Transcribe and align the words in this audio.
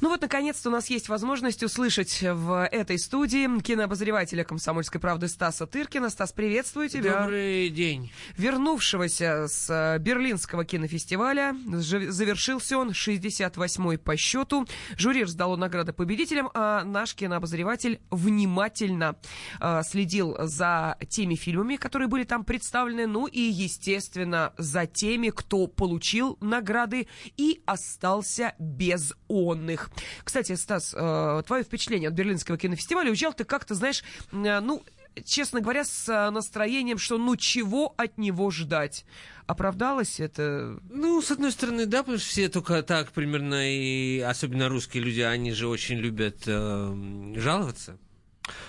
Ну 0.00 0.10
вот, 0.10 0.20
наконец-то 0.22 0.68
у 0.68 0.72
нас 0.72 0.90
есть 0.90 1.08
возможность 1.08 1.64
услышать 1.64 2.22
в 2.22 2.68
этой 2.70 3.00
студии 3.00 3.60
кинообозревателя 3.60 4.44
«Комсомольской 4.44 5.00
правды» 5.00 5.26
Стаса 5.26 5.66
Тыркина. 5.66 6.08
Стас, 6.08 6.30
приветствую 6.30 6.88
тебя. 6.88 7.22
Добрый 7.22 7.68
день. 7.68 8.12
Вернувшегося 8.36 9.48
с 9.48 9.68
э, 9.68 9.98
Берлинского 9.98 10.64
кинофестиваля. 10.64 11.56
Завершился 11.66 12.78
он 12.78 12.90
68-й 12.90 13.98
по 13.98 14.16
счету. 14.16 14.68
Жюри 14.96 15.24
раздало 15.24 15.56
награды 15.56 15.92
победителям, 15.92 16.48
а 16.54 16.84
наш 16.84 17.16
кинообозреватель 17.16 18.00
внимательно 18.10 19.16
э, 19.60 19.82
следил 19.84 20.36
за 20.38 20.96
теми 21.08 21.34
фильмами, 21.34 21.74
которые 21.74 22.06
были 22.06 22.22
там 22.22 22.44
представлены, 22.44 23.08
ну 23.08 23.26
и, 23.26 23.40
естественно, 23.40 24.52
за 24.58 24.86
теми, 24.86 25.30
кто 25.30 25.66
получил 25.66 26.38
награды 26.40 27.08
и 27.36 27.62
остался 27.66 28.54
без 28.60 29.12
онных. 29.26 29.87
Кстати, 30.24 30.54
Стас, 30.54 30.94
э, 30.96 31.42
твое 31.46 31.64
впечатление 31.64 32.08
от 32.08 32.14
Берлинского 32.14 32.58
кинофестиваля, 32.58 33.10
уезжал 33.10 33.32
ты 33.32 33.44
как-то, 33.44 33.74
знаешь, 33.74 34.02
э, 34.32 34.60
ну, 34.60 34.82
честно 35.24 35.60
говоря, 35.60 35.84
с 35.84 36.08
э, 36.08 36.30
настроением, 36.30 36.98
что 36.98 37.18
ну 37.18 37.36
чего 37.36 37.94
от 37.96 38.18
него 38.18 38.50
ждать. 38.50 39.04
Оправдалось 39.46 40.20
это? 40.20 40.78
Ну, 40.90 41.22
с 41.22 41.30
одной 41.30 41.52
стороны, 41.52 41.86
да, 41.86 42.02
потому 42.02 42.18
что 42.18 42.28
все 42.28 42.48
только 42.48 42.82
так 42.82 43.12
примерно, 43.12 43.70
и 43.70 44.20
особенно 44.20 44.68
русские 44.68 45.02
люди, 45.02 45.20
они 45.20 45.52
же 45.52 45.68
очень 45.68 45.96
любят 45.96 46.42
э, 46.46 47.32
жаловаться. 47.36 47.98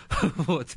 Вот. 0.35 0.75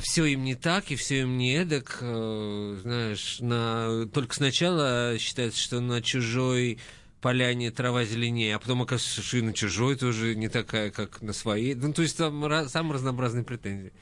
Все 0.00 0.24
им 0.24 0.42
не 0.42 0.54
так, 0.54 0.90
и 0.90 0.96
все 0.96 1.20
им 1.20 1.36
не 1.36 1.54
эдак. 1.54 1.98
Знаешь, 2.00 3.38
на... 3.40 4.08
только 4.12 4.34
сначала 4.34 5.16
считается, 5.18 5.60
что 5.60 5.80
на 5.80 6.02
чужой 6.02 6.80
поляне 7.22 7.70
трава 7.70 8.04
зеленее, 8.04 8.56
а 8.56 8.58
потом 8.58 8.82
оказывается, 8.82 9.22
что 9.22 9.38
и 9.38 9.42
на 9.42 9.54
чужой 9.54 9.94
тоже 9.96 10.34
не 10.34 10.48
такая, 10.48 10.90
как 10.90 11.22
на 11.22 11.32
своей. 11.32 11.74
Ну, 11.74 11.92
то 11.92 12.02
есть 12.02 12.18
там 12.18 12.44
раз, 12.44 12.72
самые 12.72 12.94
разнообразные 12.94 13.44
претензии. 13.44 13.92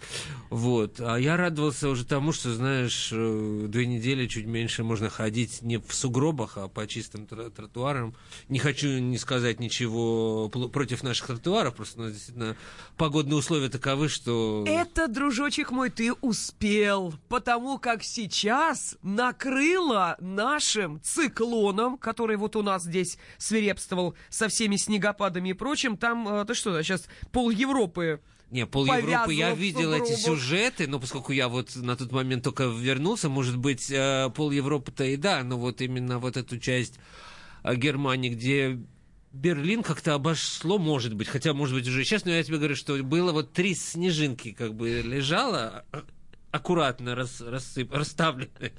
Вот. 0.49 1.01
А 1.01 1.17
я 1.17 1.37
радовался 1.37 1.91
уже 1.91 2.07
тому, 2.07 2.33
что, 2.33 2.53
знаешь, 2.55 3.11
э, 3.13 3.67
две 3.69 3.87
недели 3.87 4.27
чуть 4.27 4.47
меньше 4.47 4.83
можно 4.85 5.11
ходить 5.11 5.61
не 5.61 5.77
в 5.77 5.93
сугробах, 5.93 6.57
а 6.57 6.69
по 6.69 6.87
чистым 6.87 7.27
тротуарам. 7.27 8.15
Не 8.49 8.59
хочу 8.59 8.89
не 8.89 9.19
сказать 9.19 9.61
ничего 9.61 10.49
против 10.49 11.03
наших 11.03 11.27
тротуаров, 11.27 11.75
просто 11.75 12.01
у 12.01 12.05
нас 12.05 12.13
действительно 12.15 12.57
погодные 12.97 13.37
условия 13.37 13.69
таковы, 13.69 14.09
что... 14.09 14.65
Это, 14.67 15.09
дружочек 15.09 15.73
мой, 15.73 15.91
ты 15.91 16.15
успел, 16.15 17.13
потому 17.29 17.79
как 17.79 18.03
сейчас 18.03 18.97
накрыло 19.03 20.17
нашим 20.21 21.03
циклоном, 21.03 21.99
который 21.99 22.37
вот 22.37 22.57
у 22.57 22.63
нас 22.63 22.85
здесь 22.85 23.10
здесь 23.11 23.19
свирепствовал 23.39 24.15
со 24.29 24.49
всеми 24.49 24.77
снегопадами 24.77 25.51
и 25.51 25.53
прочим, 25.53 25.97
там, 25.97 26.29
э, 26.29 26.45
ты 26.45 26.55
что, 26.55 26.81
сейчас 26.83 27.07
пол 27.33 27.51
Европы 27.51 28.21
не, 28.51 28.67
пол 28.67 28.85
Европы 28.85 29.33
я 29.33 29.55
видел 29.55 29.93
эти 29.93 30.17
сюжеты, 30.17 30.89
но 30.89 30.99
поскольку 30.99 31.31
я 31.33 31.49
вот 31.49 31.77
на 31.77 31.95
тот 31.97 32.11
момент 32.11 32.43
только 32.43 32.65
вернулся, 32.65 33.29
может 33.29 33.57
быть, 33.57 33.89
э, 33.93 34.29
пол 34.35 34.51
Европы-то 34.51 35.05
и 35.05 35.17
да, 35.17 35.45
но 35.45 35.57
вот 35.57 35.81
именно 35.81 36.19
вот 36.19 36.37
эту 36.37 36.59
часть 36.59 36.99
э, 37.63 37.77
Германии, 37.77 38.31
где 38.31 38.81
Берлин 39.31 39.85
как-то 39.85 40.15
обошло, 40.15 40.79
может 40.79 41.15
быть, 41.15 41.29
хотя, 41.29 41.55
может 41.55 41.77
быть, 41.77 41.87
уже 41.87 42.03
сейчас, 42.03 42.25
но 42.25 42.33
я 42.33 42.43
тебе 42.43 42.57
говорю, 42.57 42.75
что 42.75 43.01
было 43.05 43.31
вот 43.31 43.53
три 43.53 43.77
снежинки 43.77 44.51
как 44.51 44.75
бы 44.75 45.01
лежало, 45.01 45.85
аккуратно 46.51 47.15
рас, 47.15 47.41
рассып, 47.41 47.93
расставлены. 47.93 48.73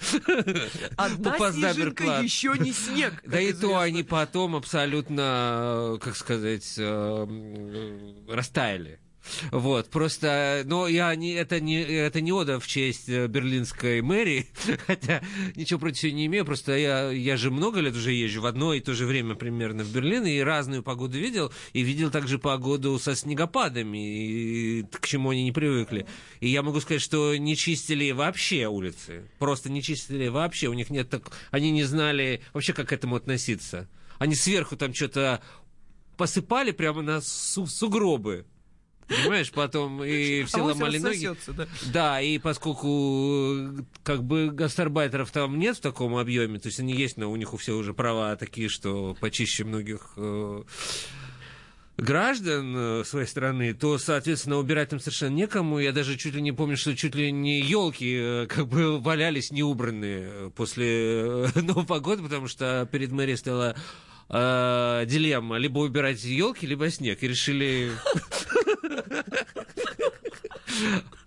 Одна 0.98 1.32
по 1.38 1.52
снежинка 1.52 2.22
еще 2.22 2.56
не 2.58 2.74
снег. 2.74 3.14
Да 3.26 3.40
и 3.40 3.54
то 3.54 3.80
они 3.80 4.04
потом 4.04 4.56
абсолютно, 4.56 5.98
как 6.02 6.16
сказать, 6.16 6.76
э, 6.78 8.24
растаяли. 8.28 9.00
Вот, 9.52 9.90
просто, 9.90 10.64
но 10.66 10.88
я 10.88 11.14
не, 11.16 11.34
это 11.34 11.60
не, 11.60 11.82
это 11.82 12.22
не 12.22 12.32
ода 12.32 12.60
в 12.60 12.68
честь 12.68 13.08
э, 13.08 13.28
берлинской 13.28 14.02
мэрии, 14.02 14.48
хотя 14.88 15.22
ничего 15.56 15.80
против 15.80 16.04
нее 16.04 16.14
не 16.14 16.26
имею, 16.26 16.46
просто 16.46 16.76
я, 16.76 17.12
я 17.12 17.38
же 17.38 17.52
много 17.52 17.80
лет 17.80 17.96
уже 17.96 18.12
езжу 18.14 18.42
в 18.42 18.46
одно 18.46 18.74
и 18.74 18.80
то 18.80 18.94
же 18.94 19.06
время 19.06 19.36
примерно 19.36 19.84
в 19.84 19.92
Берлин, 19.94 20.26
и 20.26 20.40
разную 20.40 20.84
погоду 20.84 21.18
видел, 21.18 21.52
и 21.74 21.82
видел 21.82 22.10
также 22.10 22.40
погоду 22.40 22.98
со 23.00 23.16
снегопадами, 23.16 24.80
и 24.80 24.84
к 24.84 25.08
чему 25.08 25.30
они 25.30 25.44
не 25.44 25.52
привыкли. 25.52 26.08
И 26.40 26.50
я 26.50 26.64
могу 26.64 26.82
сказать, 26.82 27.02
что 27.02 27.36
не 27.38 27.56
чистили 27.56 28.12
вообще 28.12 28.68
улицы, 28.68 29.24
просто 29.40 29.70
не 29.70 29.84
чистили 29.84 30.28
вообще, 30.28 30.68
у 30.68 30.74
них 30.74 30.90
нет 30.90 31.10
так, 31.10 31.32
они 31.52 31.72
не 31.72 31.84
знали 31.84 32.42
вообще, 32.54 32.74
как 32.74 32.90
к 32.90 32.94
этому 32.94 33.16
относиться. 33.16 33.88
Они 34.18 34.36
сверху 34.36 34.76
там 34.76 34.94
что-то 34.94 35.42
посыпали 36.18 36.72
прямо 36.72 37.02
на 37.02 37.22
су- 37.22 37.66
сугробы. 37.66 38.46
Понимаешь, 39.08 39.52
потом 39.52 40.04
и 40.04 40.44
все 40.44 40.58
а 40.62 40.64
ломали 40.64 40.98
ноги. 40.98 41.30
Да. 41.48 41.68
да, 41.94 42.22
и 42.22 42.38
поскольку 42.38 43.86
как 44.04 44.24
бы 44.24 44.50
гастарбайтеров 44.52 45.32
там 45.32 45.60
нет 45.60 45.78
в 45.78 45.82
таком 45.82 46.16
объеме, 46.16 46.60
то 46.60 46.68
есть 46.68 46.80
они 46.80 46.94
есть, 46.94 47.18
но 47.18 47.32
у 47.32 47.36
них 47.36 47.54
у 47.54 47.58
всех 47.58 47.76
уже 47.76 47.94
права 47.94 48.36
такие, 48.36 48.70
что 48.70 49.16
почище 49.20 49.64
многих 49.64 50.14
э, 50.16 50.64
граждан 51.98 52.74
э, 52.76 53.04
своей 53.06 53.28
страны, 53.28 53.74
то, 53.74 53.98
соответственно, 53.98 54.58
убирать 54.58 54.90
там 54.90 55.00
совершенно 55.00 55.36
некому. 55.36 55.80
Я 55.80 55.92
даже 55.92 56.18
чуть 56.18 56.34
ли 56.34 56.42
не 56.42 56.52
помню, 56.52 56.76
что 56.76 56.96
чуть 56.96 57.16
ли 57.16 57.32
не 57.32 57.62
елки 57.62 58.18
э, 58.20 58.48
как 58.48 58.68
бы 58.68 59.00
валялись 59.00 59.52
неубранные 59.52 60.50
после 60.52 61.48
Нового 61.56 62.00
года, 62.00 62.24
потому 62.24 62.48
что 62.48 62.88
перед 62.92 63.12
мэрией 63.12 63.38
стояла 63.38 63.76
э, 64.30 65.06
дилемма 65.08 65.58
либо 65.58 65.80
убирать 65.80 66.24
елки, 66.24 66.66
либо 66.66 66.90
снег. 66.90 67.22
И 67.22 67.28
решили 67.28 67.92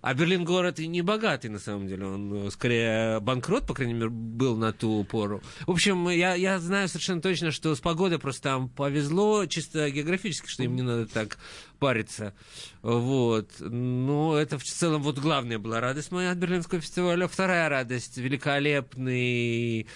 а 0.01 0.13
Берлин 0.13 0.43
город 0.43 0.79
и 0.79 0.87
не 0.87 1.01
богатый, 1.01 1.47
на 1.47 1.59
самом 1.59 1.87
деле. 1.87 2.05
Он 2.05 2.47
э, 2.47 2.51
скорее 2.51 3.19
банкрот, 3.19 3.65
по 3.65 3.73
крайней 3.73 3.93
мере, 3.93 4.09
был 4.09 4.57
на 4.57 4.73
ту 4.73 5.03
пору. 5.03 5.41
В 5.65 5.71
общем, 5.71 6.09
я, 6.09 6.35
я 6.35 6.59
знаю 6.59 6.87
совершенно 6.87 7.21
точно, 7.21 7.51
что 7.51 7.75
с 7.75 7.79
погодой 7.79 8.19
просто 8.19 8.43
там 8.43 8.69
повезло, 8.69 9.45
чисто 9.45 9.89
географически, 9.89 10.47
что 10.47 10.63
им 10.63 10.75
не 10.75 10.81
надо 10.81 11.07
так 11.07 11.37
париться. 11.79 12.33
Вот. 12.81 13.51
Но 13.59 14.37
это 14.37 14.57
в 14.57 14.63
целом 14.63 15.01
вот 15.01 15.19
главная 15.19 15.59
была 15.59 15.79
радость 15.79 16.11
моя 16.11 16.31
от 16.31 16.37
Берлинского 16.37 16.81
фестиваля. 16.81 17.27
Вторая 17.27 17.69
радость– 17.69 18.17
великолепный, 18.17 19.87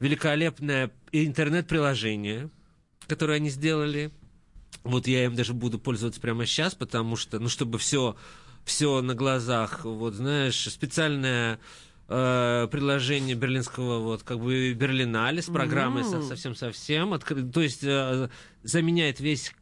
великолепное 0.00 0.90
интернет-приложение, 1.12 2.50
которое 3.06 3.34
они 3.34 3.50
сделали– 3.50 4.10
вот 4.86 5.08
я 5.08 5.24
им 5.24 5.34
даже 5.34 5.52
буду 5.52 5.78
пользоваться 5.78 6.20
прямо 6.20 6.46
сейчас, 6.46 6.74
потому 6.74 7.16
что, 7.16 7.38
ну, 7.38 7.48
чтобы 7.48 7.78
все, 7.78 8.16
все 8.66 9.00
на 9.00 9.14
глазах, 9.14 9.84
вот 9.84 10.14
знаешь, 10.14 10.68
специальное 10.68 11.60
э, 12.08 12.68
приложение 12.70 13.36
берлинского, 13.36 14.00
вот, 14.00 14.24
как 14.24 14.40
бы 14.40 14.72
Берлинале 14.72 15.40
с 15.40 15.46
программой 15.46 16.02
mm. 16.02 16.28
совсем-совсем, 16.28 17.14
откры... 17.14 17.44
то 17.44 17.62
есть 17.62 17.84
э, 17.84 18.28
заменяет 18.64 19.20
весь 19.20 19.54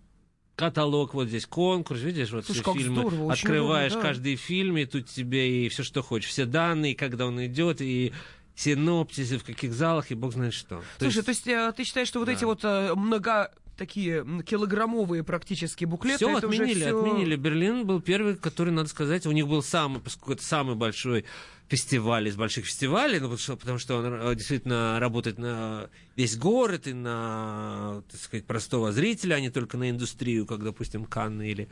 каталог, 0.56 1.12
вот 1.12 1.28
здесь 1.28 1.44
конкурс, 1.44 2.00
видишь, 2.00 2.30
вот 2.32 2.46
Слушай, 2.46 2.62
все 2.62 2.72
фильмы, 2.72 3.02
здорово, 3.02 3.32
открываешь 3.32 3.92
удобно, 3.92 4.02
да. 4.02 4.08
каждый 4.08 4.36
фильм, 4.36 4.78
и 4.78 4.86
тут 4.86 5.06
тебе 5.06 5.66
и 5.66 5.68
все, 5.68 5.82
что 5.82 6.02
хочешь, 6.02 6.30
все 6.30 6.46
данные, 6.46 6.94
когда 6.94 7.26
он 7.26 7.44
идет, 7.44 7.82
и 7.82 8.14
синопсисы, 8.56 9.36
в 9.36 9.44
каких 9.44 9.74
залах, 9.74 10.10
и 10.10 10.14
бог 10.14 10.32
знает 10.32 10.54
что. 10.54 10.82
Слушай, 10.98 11.22
то 11.22 11.30
есть, 11.30 11.44
то 11.44 11.50
есть 11.50 11.68
э, 11.68 11.72
ты 11.76 11.84
считаешь, 11.84 12.08
что 12.08 12.20
вот 12.20 12.26
да. 12.26 12.32
эти 12.32 12.44
вот 12.44 12.60
э, 12.64 12.94
много 12.94 13.52
такие 13.76 14.24
килограммовые 14.44 15.24
практически 15.24 15.84
буклеты. 15.84 16.26
Все 16.26 16.36
отменили, 16.36 16.80
все... 16.80 16.98
отменили. 16.98 17.36
Берлин 17.36 17.86
был 17.86 18.00
первый, 18.00 18.36
который, 18.36 18.72
надо 18.72 18.88
сказать, 18.88 19.26
у 19.26 19.32
них 19.32 19.48
был 19.48 19.62
самый, 19.62 20.00
поскольку 20.00 20.32
это 20.32 20.44
самый 20.44 20.76
большой 20.76 21.24
фестиваль 21.68 22.28
из 22.28 22.36
больших 22.36 22.66
фестивалей, 22.66 23.20
ну, 23.20 23.26
потому, 23.26 23.38
что, 23.38 23.56
потому 23.56 23.78
что 23.78 23.96
он 23.96 24.06
э, 24.06 24.34
действительно 24.34 24.98
работает 25.00 25.38
на 25.38 25.88
весь 26.14 26.36
город 26.36 26.86
и 26.86 26.92
на, 26.92 28.02
так 28.10 28.20
сказать, 28.20 28.46
простого 28.46 28.92
зрителя, 28.92 29.34
а 29.34 29.40
не 29.40 29.50
только 29.50 29.78
на 29.78 29.90
индустрию, 29.90 30.46
как, 30.46 30.62
допустим, 30.62 31.04
Канны 31.06 31.50
или 31.50 31.68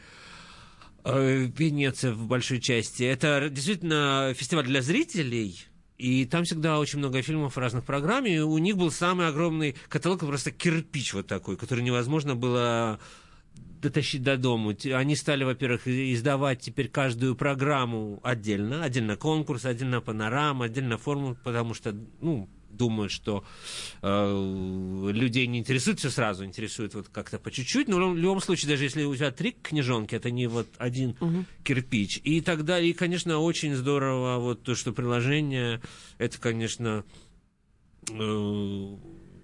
э, 1.05 1.51
Венеция 1.57 2.13
в 2.13 2.27
большой 2.27 2.61
части. 2.61 3.03
Это 3.03 3.49
действительно 3.51 4.33
фестиваль 4.35 4.65
для 4.65 4.81
зрителей, 4.81 5.67
и 6.03 6.25
там 6.25 6.43
всегда 6.43 6.81
очень 6.81 6.99
много 6.99 7.23
фильмов 7.23 7.55
в 7.55 7.59
разных 7.59 7.85
программ, 7.85 8.27
и 8.27 8.37
у 8.39 8.59
них 8.59 8.77
был 8.77 8.91
самый 8.91 9.29
огромный 9.29 9.77
каталог, 9.89 10.19
просто 10.19 10.51
кирпич 10.51 11.15
вот 11.15 11.29
такой, 11.29 11.57
который 11.57 11.85
невозможно 11.85 12.35
было 12.35 12.99
дотащить 13.81 14.25
до 14.25 14.37
дома. 14.37 14.75
Они 14.95 15.15
стали, 15.15 15.45
во-первых, 15.45 15.87
издавать 15.87 16.59
теперь 16.59 16.89
каждую 16.89 17.37
программу 17.37 18.19
отдельно, 18.25 18.83
отдельно 18.83 19.17
конкурс, 19.17 19.65
отдельно 19.65 20.01
панорама, 20.01 20.65
отдельно 20.65 20.99
форму, 20.99 21.37
потому 21.45 21.73
что, 21.73 21.95
ну, 22.21 22.49
думают, 22.83 23.13
что 23.13 23.45
э, 24.03 25.11
людей 25.13 25.47
не 25.47 25.61
интересует 25.61 26.01
все 26.01 26.11
сразу, 26.11 26.45
интересует 26.45 26.95
вот 26.95 27.09
как-то 27.09 27.39
по 27.39 27.53
чуть-чуть. 27.53 27.87
Но 27.87 28.11
в 28.11 28.17
любом 28.17 28.41
случае, 28.41 28.71
даже 28.71 28.83
если 28.83 29.05
у 29.05 29.15
тебя 29.15 29.31
три 29.31 29.53
книжонки, 29.53 30.17
это 30.17 30.33
не 30.33 30.49
вот 30.49 30.67
один 30.79 31.11
угу. 31.21 31.45
кирпич. 31.63 32.21
И 32.25 32.41
тогда, 32.41 32.81
и, 32.81 32.93
конечно, 32.93 33.39
очень 33.39 33.77
здорово 33.77 34.39
вот 34.41 34.65
то, 34.65 34.75
что 34.75 34.93
приложение, 34.93 35.81
это, 36.19 36.41
конечно, 36.41 37.05
э, 38.11 38.97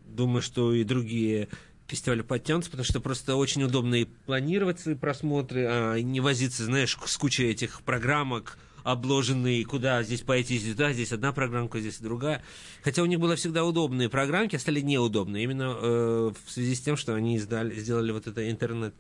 думаю, 0.08 0.43
что 0.43 0.75
и 0.75 0.82
другие 0.82 1.49
фестивали 1.87 2.23
подтянутся, 2.23 2.70
потому 2.70 2.84
что 2.84 3.00
просто 3.00 3.37
очень 3.37 3.62
удобно 3.62 3.94
и 3.94 4.05
планировать 4.05 4.81
свои 4.81 4.96
просмотры, 4.96 5.64
а 5.64 5.96
не 6.00 6.20
возиться, 6.20 6.64
знаешь, 6.64 6.99
с 7.06 7.17
кучей 7.17 7.46
этих 7.46 7.82
программок, 7.82 8.58
обложенные, 8.90 9.64
куда 9.64 10.02
здесь 10.02 10.23
пойти, 10.23 10.58
здесь, 10.58 10.75
да, 10.75 10.93
здесь 10.93 11.12
одна 11.12 11.32
программка, 11.32 11.81
здесь 11.81 11.99
другая. 11.99 12.43
Хотя 12.82 13.02
у 13.02 13.06
них 13.06 13.20
было 13.20 13.37
всегда 13.37 13.64
удобные 13.64 14.08
программки, 14.08 14.56
а 14.56 14.58
стали 14.58 14.81
неудобные, 14.81 15.44
именно 15.44 15.76
э, 15.81 16.32
в 16.46 16.50
связи 16.50 16.75
с 16.75 16.81
тем, 16.81 16.96
что 16.96 17.14
они 17.14 17.37
издали, 17.37 17.75
сделали 17.75 18.12
вот 18.12 18.26
это 18.26 18.50
интернет 18.50 18.94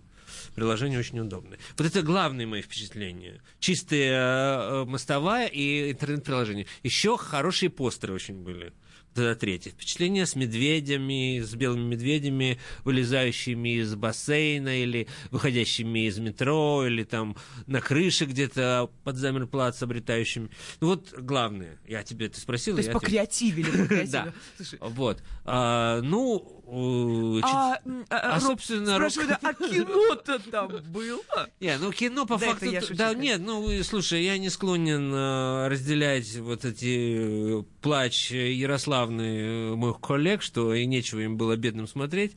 приложение 0.54 0.98
очень 0.98 1.18
удобное. 1.20 1.58
Вот 1.76 1.86
это 1.86 2.02
главные 2.02 2.46
мои 2.46 2.62
впечатления. 2.62 3.40
Чистая 3.60 4.60
э, 4.60 4.84
мостовая 4.84 5.46
и 5.46 5.92
интернет-приложение. 5.92 6.66
Еще 6.82 7.16
хорошие 7.16 7.70
постеры 7.70 8.14
очень 8.14 8.42
были. 8.42 8.72
Это 9.18 9.34
третье 9.34 9.70
впечатление 9.70 10.26
с 10.26 10.36
медведями, 10.36 11.40
с 11.40 11.54
белыми 11.54 11.94
медведями, 11.94 12.58
вылезающими 12.84 13.80
из 13.80 13.94
бассейна 13.94 14.82
или 14.82 15.08
выходящими 15.30 16.06
из 16.06 16.18
метро, 16.18 16.86
или 16.86 17.02
там 17.02 17.36
на 17.66 17.80
крыше 17.80 18.26
где-то 18.26 18.90
под 19.04 19.16
замерплац 19.16 19.82
обретающими. 19.82 20.50
Ну 20.80 20.88
вот 20.88 21.12
главное, 21.18 21.78
я 21.86 22.02
тебе 22.02 22.26
это 22.26 22.40
спросил. 22.40 22.76
То 22.76 22.82
есть 22.82 22.92
покреативили, 22.92 24.06
Да. 24.08 24.32
Вот. 24.80 25.22
А, 25.44 26.00
ну, 26.00 26.57
а, 26.70 27.78
а, 28.10 28.34
а, 28.34 28.40
собственно, 28.40 28.96
спрашиваю, 28.96 29.38
а 29.40 29.54
кино-то 29.54 30.38
там 30.50 30.68
было? 30.88 31.20
Не, 31.60 31.78
ну 31.78 31.92
кино 31.92 32.26
по 32.26 32.36
факту... 32.36 32.66
Да, 32.90 33.14
нет, 33.14 33.40
ну, 33.40 33.82
слушай, 33.82 34.22
я 34.22 34.36
не 34.36 34.50
склонен 34.50 35.12
э, 35.12 35.68
разделять 35.68 36.36
вот 36.36 36.66
эти 36.66 37.60
э, 37.60 37.62
плач 37.80 38.30
Ярославны 38.30 39.22
э, 39.22 39.74
моих 39.76 39.98
коллег, 40.00 40.42
что 40.42 40.74
и 40.74 40.84
нечего 40.84 41.20
им 41.20 41.38
было 41.38 41.56
бедным 41.56 41.88
смотреть. 41.88 42.36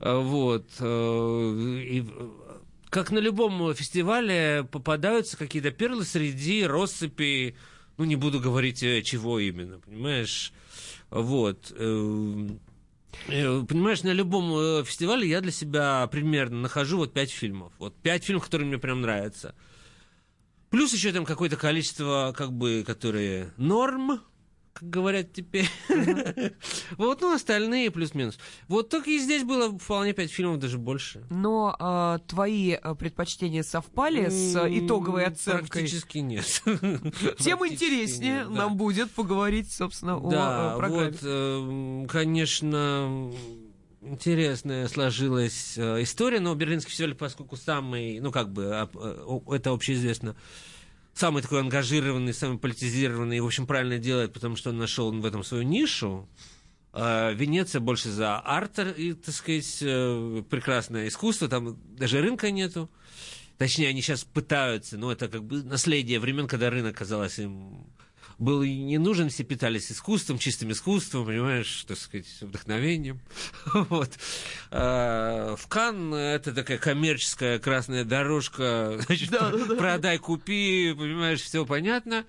Вот. 0.00 0.66
И 0.80 2.06
как 2.88 3.10
на 3.10 3.18
любом 3.18 3.74
фестивале 3.74 4.66
попадаются 4.70 5.36
какие-то 5.36 5.70
перлы 5.70 6.04
среди 6.04 6.64
россыпи, 6.64 7.54
ну, 7.98 8.04
не 8.04 8.16
буду 8.16 8.40
говорить, 8.40 8.80
чего 8.80 9.38
именно, 9.38 9.78
понимаешь? 9.80 10.52
Вот. 11.10 11.72
Э, 13.28 13.64
понимаешь, 13.68 14.02
на 14.02 14.12
любом 14.12 14.52
э, 14.54 14.84
фестивале 14.84 15.28
я 15.28 15.40
для 15.40 15.52
себя 15.52 16.06
примерно 16.10 16.60
нахожу 16.60 16.98
вот 16.98 17.12
пять 17.12 17.30
фильмов. 17.30 17.72
Вот 17.78 17.94
пять 17.96 18.24
фильмов, 18.24 18.44
которые 18.44 18.68
мне 18.68 18.78
прям 18.78 19.00
нравятся. 19.00 19.54
Плюс 20.70 20.92
еще 20.92 21.12
там 21.12 21.24
какое-то 21.24 21.56
количество, 21.56 22.32
как 22.36 22.52
бы, 22.52 22.84
которые 22.86 23.52
норм, 23.56 24.20
как 24.72 24.88
говорят 24.88 25.32
теперь. 25.32 25.68
Вот, 26.96 27.20
ну, 27.20 27.34
остальные 27.34 27.90
плюс-минус. 27.90 28.38
Вот 28.68 28.88
только 28.88 29.10
и 29.10 29.18
здесь 29.18 29.44
было 29.44 29.76
вполне 29.78 30.12
пять 30.12 30.30
фильмов, 30.30 30.58
даже 30.58 30.78
больше. 30.78 31.24
Но 31.30 31.74
а, 31.78 32.18
твои 32.26 32.72
а, 32.72 32.94
предпочтения 32.94 33.62
совпали 33.62 34.28
с 34.28 34.56
итоговой 34.68 35.24
оценкой? 35.24 35.68
Практически 35.68 36.18
нет. 36.18 36.44
Тем 37.38 37.66
интереснее 37.66 38.44
нам 38.44 38.76
будет 38.76 39.10
поговорить, 39.10 39.72
собственно, 39.72 40.16
о 40.16 40.76
программе. 40.76 41.10
вот, 41.10 42.10
конечно, 42.10 43.32
интересная 44.02 44.88
сложилась 44.88 45.74
э, 45.76 46.02
история, 46.02 46.40
но 46.40 46.54
Берлинский 46.54 46.90
фестиваль, 46.90 47.14
поскольку 47.14 47.56
самый, 47.56 48.20
ну, 48.20 48.30
как 48.32 48.52
бы, 48.52 48.88
э, 48.94 49.40
это 49.54 49.70
общеизвестно, 49.70 50.36
самый 51.20 51.42
такой 51.42 51.60
ангажированный, 51.60 52.32
самый 52.32 52.58
политизированный, 52.58 53.36
и, 53.36 53.40
в 53.40 53.46
общем, 53.46 53.66
правильно 53.66 53.98
делает, 53.98 54.32
потому 54.32 54.56
что 54.56 54.70
он 54.70 54.78
нашел 54.78 55.12
в 55.12 55.26
этом 55.26 55.44
свою 55.44 55.64
нишу. 55.64 56.28
А 56.92 57.32
Венеция 57.32 57.80
больше 57.80 58.10
за 58.10 58.38
арт, 58.38 58.78
и, 58.78 59.12
так 59.12 59.34
сказать, 59.34 59.78
э, 59.82 60.42
прекрасное 60.48 61.08
искусство, 61.08 61.46
там 61.48 61.78
даже 61.94 62.20
рынка 62.20 62.50
нету. 62.50 62.90
Точнее, 63.58 63.88
они 63.88 64.00
сейчас 64.00 64.24
пытаются, 64.24 64.96
но 64.96 65.12
это 65.12 65.28
как 65.28 65.44
бы 65.44 65.62
наследие 65.62 66.18
времен, 66.18 66.48
когда 66.48 66.70
рынок 66.70 66.96
казалось 66.96 67.38
им 67.38 67.86
был 68.40 68.62
и 68.62 68.74
не 68.74 68.98
нужен, 68.98 69.28
все 69.28 69.44
питались 69.44 69.92
искусством, 69.92 70.38
чистым 70.38 70.72
искусством, 70.72 71.26
понимаешь, 71.26 71.84
так 71.86 71.98
сказать, 71.98 72.26
вдохновением. 72.40 73.20
вот. 73.74 74.10
А, 74.70 75.54
в 75.56 75.68
Кан 75.68 76.14
это 76.14 76.54
такая 76.54 76.78
коммерческая 76.78 77.58
красная 77.58 78.04
дорожка, 78.04 78.98
значит, 79.06 79.30
да, 79.30 79.50
да, 79.50 79.74
продай, 79.76 80.18
купи, 80.18 80.94
понимаешь, 80.96 81.42
все 81.42 81.66
понятно. 81.66 82.24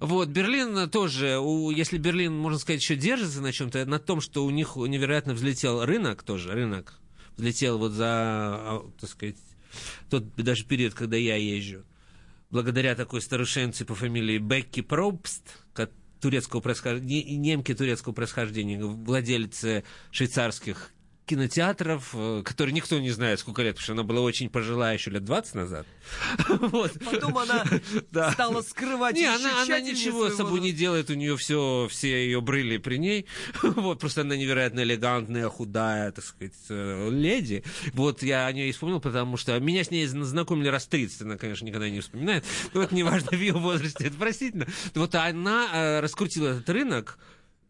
Вот, 0.00 0.28
Берлин 0.28 0.90
тоже, 0.90 1.38
у, 1.38 1.70
если 1.70 1.96
Берлин, 1.96 2.36
можно 2.36 2.58
сказать, 2.58 2.82
еще 2.82 2.96
держится 2.96 3.40
на 3.40 3.52
чем-то, 3.52 3.86
на 3.86 4.00
том, 4.00 4.20
что 4.20 4.44
у 4.44 4.50
них 4.50 4.74
невероятно 4.74 5.32
взлетел 5.32 5.84
рынок 5.84 6.24
тоже, 6.24 6.50
рынок 6.50 6.98
взлетел 7.36 7.78
вот 7.78 7.92
за, 7.92 8.06
а, 8.06 8.90
так 9.00 9.08
сказать, 9.08 9.36
тот 10.10 10.24
даже 10.36 10.64
период, 10.64 10.94
когда 10.94 11.16
я 11.16 11.36
езжу 11.36 11.84
благодаря 12.52 12.94
такой 12.94 13.20
старушенце 13.20 13.84
по 13.84 13.96
фамилии 13.96 14.38
Бекки 14.38 14.82
Пробст, 14.82 15.58
турецкого 16.20 16.60
происхождения, 16.60 17.36
немки 17.36 17.74
турецкого 17.74 18.12
происхождения, 18.12 18.80
владельцы 18.80 19.82
швейцарских 20.12 20.92
кинотеатров, 21.26 22.10
э, 22.14 22.42
которые 22.44 22.74
никто 22.74 22.98
не 22.98 23.10
знает, 23.10 23.40
сколько 23.40 23.62
лет, 23.62 23.76
потому 23.76 23.84
что 23.84 23.92
она 23.92 24.02
была 24.02 24.20
очень 24.20 24.50
пожилая 24.50 24.94
еще 24.94 25.10
лет 25.10 25.24
20 25.24 25.54
назад. 25.54 25.86
Вот. 26.72 26.92
Потом 27.04 27.38
она 27.38 27.64
да. 28.10 28.32
стала 28.32 28.62
скрывать 28.62 29.14
Не, 29.14 29.26
она, 29.26 29.62
она 29.62 29.80
ничего 29.80 30.30
с 30.30 30.36
собой 30.36 30.60
не 30.60 30.72
делает, 30.72 31.10
у 31.10 31.14
нее 31.14 31.36
все, 31.36 31.86
все 31.90 32.24
ее 32.24 32.40
брыли 32.40 32.78
при 32.78 32.96
ней. 32.96 33.26
Вот, 33.62 34.00
просто 34.00 34.22
она 34.22 34.36
невероятно 34.36 34.80
элегантная, 34.80 35.48
худая, 35.48 36.12
так 36.12 36.24
сказать, 36.24 36.54
э, 36.68 37.08
леди. 37.10 37.64
Вот 37.92 38.22
я 38.22 38.46
о 38.46 38.52
ней 38.52 38.72
вспомнил, 38.72 39.00
потому 39.00 39.36
что 39.36 39.58
меня 39.58 39.84
с 39.84 39.90
ней 39.90 40.06
знакомили 40.06 40.68
раз 40.68 40.86
30, 40.86 41.22
она, 41.22 41.36
конечно, 41.36 41.64
никогда 41.64 41.88
не 41.88 42.00
вспоминает. 42.00 42.44
Но 42.74 42.82
это 42.82 42.94
неважно 42.94 43.36
в 43.36 43.40
ее 43.40 43.54
возрасте, 43.54 44.06
это 44.06 44.16
простительно. 44.16 44.66
Вот 44.94 45.14
она 45.14 45.68
э, 45.72 46.00
раскрутила 46.00 46.48
этот 46.48 46.68
рынок, 46.70 47.18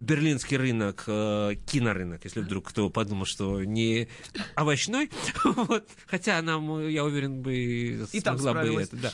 берлинский 0.02 0.56
рынок, 0.56 1.04
э, 1.06 1.54
кинорынок, 1.64 2.24
если 2.24 2.40
вдруг 2.40 2.68
кто 2.68 2.90
подумал, 2.90 3.24
что 3.24 3.62
не 3.62 4.08
овощной, 4.56 5.10
вот, 5.44 5.88
хотя 6.06 6.42
нам, 6.42 6.88
я 6.88 7.04
уверен, 7.04 7.40
бы 7.40 7.54
и 7.54 8.20
смогла 8.20 8.54
бы 8.54 8.82
это, 8.82 8.96
да. 8.96 9.12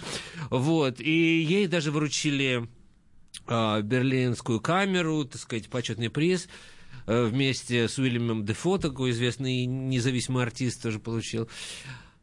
Вот, 0.50 1.00
и 1.00 1.42
ей 1.42 1.66
даже 1.66 1.92
вручили 1.92 2.66
э, 3.46 3.82
берлинскую 3.82 4.60
камеру, 4.60 5.24
так 5.24 5.40
сказать, 5.40 5.68
почетный 5.68 6.08
приз, 6.08 6.48
э, 7.06 7.24
вместе 7.26 7.86
с 7.86 7.98
Уильямом 7.98 8.46
Дефо, 8.46 8.78
такой 8.78 9.10
известный 9.10 9.66
независимый 9.66 10.42
артист, 10.42 10.82
тоже 10.82 10.98
получил. 10.98 11.50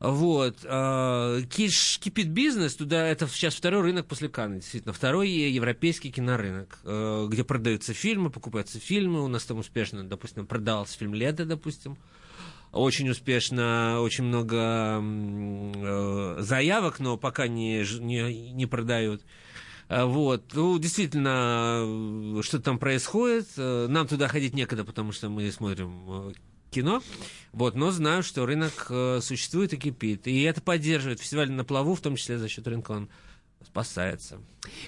Вот. 0.07 0.57
А, 0.65 1.41
кипит 1.50 2.29
бизнес, 2.29 2.75
туда 2.75 3.07
это 3.07 3.27
сейчас 3.27 3.55
второй 3.55 3.81
рынок 3.81 4.05
после 4.05 4.29
Канны, 4.29 4.57
действительно. 4.57 4.93
Второй 4.93 5.29
европейский 5.29 6.12
кинорынок, 6.12 6.77
э, 6.83 7.27
где 7.27 7.43
продаются 7.43 7.93
фильмы, 7.93 8.29
покупаются 8.29 8.79
фильмы. 8.79 9.24
У 9.24 9.27
нас 9.27 9.45
там 9.45 9.57
успешно, 9.57 10.03
допустим, 10.03 10.45
продался 10.45 10.97
фильм 10.97 11.15
«Лето», 11.15 11.45
допустим. 11.45 11.97
Очень 12.71 13.09
успешно, 13.09 14.01
очень 14.01 14.25
много 14.25 15.01
э, 15.01 16.35
заявок, 16.41 17.00
но 17.00 17.17
пока 17.17 17.47
не, 17.47 17.83
не, 18.00 18.51
не 18.51 18.65
продают. 18.67 19.24
А, 19.88 20.05
вот, 20.05 20.53
ну, 20.53 20.77
действительно, 20.77 22.43
что 22.43 22.59
там 22.59 22.77
происходит. 22.77 23.47
Э, 23.57 23.88
нам 23.89 24.07
туда 24.07 24.27
ходить 24.27 24.53
некогда, 24.53 24.83
потому 24.83 25.13
что 25.13 25.29
мы 25.29 25.51
смотрим 25.51 26.31
кино. 26.75 27.01
Вот, 27.53 27.75
но 27.75 27.91
знаю, 27.91 28.22
что 28.22 28.46
рынок 28.46 28.88
э, 28.89 29.20
существует 29.22 29.72
и 29.74 29.77
кипит. 29.77 30.27
И 30.27 30.41
это 30.41 30.62
поддерживает 30.62 31.22
фестиваль 31.22 31.50
на 31.51 31.63
плаву, 31.63 31.96
в 31.96 32.01
том 32.01 32.17
числе 32.17 32.38
за 32.38 32.50
счет 32.50 32.67
рынка 32.67 32.91
он 32.91 33.10
спасается. 33.75 34.39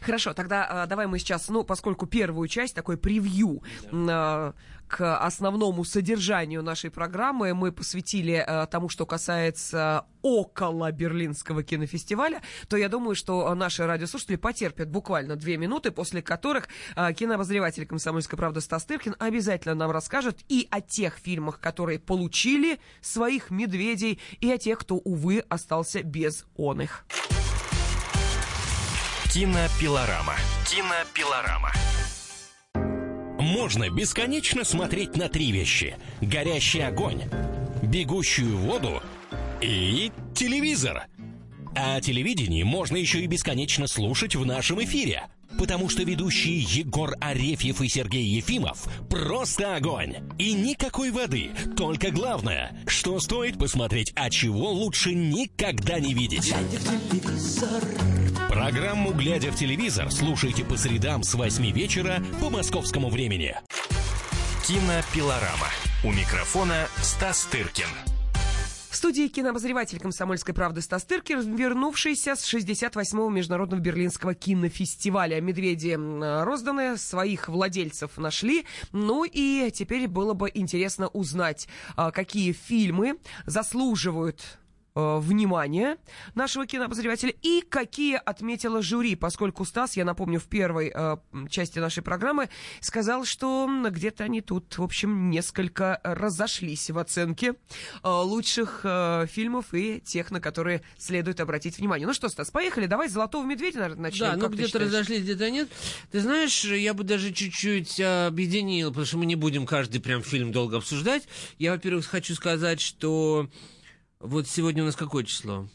Хорошо, 0.02 0.34
тогда 0.34 0.86
э, 0.86 0.88
давай 0.88 1.08
мы 1.08 1.20
сейчас, 1.20 1.50
ну, 1.50 1.64
поскольку 1.64 2.08
первую 2.08 2.48
часть, 2.48 2.74
такой 2.74 2.98
превью 2.98 3.62
э, 3.92 4.54
к 4.88 5.18
основному 5.18 5.84
содержанию 5.84 6.64
нашей 6.64 6.90
программы 6.90 7.54
мы 7.54 7.74
посвятили 7.74 8.44
э, 8.48 8.66
тому, 8.68 8.88
что 8.88 9.06
касается 9.06 10.06
около 10.22 10.90
Берлинского 10.92 11.64
кинофестиваля, 11.64 12.42
то 12.70 12.78
я 12.78 12.88
думаю, 12.88 13.16
что 13.16 13.54
наши 13.56 13.86
радиослушатели 13.86 14.38
потерпят 14.38 14.90
буквально 14.90 15.36
две 15.36 15.58
минуты, 15.58 15.92
после 15.92 16.22
которых 16.22 16.70
э, 16.96 17.14
кинообозреватель 17.14 17.86
«Комсомольской 17.86 18.38
правды» 18.38 18.62
Стас 18.62 18.86
Тыркин 18.86 19.18
обязательно 19.20 19.76
нам 19.76 19.92
расскажет 19.92 20.40
и 20.48 20.66
о 20.72 20.80
тех 20.80 21.18
фильмах, 21.18 21.60
которые 21.60 22.00
получили 22.00 22.80
своих 23.02 23.52
медведей, 23.52 24.22
и 24.40 24.50
о 24.50 24.58
тех, 24.58 24.80
кто, 24.80 24.96
увы, 24.96 25.44
остался 25.50 26.04
без 26.04 26.46
он 26.56 26.82
их. 26.82 27.06
Кинопилорама. 29.32 30.36
Кинопилорама. 30.66 31.72
Можно 33.40 33.90
бесконечно 33.90 34.64
смотреть 34.64 35.18
на 35.18 35.28
три 35.28 35.52
вещи. 35.52 35.98
Горящий 36.22 36.80
огонь, 36.80 37.24
бегущую 37.84 38.58
воду 38.58 39.02
и 39.62 40.12
телевизор. 40.34 41.04
А 41.76 42.00
телевидение 42.00 42.64
можно 42.64 42.96
еще 42.96 43.20
и 43.22 43.28
бесконечно 43.28 43.88
слушать 43.88 44.36
в 44.36 44.46
нашем 44.46 44.84
эфире– 44.84 45.24
Потому 45.58 45.90
что 45.90 46.04
ведущие 46.04 46.60
Егор 46.60 47.16
Арефьев 47.20 47.82
и 47.82 47.88
Сергей 47.88 48.26
Ефимов 48.26 48.88
просто 49.10 49.76
огонь. 49.76 50.18
И 50.38 50.54
никакой 50.54 51.10
воды, 51.12 51.52
только 51.76 52.12
главное, 52.12 52.78
что 52.86 53.20
стоит 53.20 53.58
посмотреть, 53.58 54.14
а 54.16 54.30
чего 54.30 54.72
лучше 54.72 55.14
никогда 55.16 56.00
не 56.00 56.14
видеть. 56.14 56.54
Программу 58.50 59.12
«Глядя 59.12 59.52
в 59.52 59.56
телевизор» 59.56 60.10
слушайте 60.10 60.64
по 60.64 60.78
средам 60.78 61.22
с 61.22 61.34
8 61.34 61.70
вечера 61.72 62.24
по 62.42 62.50
московскому 62.50 63.10
времени. 63.10 63.56
Кинопилорама. 64.66 65.68
У 66.04 66.14
микрофона 66.14 66.88
Стас 67.02 67.46
Тыркин. 67.46 67.88
В 68.90 68.96
студии 68.96 69.28
кинообозреватель 69.28 70.00
«Комсомольской 70.00 70.56
правды» 70.56 70.82
Стас 70.82 71.04
Тыркер, 71.04 71.40
вернувшийся 71.40 72.36
с 72.36 72.54
68-го 72.54 73.30
Международного 73.30 73.82
Берлинского 73.82 74.34
кинофестиваля. 74.34 75.42
Медведи 75.42 75.98
розданы, 76.44 76.98
своих 76.98 77.50
владельцев 77.50 78.18
нашли. 78.18 78.66
Ну 78.94 79.26
и 79.26 79.70
теперь 79.72 80.08
было 80.08 80.34
бы 80.34 80.50
интересно 80.54 81.10
узнать, 81.10 81.68
а, 81.98 82.12
какие 82.12 82.54
фильмы 82.54 83.18
заслуживают 83.46 84.58
внимание 84.98 85.98
нашего 86.34 86.66
кинообозревателя 86.66 87.34
и 87.42 87.62
какие 87.62 88.16
отметила 88.16 88.82
жюри, 88.82 89.16
поскольку 89.16 89.66
Стас, 89.66 89.96
я 89.96 90.06
напомню, 90.06 90.40
в 90.40 90.46
первой 90.46 90.92
э, 90.94 91.18
части 91.50 91.80
нашей 91.80 92.02
программы 92.02 92.50
сказал, 92.80 93.26
что 93.26 93.70
где-то 93.90 94.24
они 94.24 94.42
тут, 94.42 94.78
в 94.78 94.84
общем, 94.84 95.30
несколько 95.30 96.00
разошлись 96.04 96.90
в 96.90 96.98
оценке 96.98 97.54
э, 98.04 98.10
лучших 98.10 98.82
э, 98.84 99.28
фильмов 99.30 99.74
и 99.74 100.00
тех, 100.02 100.32
на 100.32 100.42
которые 100.42 100.82
следует 100.98 101.40
обратить 101.40 101.78
внимание. 101.78 102.08
Ну 102.08 102.14
что, 102.14 102.30
Стас, 102.30 102.50
поехали, 102.50 102.88
давай 102.88 103.10
«Золотого 103.10 103.46
медведя», 103.46 103.80
наверное, 103.80 104.04
начнем. 104.04 104.32
Да, 104.32 104.38
ну 104.38 104.50
где-то 104.50 104.80
разошлись, 104.80 105.22
где-то 105.22 105.50
нет. 105.52 105.70
Ты 106.12 106.22
знаешь, 106.22 106.64
я 106.64 106.94
бы 106.94 107.04
даже 107.04 107.32
чуть-чуть 107.32 108.00
а, 108.00 108.28
объединил, 108.28 108.90
потому 108.90 109.06
что 109.06 109.18
мы 109.18 109.26
не 109.26 109.36
будем 109.36 109.66
каждый 109.66 110.00
прям 110.00 110.24
фильм 110.24 110.52
долго 110.52 110.78
обсуждать. 110.78 111.28
Я, 111.60 111.72
во-первых, 111.72 112.06
хочу 112.06 112.34
сказать, 112.36 112.82
что 112.82 113.50
вот 114.20 114.48
сегодня 114.48 114.84
у 114.84 114.86
нас 114.86 114.96
какое 114.96 115.24
число? 115.24 115.68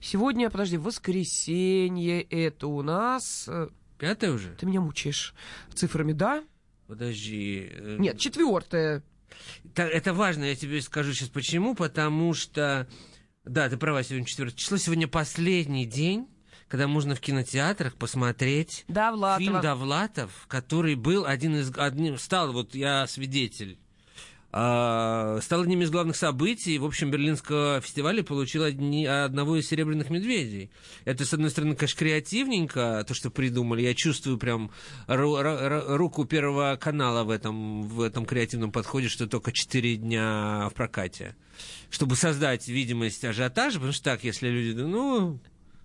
Сегодня, 0.00 0.50
подожди, 0.50 0.76
воскресенье, 0.76 2.22
это 2.22 2.66
у 2.66 2.82
нас... 2.82 3.46
э, 3.48 3.68
Пятое 3.98 4.32
уже? 4.32 4.54
Ты 4.54 4.66
меня 4.66 4.80
мучаешь 4.80 5.34
цифрами, 5.74 6.12
да? 6.12 6.42
Подожди. 6.86 7.68
э, 7.70 7.96
Нет, 7.98 8.18
четвертое. 8.18 9.02
Это 9.76 10.12
важно, 10.12 10.44
я 10.44 10.56
тебе 10.56 10.80
скажу 10.82 11.12
сейчас 11.12 11.28
почему. 11.28 11.74
Потому 11.76 12.34
что, 12.34 12.88
да, 13.44 13.68
ты 13.68 13.76
права, 13.76 14.02
сегодня 14.02 14.26
четвертое 14.26 14.56
число. 14.56 14.76
Сегодня 14.76 15.06
последний 15.06 15.86
день, 15.86 16.26
когда 16.66 16.88
можно 16.88 17.14
в 17.14 17.20
кинотеатрах 17.20 17.94
посмотреть 17.94 18.84
Довлатова. 18.88 19.38
фильм 19.38 19.60
Довлатов, 19.60 20.46
который 20.48 20.96
был 20.96 21.26
один 21.26 21.54
из... 21.56 21.70
Одним, 21.76 22.18
стал, 22.18 22.52
вот 22.52 22.74
я 22.74 23.06
свидетель, 23.06 23.78
стал 24.50 25.62
одним 25.62 25.82
из 25.82 25.90
главных 25.90 26.16
событий, 26.16 26.78
в 26.78 26.84
общем, 26.84 27.10
Берлинского 27.10 27.80
фестиваля 27.80 28.24
получил 28.24 28.64
одни, 28.64 29.06
одного 29.06 29.56
из 29.56 29.68
серебряных 29.68 30.10
медведей. 30.10 30.70
Это, 31.04 31.24
с 31.24 31.32
одной 31.32 31.50
стороны, 31.50 31.76
конечно, 31.76 31.98
креативненько, 31.98 33.04
то, 33.06 33.14
что 33.14 33.30
придумали. 33.30 33.82
Я 33.82 33.94
чувствую 33.94 34.38
прям 34.38 34.72
ру- 35.06 35.40
ру- 35.40 35.96
руку 35.96 36.24
Первого 36.24 36.76
канала 36.80 37.22
в 37.22 37.30
этом, 37.30 37.82
в 37.82 38.00
этом 38.00 38.26
креативном 38.26 38.72
подходе, 38.72 39.08
что 39.08 39.28
только 39.28 39.52
4 39.52 39.96
дня 39.96 40.68
в 40.70 40.74
прокате. 40.74 41.36
Чтобы 41.88 42.16
создать 42.16 42.66
видимость 42.66 43.24
ажиотажа, 43.24 43.74
потому 43.74 43.92
что 43.92 44.04
так, 44.04 44.24
если 44.24 44.48
люди, 44.48 44.80
ну, 44.80 45.38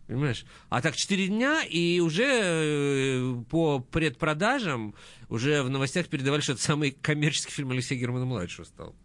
Понимаешь? 0.07 0.45
А 0.69 0.81
так 0.81 0.95
4 0.95 1.27
дня, 1.27 1.63
и 1.63 1.99
уже 1.99 2.25
э, 2.27 3.35
по 3.49 3.79
предпродажам 3.79 4.93
уже 5.29 5.63
в 5.63 5.69
новостях 5.69 6.07
передавали, 6.09 6.41
что 6.41 6.53
это 6.53 6.61
самый 6.61 6.91
коммерческий 6.91 7.51
фильм 7.51 7.71
Алексея 7.71 7.99
Германа-младшего 7.99 8.65
стал. 8.65 8.95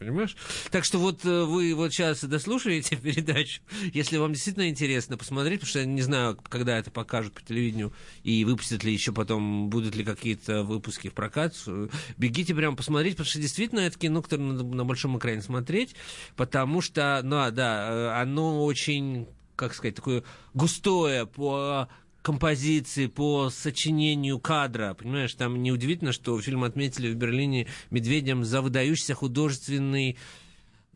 Понимаешь? 0.00 0.34
Так 0.70 0.84
что 0.86 0.98
вот 0.98 1.26
э, 1.26 1.44
вы 1.44 1.74
вот 1.74 1.92
сейчас 1.92 2.24
дослушаете 2.24 2.96
передачу, 3.02 3.60
если 3.92 4.16
вам 4.16 4.32
действительно 4.32 4.66
интересно 4.70 5.18
посмотреть, 5.18 5.60
потому 5.60 5.68
что 5.68 5.78
я 5.80 5.84
не 5.84 6.00
знаю, 6.00 6.38
когда 6.48 6.78
это 6.78 6.90
покажут 6.90 7.34
по 7.34 7.42
телевидению, 7.42 7.92
и 8.22 8.46
выпустят 8.46 8.82
ли 8.82 8.94
еще 8.94 9.12
потом, 9.12 9.68
будут 9.68 9.94
ли 9.94 10.02
какие-то 10.02 10.62
выпуски 10.62 11.08
в 11.08 11.12
прокат, 11.12 11.54
э, 11.66 11.88
бегите 12.16 12.54
прямо 12.54 12.76
посмотреть, 12.76 13.12
потому 13.12 13.28
что 13.28 13.40
действительно 13.40 13.80
это 13.80 13.98
кино, 13.98 14.22
которое 14.22 14.44
надо 14.44 14.64
на 14.64 14.86
большом 14.86 15.18
экране 15.18 15.42
смотреть, 15.42 15.94
потому 16.34 16.80
что, 16.80 17.20
ну, 17.22 17.36
а, 17.36 17.50
да, 17.50 18.18
оно 18.22 18.64
очень, 18.64 19.28
как 19.60 19.74
сказать, 19.74 19.94
такое 19.94 20.24
густое 20.54 21.26
по 21.26 21.88
композиции, 22.22 23.06
по 23.06 23.50
сочинению 23.50 24.38
кадра. 24.38 24.94
Понимаешь, 24.94 25.34
там 25.34 25.62
неудивительно, 25.62 26.12
что 26.12 26.40
фильм 26.40 26.64
отметили 26.64 27.12
в 27.12 27.14
Берлине 27.14 27.66
«Медведем» 27.90 28.42
за 28.44 28.62
выдающийся 28.62 29.14
художественный 29.14 30.16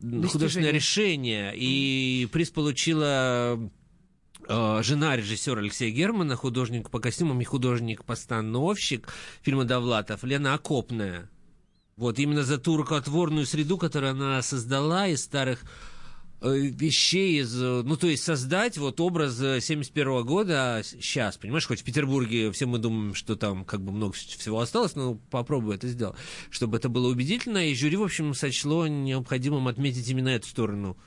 художественное 0.01 0.71
решение. 0.71 1.53
И 1.55 2.27
приз 2.31 2.49
получила 2.49 3.59
э, 4.47 4.81
жена 4.83 5.15
режиссера 5.15 5.59
Алексея 5.59 5.91
Германа, 5.91 6.35
художник 6.35 6.89
по 6.89 6.99
костюмам 6.99 7.39
и 7.41 7.43
художник-постановщик 7.45 9.07
фильма 9.41 9.63
«Довлатов» 9.63 10.23
Лена 10.23 10.55
Окопная. 10.55 11.29
Вот 11.97 12.19
именно 12.19 12.43
за 12.43 12.57
ту 12.57 12.77
рукотворную 12.77 13.45
среду, 13.45 13.77
которую 13.77 14.11
она 14.11 14.41
создала 14.41 15.07
из 15.07 15.23
старых 15.23 15.63
вещей, 16.41 17.41
из, 17.41 17.61
э, 17.61 17.81
ну, 17.83 17.97
то 17.97 18.07
есть 18.07 18.23
создать 18.23 18.77
вот 18.77 18.99
образ 18.99 19.37
71 19.37 20.23
года 20.23 20.81
сейчас, 20.83 21.37
понимаешь, 21.37 21.65
хоть 21.65 21.81
в 21.81 21.83
Петербурге 21.83 22.51
все 22.51 22.65
мы 22.65 22.77
думаем, 22.77 23.15
что 23.15 23.35
там 23.35 23.65
как 23.65 23.81
бы 23.81 23.91
много 23.91 24.13
всего 24.13 24.59
осталось, 24.59 24.95
но 24.95 25.15
попробуй 25.15 25.75
это 25.75 25.87
сделать, 25.87 26.17
чтобы 26.49 26.77
это 26.77 26.89
было 26.89 27.07
убедительно, 27.07 27.69
и 27.69 27.75
жюри, 27.75 27.97
в 27.97 28.03
общем, 28.03 28.33
сочло 28.33 28.87
необходимым 28.87 29.67
отметить 29.67 30.07
именно 30.09 30.29
эту 30.29 30.47
сторону 30.47 30.97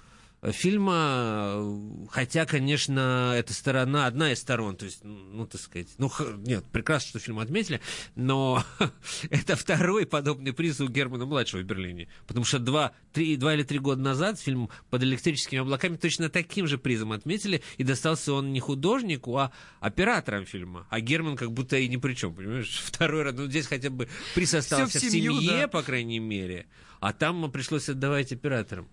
фильма, 0.43 1.65
хотя, 2.11 2.47
конечно, 2.47 3.35
эта 3.37 3.53
сторона, 3.53 4.07
одна 4.07 4.33
из 4.33 4.39
сторон, 4.39 4.77
то 4.77 4.85
есть, 4.85 5.01
ну, 5.03 5.47
так 5.47 5.61
сказать, 5.61 5.89
ну, 5.99 6.11
нет, 6.39 6.65
прекрасно, 6.71 7.09
что 7.09 7.19
фильм 7.19 7.41
отметили, 7.41 7.81
но 8.15 8.65
это 9.31 9.57
второй 9.57 10.07
подобный 10.07 10.53
приз 10.53 10.81
у 10.81 10.89
Германа-младшего 10.89 11.61
в 11.61 11.65
Берлине, 11.65 12.09
потому 12.27 12.45
что 12.45 12.61
два, 12.61 12.93
три, 13.13 13.37
два 13.37 13.55
или 13.55 13.65
три 13.65 13.79
года 13.79 14.01
назад 14.01 14.39
фильм 14.39 14.71
«Под 14.91 15.03
электрическими 15.03 15.61
облаками» 15.61 15.97
точно 15.97 16.29
таким 16.29 16.67
же 16.67 16.79
призом 16.79 17.13
отметили, 17.13 17.63
и 17.77 17.83
достался 17.83 18.33
он 18.33 18.53
не 18.53 18.61
художнику, 18.61 19.37
а 19.37 19.53
операторам 19.81 20.47
фильма, 20.47 20.87
а 20.89 21.01
Герман 21.01 21.37
как 21.37 21.53
будто 21.53 21.77
и 21.77 21.89
ни 21.89 21.97
при 21.97 22.15
чем, 22.15 22.35
понимаешь, 22.35 22.81
второй 22.85 23.23
раз, 23.23 23.35
ну, 23.35 23.47
здесь 23.47 23.67
хотя 23.67 23.91
бы 23.91 24.09
приз 24.37 24.55
остался 24.55 25.01
в, 25.01 25.03
в 25.03 25.11
семью, 25.11 25.41
семье, 25.41 25.63
да. 25.63 25.69
по 25.69 25.83
крайней 25.83 26.21
мере, 26.21 26.67
а 27.01 27.13
там 27.13 27.51
пришлось 27.51 27.89
отдавать 27.89 28.33
операторам. 28.33 28.89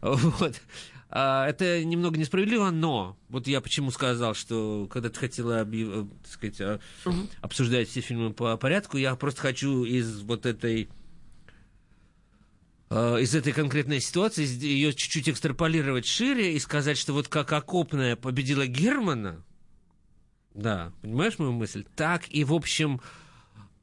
Вот. 0.00 0.60
А, 1.12 1.48
Это 1.48 1.84
немного 1.84 2.18
несправедливо, 2.18 2.70
но 2.70 3.16
вот 3.28 3.48
я 3.48 3.60
почему 3.60 3.90
сказал, 3.90 4.34
что 4.34 4.88
когда 4.90 5.08
ты 5.10 5.18
хотела 5.18 5.60
объяв- 5.60 5.88
э, 5.90 6.06
так 6.22 6.32
сказать, 6.32 6.60
а, 6.60 6.80
обсуждать 7.40 7.88
все 7.88 8.00
фильмы 8.00 8.32
по 8.32 8.56
порядку, 8.56 8.96
я 8.96 9.16
просто 9.16 9.40
хочу 9.40 9.82
из 9.84 10.20
вот 10.20 10.46
этой 10.46 10.88
а, 12.90 13.16
из 13.16 13.34
этой 13.34 13.52
конкретной 13.52 14.00
ситуации 14.00 14.44
ее 14.46 14.92
чуть-чуть 14.92 15.28
экстраполировать 15.28 16.06
шире 16.06 16.54
и 16.54 16.58
сказать, 16.58 16.96
что 16.98 17.12
вот 17.12 17.28
как 17.28 17.52
окопная 17.52 18.16
победила 18.16 18.66
Германа, 18.66 19.44
да, 20.54 20.92
понимаешь 21.02 21.38
мою 21.38 21.52
мысль? 21.52 21.84
Так 21.96 22.24
и, 22.28 22.44
в 22.44 22.52
общем, 22.52 23.00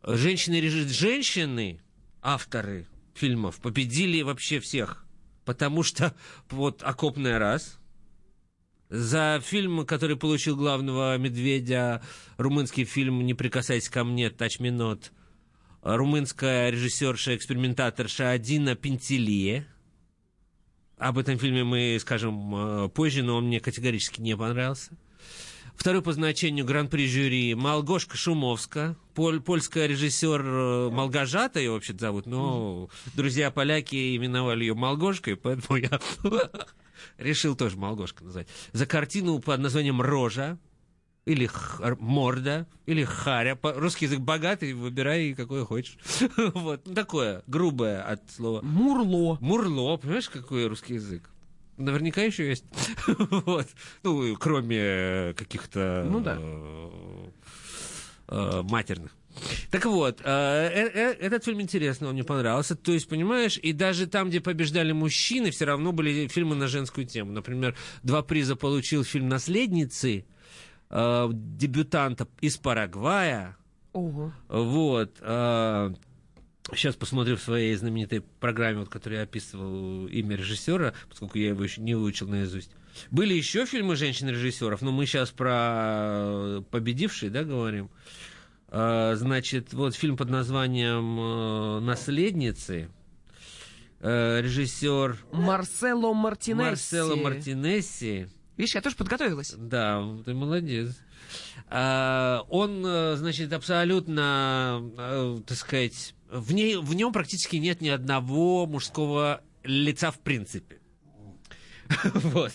женщины, 0.03 0.55
режи- 0.62 0.88
женщины, 0.88 1.79
авторы 2.21 2.86
фильмов, 3.13 3.59
победили 3.59 4.21
вообще 4.21 4.59
всех. 4.59 5.03
Потому 5.48 5.82
что 5.82 6.13
вот 6.50 6.84
«Окопная 6.84 7.39
раз», 7.39 7.80
за 8.89 9.42
фильм, 9.44 9.86
который 9.86 10.18
получил 10.18 10.56
главного 10.56 11.18
медведя, 11.18 12.01
румынский 12.38 12.84
фильм 12.84 13.25
«Не 13.25 13.34
прикасайся 13.34 13.89
ко 13.89 14.04
мне», 14.04 14.27
«Touch 14.27 14.60
me 14.60 14.70
not», 14.70 15.12
румынская 15.82 16.70
режиссерша-экспериментаторша 16.70 18.32
Адина 18.32 18.75
Пентелие. 18.75 19.66
Об 20.98 21.18
этом 21.18 21.38
фильме 21.38 21.63
мы 21.63 21.98
скажем 22.01 22.56
э, 22.56 22.89
позже, 22.89 23.24
но 23.24 23.38
он 23.38 23.48
мне 23.48 23.62
категорически 23.62 24.20
не 24.20 24.36
понравился. 24.36 24.98
Второй 25.77 26.01
по 26.01 26.12
значению 26.12 26.65
гран-при 26.65 27.07
жюри 27.07 27.53
Малгошка 27.53 28.17
Шумовска, 28.17 28.98
поль- 29.13 29.39
польская 29.39 29.88
режиссер 29.88 30.41
э, 30.43 30.89
Малгожата 30.89 31.60
ее 31.60 31.72
вообще 31.72 31.93
зовут, 31.98 32.25
но 32.25 32.89
друзья 33.15 33.51
поляки 33.51 34.17
именовали 34.17 34.63
ее 34.65 34.74
Малгошкой, 34.74 35.36
поэтому 35.36 35.77
я 35.77 36.00
решил 37.17 37.55
тоже 37.55 37.77
Малгошка 37.77 38.24
назвать. 38.24 38.48
За 38.74 38.86
картину 38.88 39.39
под 39.39 39.60
названием 39.60 40.01
«Рожа», 40.01 40.57
или 41.25 41.46
х- 41.46 41.96
морда, 42.00 42.67
или 42.86 43.03
харя. 43.03 43.60
Русский 43.62 44.05
язык 44.05 44.19
богатый, 44.19 44.74
выбирай 44.74 45.34
какой 45.36 45.63
хочешь. 45.65 45.98
Вот, 46.53 46.88
ну, 46.88 46.93
такое, 46.96 47.43
грубое 47.48 48.01
от 48.01 48.31
слова. 48.31 48.62
Мурло. 48.63 49.38
Мурло, 49.41 49.98
понимаешь, 49.98 50.29
какой 50.29 50.67
русский 50.67 50.93
язык? 50.96 51.29
Наверняка 51.77 52.24
еще 52.24 52.48
есть. 52.50 52.65
вот. 53.07 53.67
Ну, 54.03 54.36
кроме 54.36 55.34
каких-то 55.36 56.05
Ну 56.10 56.19
да. 56.19 56.38
э, 56.39 57.29
э, 58.29 58.62
матерных. 58.63 59.15
Так 59.69 59.86
вот, 59.86 60.22
э, 60.24 60.25
э, 60.25 60.89
э, 60.93 61.12
этот 61.19 61.46
фильм 61.46 61.62
интересный, 61.62 62.07
он 62.07 62.13
мне 62.15 62.24
понравился. 62.24 62.75
То 62.75 62.91
есть, 62.91 63.07
понимаешь, 63.07 63.57
и 63.62 63.74
даже 63.74 64.07
там, 64.07 64.29
где 64.29 64.41
побеждали 64.41 64.91
мужчины, 64.91 65.51
все 65.51 65.65
равно 65.65 65.91
были 65.91 66.27
фильмы 66.27 66.55
на 66.55 66.67
женскую 66.67 67.05
тему. 67.05 67.31
Например, 67.31 67.75
два 68.03 68.24
приза 68.24 68.55
получил 68.55 69.03
фильм 69.03 69.29
«Наследницы», 69.29 70.25
э, 70.89 71.29
дебютанта 71.31 72.27
из 72.41 72.57
Парагвая. 72.57 73.57
Ого. 73.93 74.31
Вот. 74.48 75.17
Э, 76.69 76.75
Сейчас 76.75 76.95
посмотрю 76.95 77.36
в 77.38 77.41
своей 77.41 77.75
знаменитой 77.75 78.21
программе, 78.21 78.79
вот, 78.79 78.89
которую 78.89 79.17
я 79.19 79.24
описывал 79.24 80.07
имя 80.07 80.36
режиссера, 80.36 80.93
поскольку 81.09 81.38
я 81.38 81.50
его 81.50 81.63
еще 81.63 81.81
не 81.81 81.95
выучил 81.95 82.27
наизусть. 82.27 82.71
Были 83.12 83.33
еще 83.33 83.65
фильмы 83.65 83.95
женщин-режиссеров, 83.95 84.81
но 84.81 84.91
мы 84.91 85.05
сейчас 85.05 85.29
про 85.31 86.62
победившие, 86.71 87.29
да, 87.29 87.43
говорим. 87.43 87.89
А, 88.69 89.15
значит, 89.15 89.74
вот 89.74 89.95
фильм 89.95 90.17
под 90.17 90.29
названием 90.29 91.19
э, 91.19 91.79
«Наследницы». 91.81 92.89
Э, 94.00 94.41
Режиссер 94.41 95.17
Марсело 95.31 96.13
Мартинесси. 96.13 96.69
Марсело 96.69 97.15
Мартинесси. 97.15 98.27
Видишь, 98.57 98.75
я 98.75 98.81
тоже 98.81 98.95
подготовилась. 98.95 99.53
Да, 99.57 100.03
ты 100.25 100.33
молодец. 100.33 100.95
Он, 101.69 102.86
э, 102.86 103.15
значит, 103.17 103.51
абсолютно, 103.53 104.81
э, 104.97 105.38
так 105.45 105.57
сказать, 105.57 106.15
в, 106.29 106.53
ней, 106.53 106.75
в 106.77 106.93
нем 106.93 107.12
практически 107.13 107.55
нет 107.57 107.81
ни 107.81 107.89
одного 107.89 108.65
мужского 108.65 109.41
лица 109.63 110.12
в 110.12 110.19
принципе. 110.19 110.79
Вот. 112.13 112.51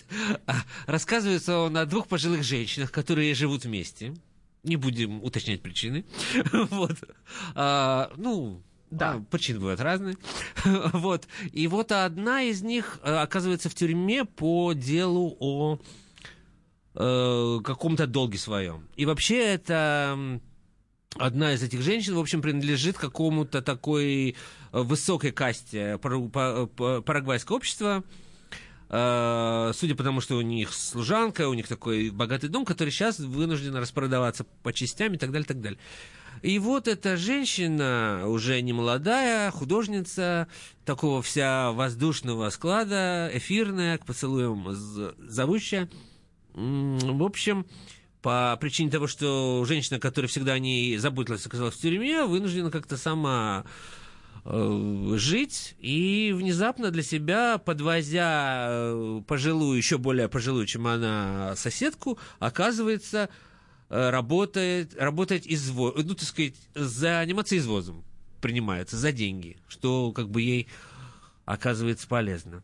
А, 0.47 0.57
Рассказывается 0.87 1.59
он 1.59 1.77
о 1.77 1.87
двух 1.87 2.07
пожилых 2.07 2.43
женщинах, 2.43 2.93
которые 2.93 3.35
живут 3.35 3.65
вместе. 3.65 4.15
Не 4.63 4.77
будем 4.77 5.23
уточнять 5.23 5.63
причины. 5.63 6.05
Вот. 6.53 6.97
А, 7.55 8.13
Ну, 8.17 8.63
Да. 8.91 9.13
а, 9.15 9.21
причины 9.31 9.59
бывают 9.61 9.81
разные. 9.81 10.17
Вот. 10.65 11.27
И 11.53 11.67
вот 11.67 11.93
одна 11.93 12.43
из 12.43 12.63
них 12.63 12.99
э, 13.03 13.15
оказывается 13.15 13.69
в 13.71 13.75
тюрьме 13.75 14.25
по 14.27 14.75
делу 14.75 15.37
о 15.41 15.79
э, 16.95 17.59
каком-то 17.65 18.07
долге 18.07 18.39
своем. 18.39 18.87
И 18.97 19.07
вообще 19.07 19.39
это 19.55 20.41
одна 21.17 21.53
из 21.53 21.63
этих 21.63 21.83
женщин, 21.83 22.15
в 22.15 22.19
общем, 22.19 22.43
принадлежит 22.43 22.99
какому-то 22.99 23.63
такой 23.63 24.31
э, 24.31 24.83
высокой 24.83 25.33
касте 25.33 25.99
парагвайского 25.99 27.57
общества. 27.57 28.05
Э, 28.89 29.73
Судя 29.75 29.95
по 29.95 30.05
тому, 30.05 30.21
что 30.21 30.37
у 30.37 30.43
них 30.43 30.73
служанка, 30.73 31.49
у 31.49 31.55
них 31.55 31.69
такой 31.69 32.11
богатый 32.11 32.49
дом, 32.49 32.65
который 32.65 32.91
сейчас 32.91 33.19
вынужден 33.19 33.75
распродаваться 33.77 34.45
по 34.63 34.73
частям 34.73 35.15
и 35.15 35.19
так 35.19 35.33
далее, 35.33 35.47
так 35.47 35.61
далее. 35.61 35.79
И 36.43 36.59
вот 36.59 36.89
эта 36.89 37.17
женщина, 37.17 38.25
уже 38.27 38.61
не 38.63 38.73
молодая, 38.73 39.51
художница, 39.53 40.49
такого 40.85 41.23
вся 41.23 41.71
воздушного 41.71 42.51
склада, 42.51 43.31
эфирная, 43.33 43.99
к 43.99 44.05
поцелуям 44.05 44.67
зовущая. 44.73 45.89
В 46.55 47.23
общем, 47.23 47.65
по 48.23 48.57
причине 48.61 48.91
того, 48.91 49.07
что 49.07 49.65
женщина, 49.67 49.99
которая 49.99 50.29
всегда 50.29 50.53
о 50.53 50.59
ней 50.59 50.97
заботилась, 50.97 51.45
оказалась 51.45 51.75
в 51.75 51.81
тюрьме, 51.81 52.25
вынуждена 52.25 52.71
как-то 52.71 52.97
сама 52.97 53.65
э, 54.45 55.15
жить, 55.17 55.75
и 55.81 56.33
внезапно 56.35 56.91
для 56.91 57.03
себя, 57.03 57.59
подвозя 57.59 58.69
э, 58.69 59.23
пожилую, 59.27 59.77
еще 59.77 59.99
более 59.99 60.29
пожилую, 60.29 60.67
чем 60.67 60.87
она, 60.87 61.55
соседку, 61.57 62.19
оказывается, 62.39 63.29
э, 63.91 64.11
работает, 64.11 64.95
работает 64.97 65.45
изво... 65.47 65.93
ну, 65.97 66.15
так 66.15 66.29
сказать, 66.29 66.55
заниматься 66.75 67.59
извозом 67.59 68.05
принимается 68.41 68.97
за 68.97 69.13
деньги, 69.13 69.57
что 69.69 70.13
как 70.13 70.29
бы 70.29 70.43
ей 70.43 70.69
оказывается 71.47 72.07
полезно. 72.07 72.63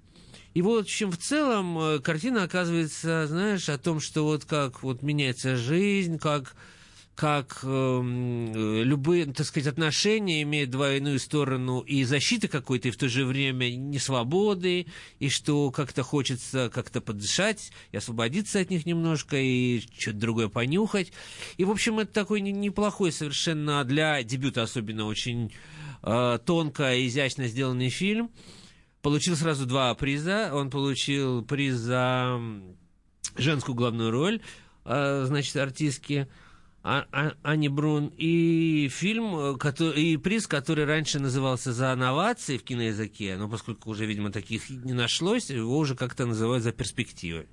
И 0.58 0.60
вот, 0.60 0.78
в 0.78 0.80
общем, 0.86 1.12
в 1.12 1.18
целом 1.18 1.78
э, 1.78 1.98
картина 2.00 2.42
оказывается, 2.42 3.28
знаешь, 3.28 3.68
о 3.68 3.78
том, 3.78 4.00
что 4.00 4.24
вот 4.24 4.44
как 4.44 4.82
вот 4.82 5.02
меняется 5.02 5.56
жизнь, 5.56 6.18
как 6.18 6.56
как 7.14 7.60
эм, 7.62 8.52
э, 8.52 8.82
любые, 8.82 9.26
так 9.26 9.46
сказать, 9.46 9.68
отношения 9.68 10.42
имеют 10.42 10.70
двойную 10.70 11.20
сторону 11.20 11.78
и 11.82 12.02
защиты 12.02 12.48
какой-то, 12.48 12.88
и 12.88 12.90
в 12.90 12.96
то 12.96 13.08
же 13.08 13.24
время 13.24 13.70
несвободы, 13.70 14.86
и 15.20 15.28
что 15.28 15.70
как-то 15.70 16.02
хочется 16.02 16.72
как-то 16.74 17.00
подышать 17.00 17.70
и 17.92 17.96
освободиться 17.96 18.58
от 18.58 18.70
них 18.70 18.84
немножко, 18.84 19.36
и 19.36 19.80
что-то 19.96 20.18
другое 20.18 20.48
понюхать. 20.48 21.12
И, 21.56 21.64
в 21.64 21.70
общем, 21.70 22.00
это 22.00 22.12
такой 22.12 22.40
не- 22.40 22.50
неплохой 22.50 23.12
совершенно 23.12 23.84
для 23.84 24.24
дебюта 24.24 24.64
особенно 24.64 25.06
очень 25.06 25.52
э, 26.02 26.38
тонко 26.44 26.96
и 26.96 27.06
изящно 27.06 27.46
сделанный 27.46 27.90
фильм. 27.90 28.32
Получил 29.02 29.36
сразу 29.36 29.66
два 29.66 29.94
приза. 29.94 30.50
Он 30.52 30.70
получил 30.70 31.42
приз 31.42 31.74
за 31.76 32.40
женскую 33.36 33.74
главную 33.74 34.10
роль, 34.10 34.40
э, 34.84 35.24
значит, 35.26 35.56
артистки 35.56 36.28
А- 36.82 37.06
А- 37.12 37.34
Ани 37.42 37.68
Брун, 37.68 38.12
и 38.16 38.88
фильм, 38.90 39.34
э, 39.36 39.92
и 39.96 40.16
приз, 40.16 40.46
который 40.46 40.84
раньше 40.84 41.18
назывался 41.18 41.72
«За 41.72 41.94
новации» 41.96 42.56
в 42.56 42.62
киноязыке, 42.62 43.36
но 43.36 43.48
поскольку 43.48 43.90
уже, 43.90 44.06
видимо, 44.06 44.30
таких 44.30 44.70
не 44.70 44.92
нашлось, 44.92 45.50
его 45.50 45.76
уже 45.76 45.96
как-то 45.96 46.24
называют 46.24 46.62
«За 46.62 46.72
перспективы». 46.72 47.46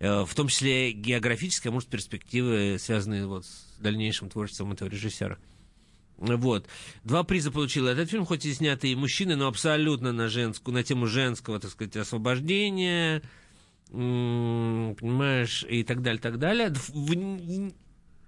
Э, 0.00 0.24
В 0.24 0.34
том 0.34 0.48
числе 0.48 0.92
географические, 0.92 1.72
может, 1.72 1.88
перспективы, 1.90 2.78
связанные 2.80 3.26
вот 3.26 3.44
с 3.44 3.76
дальнейшим 3.80 4.30
творчеством 4.30 4.72
этого 4.72 4.88
режиссера. 4.88 5.38
Вот. 6.18 6.66
Два 7.04 7.22
приза 7.22 7.50
получил 7.50 7.86
этот 7.86 8.10
фильм, 8.10 8.26
хоть 8.26 8.44
и 8.44 8.52
снятый 8.52 8.94
мужчины, 8.94 9.36
но 9.36 9.46
абсолютно 9.46 10.12
на 10.12 10.28
женскую, 10.28 10.74
на 10.74 10.82
тему 10.82 11.06
женского, 11.06 11.60
так 11.60 11.70
сказать, 11.70 11.96
освобождения, 11.96 13.22
понимаешь, 13.90 15.64
и 15.68 15.84
так 15.84 16.02
далее, 16.02 16.20
так 16.20 16.38
далее. 16.38 16.74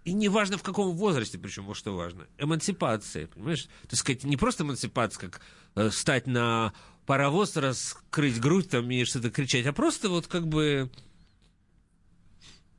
И 0.04 0.12
неважно 0.12 0.56
в 0.56 0.62
каком 0.62 0.96
возрасте, 0.96 1.38
причем, 1.38 1.64
вот 1.66 1.76
что 1.76 1.94
важно, 1.94 2.26
эмансипация, 2.38 3.26
понимаешь? 3.26 3.68
Так 3.88 3.98
сказать, 3.98 4.24
не 4.24 4.36
просто 4.36 4.64
эмансипация, 4.64 5.28
как 5.28 5.42
э, 5.74 5.90
встать 5.90 6.26
на 6.26 6.72
паровоз, 7.04 7.56
раскрыть 7.56 8.40
грудь 8.40 8.70
там 8.70 8.90
и 8.90 9.04
что-то 9.04 9.30
кричать, 9.30 9.66
а 9.66 9.72
просто 9.72 10.08
вот 10.08 10.26
как 10.26 10.46
бы, 10.46 10.90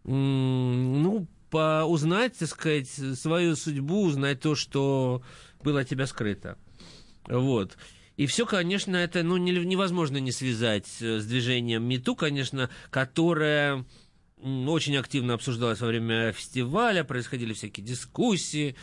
ну, 0.03 1.27
по- 1.51 1.83
узнать, 1.85 2.37
так 2.39 2.49
сказать, 2.49 2.87
свою 2.87 3.55
судьбу, 3.55 4.05
узнать 4.05 4.39
то, 4.39 4.55
что 4.55 5.21
было 5.63 5.81
от 5.81 5.89
тебя 5.89 6.07
скрыто. 6.07 6.57
Вот. 7.27 7.77
И 8.17 8.25
все, 8.25 8.45
конечно, 8.45 8.95
это 8.95 9.21
ну, 9.21 9.37
не- 9.37 9.51
невозможно 9.65 10.17
не 10.17 10.31
связать 10.31 10.87
э, 11.01 11.19
с 11.19 11.25
движением 11.25 11.83
МИТУ, 11.83 12.15
конечно, 12.15 12.69
которое 12.89 13.85
очень 14.41 14.97
активно 14.97 15.35
обсуждалось 15.35 15.81
во 15.81 15.87
время 15.87 16.31
фестиваля, 16.31 17.03
происходили 17.03 17.53
всякие 17.53 17.85
дискуссии, 17.85 18.75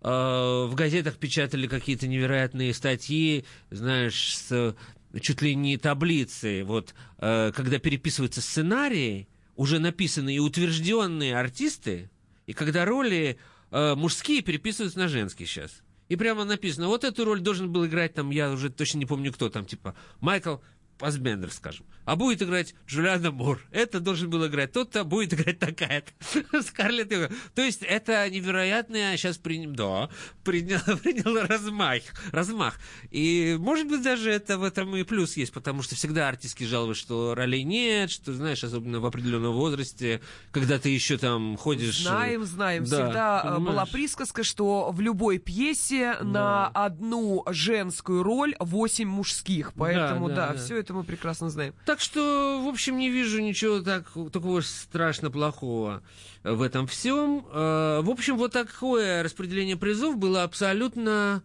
э, 0.00 0.08
в 0.08 0.74
газетах 0.74 1.16
печатали 1.16 1.66
какие-то 1.66 2.06
невероятные 2.06 2.72
статьи, 2.72 3.44
знаешь, 3.70 4.36
с 4.36 4.74
чуть 5.20 5.42
ли 5.42 5.54
не 5.54 5.76
таблицы, 5.76 6.64
вот, 6.64 6.94
э, 7.18 7.52
когда 7.54 7.78
переписываются 7.78 8.40
сценарии, 8.40 9.28
уже 9.56 9.78
написанные 9.78 10.36
и 10.36 10.40
утвержденные 10.40 11.36
артисты, 11.36 12.10
и 12.46 12.52
когда 12.52 12.84
роли 12.84 13.38
э, 13.70 13.94
мужские 13.94 14.42
переписываются 14.42 14.98
на 14.98 15.08
женские 15.08 15.48
сейчас. 15.48 15.82
И 16.08 16.14
прямо 16.14 16.44
написано, 16.44 16.86
вот 16.86 17.02
эту 17.02 17.24
роль 17.24 17.40
должен 17.40 17.72
был 17.72 17.86
играть 17.86 18.14
там, 18.14 18.30
я 18.30 18.52
уже 18.52 18.70
точно 18.70 18.98
не 18.98 19.06
помню 19.06 19.32
кто 19.32 19.48
там, 19.48 19.66
типа 19.66 19.96
Майкл 20.20 20.56
Фассбендер, 20.98 21.50
скажем. 21.52 21.86
А 22.04 22.16
будет 22.16 22.42
играть 22.42 22.74
Джулиана 22.86 23.32
Мур. 23.32 23.60
Это 23.72 24.00
должен 24.00 24.30
был 24.30 24.46
играть 24.46 24.72
тот-то, 24.72 25.04
будет 25.04 25.34
играть 25.34 25.58
такая-то. 25.58 26.62
Скарлетт 26.62 27.10
Йоханссон. 27.10 27.36
То 27.54 27.62
есть 27.62 27.82
это 27.82 28.28
невероятное 28.30 29.16
сейчас 29.16 29.38
принял, 29.38 29.72
да, 29.72 30.08
принял, 30.44 30.80
принял 31.02 31.46
размах, 31.46 32.02
размах. 32.32 32.78
И 33.10 33.56
может 33.58 33.88
быть 33.88 34.02
даже 34.02 34.30
это 34.30 34.56
в 34.56 34.62
этом 34.62 34.94
и 34.96 35.02
плюс 35.02 35.36
есть, 35.36 35.52
потому 35.52 35.82
что 35.82 35.96
всегда 35.96 36.28
артистки 36.28 36.64
жалуются, 36.64 37.02
что 37.02 37.34
ролей 37.34 37.64
нет, 37.64 38.10
что, 38.10 38.32
знаешь, 38.32 38.62
особенно 38.62 39.00
в 39.00 39.06
определенном 39.06 39.54
возрасте, 39.54 40.20
когда 40.52 40.78
ты 40.78 40.90
еще 40.90 41.18
там 41.18 41.56
ходишь... 41.56 42.02
Знаем, 42.02 42.44
знаем. 42.44 42.84
Да, 42.84 43.04
Всегда 43.04 43.42
э, 43.44 43.48
была 43.50 43.58
понимаешь? 43.58 43.90
присказка, 43.90 44.44
что 44.44 44.90
в 44.92 45.00
любой 45.00 45.38
пьесе 45.38 46.18
на 46.20 46.68
одну 46.68 47.44
женскую 47.48 48.22
роль 48.22 48.54
восемь 48.60 49.08
мужских. 49.08 49.72
Поэтому, 49.74 50.28
да, 50.28 50.34
да, 50.34 50.52
да. 50.52 50.58
все 50.58 50.78
это 50.78 50.85
мы 50.94 51.04
прекрасно 51.04 51.50
знаем. 51.50 51.74
Так 51.84 52.00
что, 52.00 52.62
в 52.64 52.68
общем, 52.68 52.98
не 52.98 53.10
вижу 53.10 53.40
ничего 53.40 53.80
так, 53.80 54.06
такого 54.32 54.60
страшно 54.60 55.30
плохого 55.30 56.02
в 56.44 56.62
этом 56.62 56.86
всем. 56.86 57.46
Э, 57.52 58.00
В 58.02 58.10
общем, 58.10 58.36
вот 58.36 58.52
такое 58.52 59.22
распределение 59.22 59.76
призов 59.76 60.16
было 60.18 60.42
абсолютно, 60.42 61.42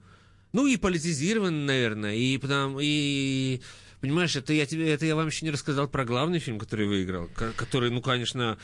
ну, 0.54 0.68
и 0.68 0.78
политизировано, 0.78 1.66
наверное, 1.66 2.16
и 2.16 2.38
потому, 2.38 2.80
и 2.82 3.62
Понимаешь, 4.02 4.36
это 4.36 4.52
я 4.52 4.66
тебе, 4.66 4.92
это 4.92 5.06
я 5.06 5.16
вам 5.16 5.28
еще 5.28 5.46
не 5.46 5.52
рассказал 5.52 5.88
про 5.88 6.06
главный 6.06 6.40
фильм, 6.40 6.58
который 6.58 6.88
выиграл, 6.88 7.28
ко- 7.36 7.52
который, 7.52 7.92
ну, 7.92 8.02
конечно, 8.02 8.58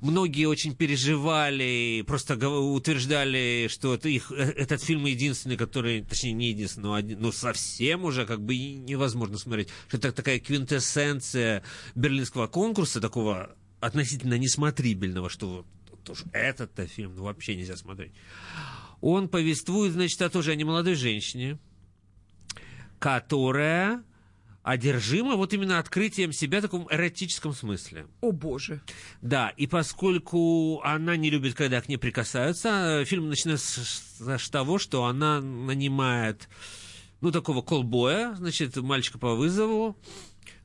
многие 0.00 0.46
очень 0.46 0.74
переживали, 0.74 2.04
просто 2.06 2.36
утверждали, 2.48 3.68
что 3.70 3.94
это 3.94 4.08
их, 4.08 4.30
э, 4.32 4.52
этот 4.56 4.82
фильм 4.82 5.06
единственный, 5.06 5.56
который, 5.56 6.02
точнее, 6.02 6.32
не 6.32 6.48
единственный, 6.48 6.84
но, 6.84 6.94
один, 6.94 7.20
но 7.20 7.32
совсем 7.32 8.04
уже 8.04 8.26
как 8.26 8.40
бы 8.40 8.56
невозможно 8.56 9.38
смотреть. 9.38 9.68
Что 9.88 9.98
это 9.98 10.12
такая 10.12 10.38
квинтэссенция 10.38 11.62
берлинского 11.94 12.46
конкурса, 12.46 13.00
такого 13.00 13.56
относительно 13.80 14.38
несмотрибельного, 14.38 15.28
что 15.28 15.64
уж 16.08 16.24
этот-то 16.32 16.86
фильм 16.86 17.14
ну, 17.16 17.24
вообще 17.24 17.54
нельзя 17.54 17.76
смотреть. 17.76 18.12
Он 19.00 19.28
повествует, 19.28 19.92
значит, 19.92 20.20
о 20.22 20.30
тоже 20.30 20.52
о 20.52 20.56
немолодой 20.56 20.94
женщине, 20.94 21.58
которая 22.98 24.02
одержима 24.68 25.36
вот 25.36 25.54
именно 25.54 25.78
открытием 25.78 26.30
себя 26.32 26.58
в 26.58 26.62
таком 26.62 26.86
эротическом 26.90 27.54
смысле. 27.54 28.06
О 28.20 28.32
боже. 28.32 28.82
Да, 29.22 29.48
и 29.56 29.66
поскольку 29.66 30.82
она 30.82 31.16
не 31.16 31.30
любит, 31.30 31.54
когда 31.54 31.80
к 31.80 31.88
ней 31.88 31.96
прикасаются, 31.96 33.02
фильм 33.06 33.30
начинается 33.30 33.80
с 34.38 34.50
того, 34.50 34.78
что 34.78 35.06
она 35.06 35.40
нанимает, 35.40 36.50
ну, 37.22 37.32
такого 37.32 37.62
колбоя, 37.62 38.34
значит, 38.34 38.76
мальчика 38.76 39.18
по 39.18 39.34
вызову, 39.34 39.96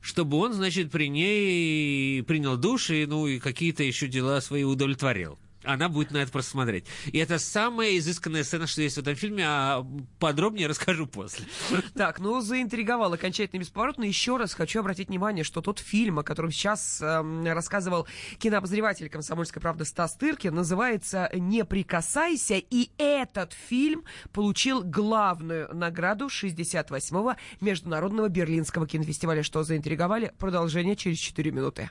чтобы 0.02 0.36
он, 0.36 0.52
значит, 0.52 0.90
при 0.90 1.08
ней 1.08 2.22
принял 2.24 2.58
душ 2.58 2.90
и, 2.90 3.06
ну, 3.06 3.26
и 3.26 3.38
какие-то 3.38 3.82
еще 3.82 4.06
дела 4.06 4.42
свои 4.42 4.64
удовлетворил 4.64 5.38
она 5.64 5.88
будет 5.88 6.10
на 6.10 6.18
это 6.18 6.32
просто 6.32 6.52
смотреть. 6.52 6.86
И 7.06 7.18
это 7.18 7.38
самая 7.38 7.96
изысканная 7.98 8.44
сцена, 8.44 8.66
что 8.66 8.82
есть 8.82 8.96
в 8.96 9.00
этом 9.00 9.14
фильме, 9.14 9.44
а 9.46 9.86
подробнее 10.18 10.66
расскажу 10.66 11.06
после. 11.06 11.46
Так, 11.94 12.18
ну, 12.18 12.40
заинтриговал 12.40 13.12
окончательно 13.12 13.60
бесповоротно. 13.60 14.04
Еще 14.04 14.36
раз 14.36 14.54
хочу 14.54 14.80
обратить 14.80 15.08
внимание, 15.08 15.44
что 15.44 15.60
тот 15.60 15.78
фильм, 15.78 16.18
о 16.18 16.22
котором 16.22 16.50
сейчас 16.50 17.00
э, 17.00 17.52
рассказывал 17.52 18.06
кинообозреватель 18.38 19.08
«Комсомольской 19.08 19.60
правды» 19.62 19.84
Стас 19.84 20.14
Тыркин, 20.16 20.54
называется 20.54 21.30
«Не 21.34 21.64
прикасайся», 21.64 22.56
и 22.56 22.90
этот 22.98 23.52
фильм 23.52 24.04
получил 24.32 24.82
главную 24.82 25.74
награду 25.74 26.26
68-го 26.26 27.34
Международного 27.60 28.28
Берлинского 28.28 28.86
кинофестиваля. 28.86 29.42
Что 29.42 29.62
заинтриговали? 29.62 30.32
Продолжение 30.38 30.96
через 30.96 31.18
4 31.18 31.50
минуты. 31.50 31.90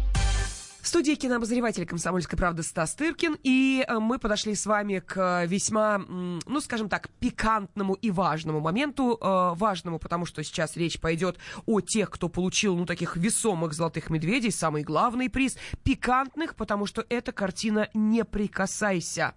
В 0.81 0.87
студии 0.87 1.13
кинообозреватель 1.13 1.85
«Комсомольской 1.85 2.39
правды» 2.39 2.63
Стас 2.63 2.95
Тыркин, 2.95 3.37
и 3.43 3.85
э, 3.87 3.99
мы 3.99 4.17
подошли 4.17 4.55
с 4.55 4.65
вами 4.65 4.97
к 4.97 5.45
весьма, 5.45 5.99
ну, 5.99 6.59
скажем 6.59 6.89
так, 6.89 7.09
пикантному 7.19 7.93
и 7.93 8.09
важному 8.09 8.61
моменту. 8.61 9.15
Э, 9.21 9.53
важному, 9.53 9.99
потому 9.99 10.25
что 10.25 10.43
сейчас 10.43 10.75
речь 10.77 10.99
пойдет 10.99 11.37
о 11.67 11.81
тех, 11.81 12.09
кто 12.09 12.29
получил, 12.29 12.75
ну, 12.75 12.87
таких 12.87 13.15
весомых 13.15 13.73
«Золотых 13.73 14.09
медведей», 14.09 14.51
самый 14.51 14.81
главный 14.81 15.29
приз. 15.29 15.55
Пикантных, 15.83 16.55
потому 16.55 16.87
что 16.87 17.05
эта 17.09 17.31
картина 17.31 17.87
«Не 17.93 18.25
прикасайся». 18.25 19.35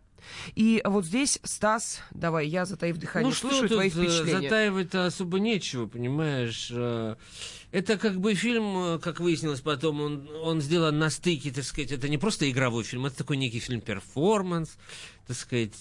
И 0.54 0.80
вот 0.84 1.04
здесь, 1.04 1.38
Стас, 1.42 2.00
давай, 2.12 2.48
я, 2.48 2.64
затаив 2.64 2.96
дыхание, 2.98 3.30
ну, 3.30 3.34
слушаю 3.34 3.66
что 3.66 3.74
твои 3.76 3.90
тут 3.90 4.00
э, 4.00 4.06
впечатления. 4.06 4.42
затаивать-то 4.42 5.06
особо 5.06 5.38
нечего, 5.38 5.86
понимаешь. 5.86 6.68
Э, 6.70 7.16
это 7.72 7.96
как 7.98 8.20
бы 8.20 8.34
фильм, 8.34 8.76
э, 8.76 8.98
как 8.98 9.20
выяснилось 9.20 9.60
потом, 9.60 10.00
он, 10.00 10.28
он 10.42 10.60
сделан 10.60 10.98
на 10.98 11.10
стыке, 11.10 11.50
так 11.50 11.64
сказать, 11.64 11.92
это 11.92 12.08
не 12.08 12.18
просто 12.18 12.50
игровой 12.50 12.84
фильм, 12.84 13.06
это 13.06 13.16
такой 13.16 13.36
некий 13.36 13.60
фильм-перформанс, 13.60 14.76
так 15.26 15.36
сказать, 15.36 15.74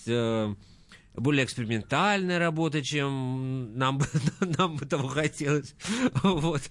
более 1.16 1.46
экспериментальная 1.46 2.40
работа, 2.40 2.82
чем 2.82 3.78
нам 3.78 4.00
бы, 4.00 4.08
нам 4.58 4.78
бы 4.78 4.86
того 4.86 5.08
хотелось. 5.08 5.76
Вот. 6.24 6.62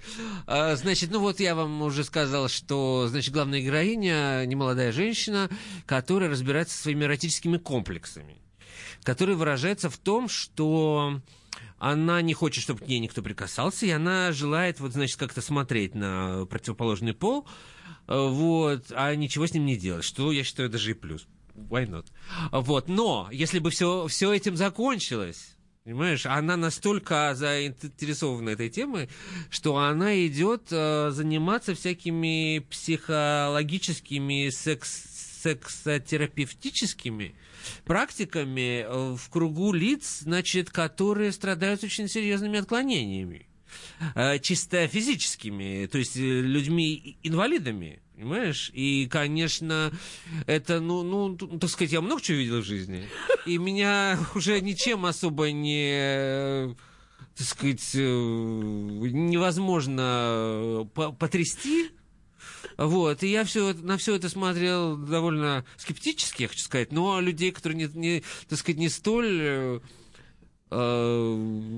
А, 0.47 0.75
значит, 0.77 1.11
ну 1.11 1.21
вот 1.21 1.41
я 1.41 1.55
вам 1.55 1.83
уже 1.83 2.05
сказал, 2.05 2.49
что, 2.49 3.07
значит, 3.09 3.33
главная 3.33 3.61
героиня 3.61 4.45
немолодая 4.47 4.93
женщина, 4.93 5.49
которая 5.87 6.31
разбирается 6.31 6.77
со 6.77 6.83
своими 6.83 7.05
эротическими 7.05 7.59
комплексами, 7.59 8.43
которые 9.05 9.37
выражаются 9.37 9.91
в 9.91 9.99
том, 9.99 10.29
что 10.29 11.21
она 11.79 12.23
не 12.23 12.35
хочет, 12.35 12.63
чтобы 12.63 12.81
к 12.81 12.89
ней 12.89 12.99
никто 12.99 13.23
прикасался, 13.23 13.87
и 13.87 13.91
она 13.91 14.33
желает, 14.33 14.81
вот, 14.81 14.93
значит, 14.93 15.19
как-то 15.19 15.41
смотреть 15.41 15.95
на 15.95 16.47
противоположный 16.47 17.15
пол, 17.15 17.47
вот, 18.07 18.91
а 18.91 19.15
ничего 19.15 19.47
с 19.47 19.55
ним 19.55 19.67
не 19.67 19.77
делать, 19.77 20.05
что 20.05 20.33
я 20.33 20.43
считаю 20.43 20.69
даже 20.69 20.91
и 20.91 20.95
плюс 20.95 21.27
why 21.55 21.87
not? 21.87 22.07
Вот, 22.51 22.89
но 22.89 23.29
если 23.33 23.59
бы 23.59 23.71
все, 23.71 24.07
все 24.09 24.33
этим 24.33 24.57
закончилось, 24.57 25.57
Понимаешь, 25.85 26.27
она 26.27 26.57
настолько 26.57 27.35
заинтересована 27.35 28.51
этой 28.51 28.71
темой, 28.71 29.09
что 29.51 29.79
она 29.79 30.15
идет 30.25 30.69
э, 30.71 31.11
заниматься 31.11 31.75
всякими 31.75 32.61
психологическими 32.71 34.51
секс 34.51 35.13
сексотерапевтическими 35.43 37.35
практиками 37.85 38.85
э, 38.87 39.17
в 39.17 39.29
кругу 39.29 39.73
лиц, 39.73 40.21
значит, 40.21 40.71
которые 40.71 41.33
страдают 41.33 41.83
очень 41.85 42.09
серьезными 42.09 42.59
отклонениями, 42.61 43.49
э, 44.15 44.39
чисто 44.39 44.87
физическими, 44.87 45.87
то 45.87 45.99
есть 45.99 46.17
э, 46.17 46.21
людьми-инвалидами. 46.21 48.02
Понимаешь? 48.23 48.71
И, 48.73 49.09
конечно, 49.11 49.93
это, 50.47 50.81
ну, 50.81 51.03
ну, 51.03 51.37
так 51.37 51.69
сказать, 51.69 51.91
я 51.91 52.01
много 52.01 52.23
чего 52.23 52.39
видел 52.39 52.61
в 52.61 52.65
жизни. 52.65 53.09
И 53.47 53.59
меня 53.59 54.17
уже 54.37 54.61
ничем 54.61 55.07
особо 55.07 55.51
не 55.51 56.77
так 57.37 57.47
сказать, 57.47 57.91
э, 57.95 57.99
невозможно 57.99 60.89
потрясти. 60.95 61.91
Вот, 62.77 63.25
и 63.25 63.29
я 63.29 63.45
все, 63.45 63.75
на 63.75 63.97
все 63.97 64.15
это 64.15 64.29
смотрел 64.29 64.97
довольно 64.97 65.65
скептически, 65.77 66.43
я 66.43 66.49
хочу 66.49 66.63
сказать, 66.63 66.93
но 66.93 67.21
людей, 67.21 67.51
которые 67.51 67.89
не, 67.89 67.99
не 67.99 68.23
так 68.49 68.57
сказать, 68.59 68.79
не 68.79 68.89
столь 68.89 69.39
э, 69.41 69.81
Э, 69.81 70.02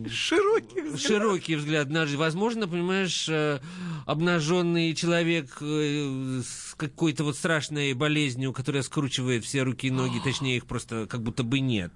широкий 0.09 0.80
взгляд. 0.83 1.00
Широкий 1.00 1.57
взгляд 1.57 1.90
на 1.90 2.07
жизнь. 2.07 2.18
Возможно, 2.18 2.68
понимаешь, 2.68 3.28
э, 3.28 3.61
обнаженный 4.07 4.94
человек 4.94 5.59
э, 5.61 6.42
с 6.44 6.74
какой-то 6.76 7.24
вот 7.24 7.37
страшной 7.37 7.92
болезнью, 7.94 8.52
которая 8.52 8.83
скручивает 8.83 9.44
все 9.44 9.62
руки 9.62 9.88
и 9.88 9.90
ноги, 9.90 10.20
точнее, 10.22 10.57
их 10.57 10.66
просто 10.66 11.07
как 11.07 11.22
будто 11.22 11.42
бы 11.42 11.61
нет 11.61 11.92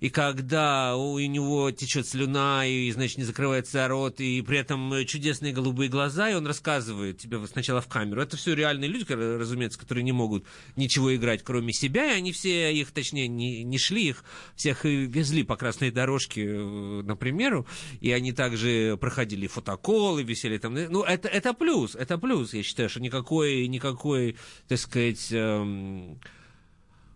и 0.00 0.10
когда 0.10 0.96
у 0.96 1.18
него 1.18 1.70
течет 1.70 2.06
слюна, 2.06 2.66
и, 2.66 2.90
значит, 2.90 3.18
не 3.18 3.24
закрывается 3.24 3.86
рот, 3.88 4.20
и 4.20 4.42
при 4.42 4.58
этом 4.58 4.92
чудесные 5.06 5.52
голубые 5.52 5.88
глаза, 5.88 6.30
и 6.30 6.34
он 6.34 6.46
рассказывает 6.46 7.18
тебе 7.18 7.44
сначала 7.46 7.80
в 7.80 7.88
камеру. 7.88 8.22
Это 8.22 8.36
все 8.36 8.54
реальные 8.54 8.88
люди, 8.88 9.12
разумеется, 9.12 9.78
которые 9.78 10.04
не 10.04 10.12
могут 10.12 10.44
ничего 10.76 11.14
играть, 11.14 11.42
кроме 11.42 11.72
себя, 11.72 12.12
и 12.12 12.16
они 12.16 12.32
все 12.32 12.74
их, 12.74 12.90
точнее, 12.92 13.28
не, 13.28 13.64
не 13.64 13.78
шли, 13.78 14.08
их 14.08 14.24
всех 14.56 14.84
везли 14.84 15.42
по 15.42 15.56
красной 15.56 15.90
дорожке, 15.90 16.46
э, 16.46 17.02
например, 17.02 17.64
и 18.00 18.10
они 18.12 18.32
также 18.32 18.96
проходили 19.00 19.46
фотоколы, 19.46 20.22
висели 20.22 20.58
там. 20.58 20.74
Ну, 20.74 21.02
это, 21.02 21.28
это 21.28 21.52
плюс, 21.52 21.94
это 21.94 22.18
плюс, 22.18 22.54
я 22.54 22.62
считаю, 22.62 22.88
что 22.88 23.00
никакой, 23.00 23.68
никакой, 23.68 24.36
так 24.68 24.78
сказать, 24.78 25.28
эм, 25.30 25.74
Э, 25.94 26.18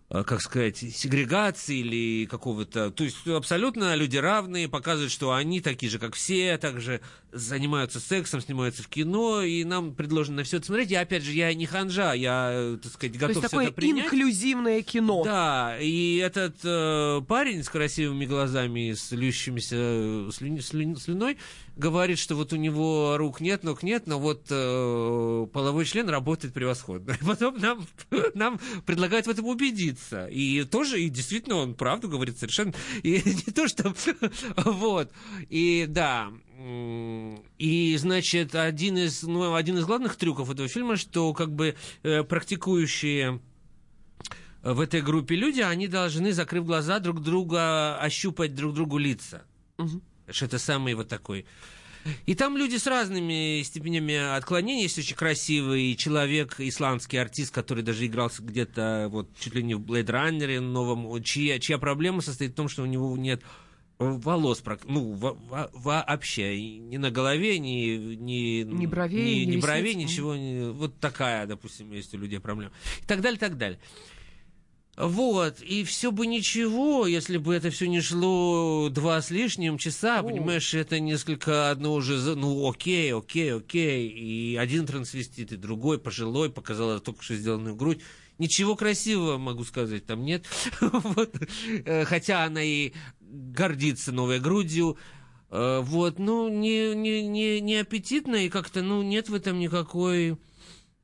как 0.09 0.41
сказать, 0.41 0.77
сегрегации 0.77 1.77
или 1.77 2.25
какого-то... 2.25 2.89
То 2.89 3.03
есть 3.03 3.27
абсолютно 3.27 3.95
люди 3.95 4.17
равные, 4.17 4.67
показывают, 4.67 5.11
что 5.11 5.33
они 5.33 5.61
такие 5.61 5.91
же, 5.91 5.99
как 5.99 6.15
все, 6.15 6.57
также 6.57 7.01
занимаются 7.31 7.99
сексом, 7.99 8.41
снимаются 8.41 8.81
в 8.81 8.87
кино, 8.87 9.43
и 9.43 9.63
нам 9.63 9.93
предложено 9.93 10.37
на 10.37 10.43
все 10.43 10.57
это 10.57 10.65
смотреть. 10.65 10.89
Я, 10.89 11.01
опять 11.01 11.23
же, 11.23 11.31
я 11.31 11.53
не 11.53 11.67
ханжа, 11.67 12.13
я, 12.13 12.77
так 12.81 12.91
сказать, 12.91 13.17
готов 13.17 13.35
То 13.35 13.41
есть 13.41 13.53
все 13.53 13.61
это 13.61 13.71
принять. 13.73 14.05
инклюзивное 14.05 14.81
кино. 14.81 15.23
Да, 15.23 15.77
и 15.79 16.17
этот 16.17 16.55
э, 16.63 17.21
парень 17.27 17.63
с 17.63 17.69
красивыми 17.69 18.25
глазами, 18.25 18.93
с 18.93 19.11
льющимися 19.11 20.31
слюни, 20.31 20.59
слю, 20.59 20.95
слюной, 20.95 21.37
говорит, 21.75 22.19
что 22.19 22.35
вот 22.35 22.51
у 22.51 22.55
него 22.55 23.15
рук 23.17 23.41
нет, 23.41 23.63
ног 23.63 23.83
нет, 23.83 24.07
но 24.07 24.19
вот 24.19 24.47
э, 24.49 25.47
половой 25.53 25.85
член 25.85 26.09
работает 26.09 26.53
превосходно. 26.53 27.15
И 27.19 27.23
потом 27.25 27.57
нам, 27.57 27.85
нам 28.33 28.59
предлагают 28.85 29.27
в 29.27 29.29
этом 29.29 29.45
убедиться. 29.45 29.98
И 30.29 30.63
тоже, 30.63 31.01
и 31.01 31.09
действительно, 31.09 31.55
он 31.57 31.73
правду 31.73 32.09
говорит 32.09 32.37
совершенно. 32.37 32.73
И 33.03 33.21
не 33.25 33.53
то, 33.53 33.67
что... 33.67 33.93
Вот. 34.57 35.11
И 35.49 35.85
да, 35.87 36.31
И, 37.57 37.97
значит, 37.97 38.55
один 38.55 38.97
из, 38.97 39.23
ну, 39.23 39.53
один 39.53 39.77
из 39.77 39.85
главных 39.85 40.15
трюков 40.15 40.49
этого 40.49 40.67
фильма, 40.67 40.95
что 40.97 41.33
как 41.33 41.53
бы 41.53 41.75
э, 42.03 42.23
практикующие 42.23 43.39
в 44.61 44.79
этой 44.81 45.01
группе 45.01 45.35
люди, 45.35 45.61
они 45.61 45.87
должны, 45.87 46.33
закрыв 46.33 46.65
глаза, 46.65 46.99
друг 46.99 47.21
друга 47.21 47.97
ощупать 47.97 48.55
друг 48.55 48.73
другу 48.73 48.97
лица. 48.97 49.43
Что 50.29 50.45
это 50.45 50.59
самый 50.59 50.93
вот 50.93 51.07
такой. 51.07 51.45
И 52.25 52.35
там 52.35 52.57
люди 52.57 52.77
с 52.77 52.87
разными 52.87 53.61
степенями 53.63 54.15
отклонений. 54.35 54.83
Есть 54.83 54.97
очень 54.99 55.15
красивый 55.15 55.95
человек, 55.95 56.55
исландский 56.59 57.17
артист, 57.17 57.53
который 57.53 57.83
даже 57.83 58.05
игрался 58.05 58.41
где-то 58.43 59.07
вот 59.11 59.29
чуть 59.39 59.55
ли 59.55 59.63
не 59.63 59.75
в 59.75 59.81
Blade 59.81 60.07
Runner 60.07 60.59
новом, 60.59 61.23
чья, 61.23 61.59
чья 61.59 61.77
проблема 61.77 62.21
состоит 62.21 62.51
в 62.51 62.55
том, 62.55 62.69
что 62.69 62.83
у 62.83 62.85
него 62.85 63.15
нет 63.17 63.41
волос, 63.97 64.61
прак- 64.63 64.85
ну, 64.85 65.11
во- 65.11 65.37
во- 65.43 65.69
вообще, 65.73 66.57
ни 66.79 66.95
на 66.95 67.11
голове, 67.11 67.59
ни, 67.59 68.15
ни, 68.15 68.63
Ни 68.63 68.85
бровей, 68.85 69.45
ни, 69.45 69.51
ни 69.51 69.55
ни 69.55 69.59
бровей, 69.59 69.93
ничего. 69.95 70.35
вот 70.71 70.97
такая, 71.01 71.45
допустим, 71.47 71.91
есть 71.91 72.13
у 72.13 72.17
людей 72.17 72.39
проблема. 72.39 72.71
И 73.01 73.05
так 73.05 73.19
далее, 73.19 73.35
и 73.35 73.39
так 73.41 73.57
далее. 73.57 73.77
Вот, 74.99 75.61
и 75.61 75.85
все 75.85 76.11
бы 76.11 76.27
ничего, 76.27 77.07
если 77.07 77.37
бы 77.37 77.55
это 77.55 77.69
все 77.69 77.87
не 77.87 78.01
шло 78.01 78.89
два 78.89 79.21
с 79.21 79.29
лишним 79.31 79.77
часа, 79.77 80.21
понимаешь, 80.21 80.73
это 80.73 80.99
несколько 80.99 81.69
одно 81.71 81.93
уже, 81.93 82.17
ну, 82.35 82.69
окей, 82.69 83.13
окей, 83.13 83.53
окей, 83.53 84.09
и 84.09 84.57
один 84.57 84.85
трансвестит, 84.85 85.53
и 85.53 85.55
другой 85.55 85.99
пожилой, 85.99 86.49
показала 86.49 86.99
только 86.99 87.23
что 87.23 87.35
сделанную 87.35 87.77
грудь. 87.77 88.01
Ничего 88.39 88.75
красивого, 88.75 89.37
могу 89.37 89.63
сказать, 89.63 90.05
там 90.05 90.25
нет. 90.25 90.43
Вот. 90.81 91.33
Э, 91.85 92.03
Хотя 92.03 92.43
она 92.43 92.61
и 92.61 92.91
гордится 93.21 94.11
новой 94.11 94.41
грудью. 94.41 94.97
Э, 95.49 95.79
Вот, 95.81 96.19
ну, 96.19 96.49
не, 96.49 96.93
не, 96.93 97.25
не, 97.25 97.61
не 97.61 97.77
аппетитно, 97.77 98.35
и 98.35 98.49
как-то, 98.49 98.81
ну, 98.81 99.01
нет 99.01 99.29
в 99.29 99.33
этом 99.33 99.59
никакой... 99.59 100.37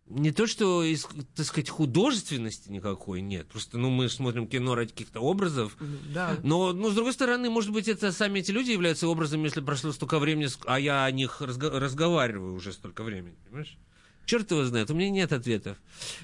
Не 0.08 0.32
то, 0.32 0.46
что, 0.46 0.84
из, 0.84 1.08
так 1.36 1.48
сказать, 1.48 1.70
художественности 1.70 2.70
никакой 2.70 3.22
нет. 3.22 3.48
Просто, 3.48 3.80
ну, 3.80 3.90
мы 3.90 4.08
смотрим 4.08 4.48
кино 4.48 4.76
ради 4.76 4.92
каких-то 4.92 5.20
образов. 5.20 5.76
Да. 6.14 6.38
Но, 6.44 6.74
ну, 6.74 6.92
с 6.92 6.94
другой 6.94 7.14
стороны, 7.14 7.50
может 7.50 7.72
быть, 7.72 7.88
это 7.88 8.12
сами 8.12 8.40
эти 8.40 8.52
люди 8.52 8.70
являются 8.70 9.08
образами, 9.08 9.46
если 9.46 9.62
прошло 9.62 9.92
столько 9.92 10.20
времени, 10.20 10.48
а 10.68 10.80
я 10.80 11.06
о 11.06 11.12
них 11.12 11.42
разго- 11.42 11.80
разговариваю 11.80 12.54
уже 12.54 12.72
столько 12.72 13.04
времени, 13.04 13.36
понимаешь? 13.46 13.78
Черт 14.26 14.50
его 14.50 14.64
знает, 14.64 14.90
у 14.90 14.96
меня 14.96 15.10
нет 15.12 15.32
ответов 15.32 15.78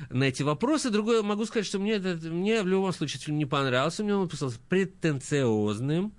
на 0.09 0.23
эти 0.23 0.41
вопросы. 0.41 0.89
Другое, 0.89 1.21
могу 1.21 1.45
сказать, 1.45 1.67
что 1.67 1.77
мне, 1.77 1.93
этот, 1.93 2.23
мне 2.23 2.63
в 2.63 2.67
любом 2.67 2.91
случае 2.93 3.21
фильм 3.21 3.37
не 3.37 3.45
понравился. 3.45 4.03
Мне 4.03 4.15
он 4.15 4.27
показался 4.27 4.59
претенциозным. 4.69 6.13